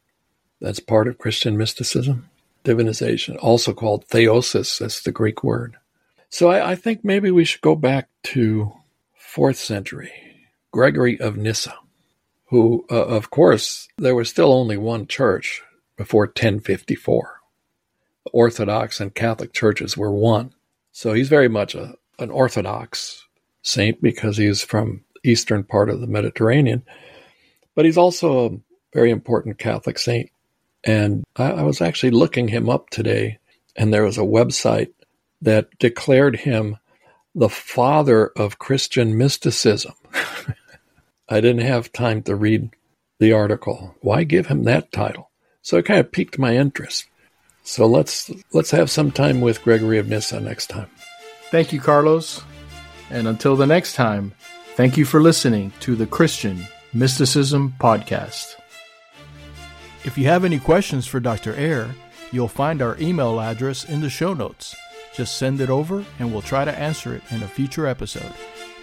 That's 0.61 0.81
part 0.81 1.09
of 1.09 1.19
Christian 1.19 1.57
mysticism. 1.57 2.29
Divinization, 2.65 3.37
also 3.41 3.73
called 3.73 4.07
theosis, 4.09 4.79
that's 4.79 5.03
the 5.03 5.13
Greek 5.13 5.43
word. 5.43 5.77
So 6.29 6.51
I, 6.51 6.73
I 6.73 6.75
think 6.75 7.05
maybe 7.05 7.31
we 7.31 7.45
should 7.45 7.61
go 7.61 7.75
back 7.75 8.09
to 8.25 8.73
fourth 9.17 9.57
century, 9.57 10.13
Gregory 10.73 11.19
of 11.21 11.37
Nyssa, 11.37 11.75
who, 12.47 12.85
uh, 12.91 13.05
of 13.07 13.31
course, 13.31 13.89
there 13.97 14.15
was 14.15 14.29
still 14.29 14.53
only 14.53 14.77
one 14.77 15.07
church 15.07 15.63
before 15.97 16.25
1054. 16.27 17.41
The 18.25 18.31
Orthodox 18.33 19.01
and 19.01 19.15
Catholic 19.15 19.53
churches 19.53 19.97
were 19.97 20.13
one. 20.13 20.53
So 20.93 21.13
he's 21.13 21.29
very 21.29 21.49
much 21.49 21.75
a, 21.75 21.95
an 22.19 22.31
Orthodox 22.31 23.27
saint 23.63 24.03
because 24.03 24.37
he's 24.37 24.63
from 24.63 25.05
eastern 25.25 25.65
part 25.65 25.91
of 25.91 26.01
the 26.01 26.07
Mediterranean, 26.07 26.83
but 27.75 27.85
he's 27.85 27.99
also 27.99 28.47
a 28.47 28.59
very 28.93 29.11
important 29.11 29.59
Catholic 29.59 29.99
saint. 29.99 30.31
And 30.85 31.25
I, 31.37 31.51
I 31.53 31.63
was 31.63 31.81
actually 31.81 32.11
looking 32.11 32.49
him 32.49 32.69
up 32.69 32.91
today, 32.91 33.39
and 33.77 33.93
there 33.93 34.05
was 34.05 34.19
a 34.19 34.23
website 34.23 34.93
that 35.43 35.79
declared 35.79 36.37
him 36.37 36.77
the 37.35 37.49
father 37.49 38.29
of 38.37 38.59
Christian 38.59 39.17
mysticism. 39.17 39.95
I 41.29 41.41
didn't 41.41 41.67
have 41.67 41.93
time 41.93 42.23
to 42.23 42.35
read 42.35 42.71
the 43.19 43.33
article. 43.33 43.95
Why 44.01 44.25
give 44.25 44.47
him 44.47 44.65
that 44.65 44.91
title? 44.93 45.31
So 45.63 45.77
it 45.77 45.85
kind 45.85 46.01
of 46.01 46.11
piqued 46.11 46.39
my 46.39 46.57
interest. 46.57 47.07
So 47.63 47.87
let's 47.87 48.31
let's 48.53 48.71
have 48.71 48.91
some 48.91 49.13
time 49.13 49.43
with 49.43 49.63
Gregory 49.63 49.99
of 49.99 50.09
Nyssa 50.09 50.41
next 50.41 50.69
time. 50.69 50.89
Thank 51.51 51.73
you, 51.73 51.81
Carlos. 51.81 52.43
And 53.11 53.29
until 53.29 53.57
the 53.57 53.67
next 53.67 53.95
time, 53.95 54.33
thank 54.79 54.97
you 54.97 55.05
for 55.05 55.21
listening 55.21 55.73
to 55.81 55.97
the 55.97 56.07
Christian 56.07 56.65
Mysticism 56.95 57.75
Podcast. 57.81 58.55
If 60.05 60.17
you 60.17 60.27
have 60.27 60.45
any 60.45 60.61
questions 60.61 61.05
for 61.05 61.19
Dr. 61.19 61.53
Eire, 61.55 61.93
you'll 62.31 62.47
find 62.47 62.81
our 62.81 62.97
email 63.01 63.41
address 63.41 63.83
in 63.83 64.01
the 64.01 64.09
show 64.09 64.35
notes. 64.35 64.77
Just 65.13 65.37
send 65.37 65.61
it 65.61 65.69
over 65.69 66.05
and 66.21 66.31
we'll 66.31 66.43
try 66.43 66.65
to 66.65 66.79
answer 66.79 67.13
it 67.17 67.23
in 67.31 67.43
a 67.43 67.49
future 67.49 67.89
episode. 67.89 68.33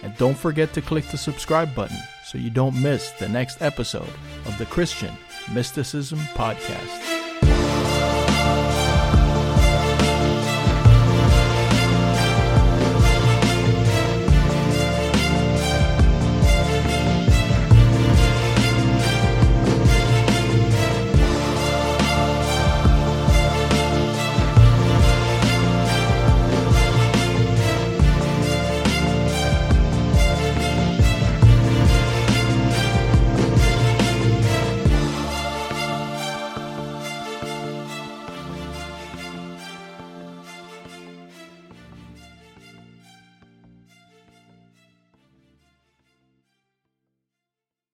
And 0.02 0.14
don't 0.18 0.36
forget 0.36 0.74
to 0.74 0.82
click 0.82 1.06
the 1.06 1.16
subscribe 1.16 1.74
button 1.74 1.96
so 2.26 2.36
you 2.36 2.50
don't 2.50 2.78
miss 2.82 3.12
the 3.12 3.30
next 3.30 3.62
episode 3.62 4.12
of 4.44 4.58
the 4.58 4.66
Christian 4.66 5.14
Mysticism 5.54 6.18
Podcast. 6.34 7.15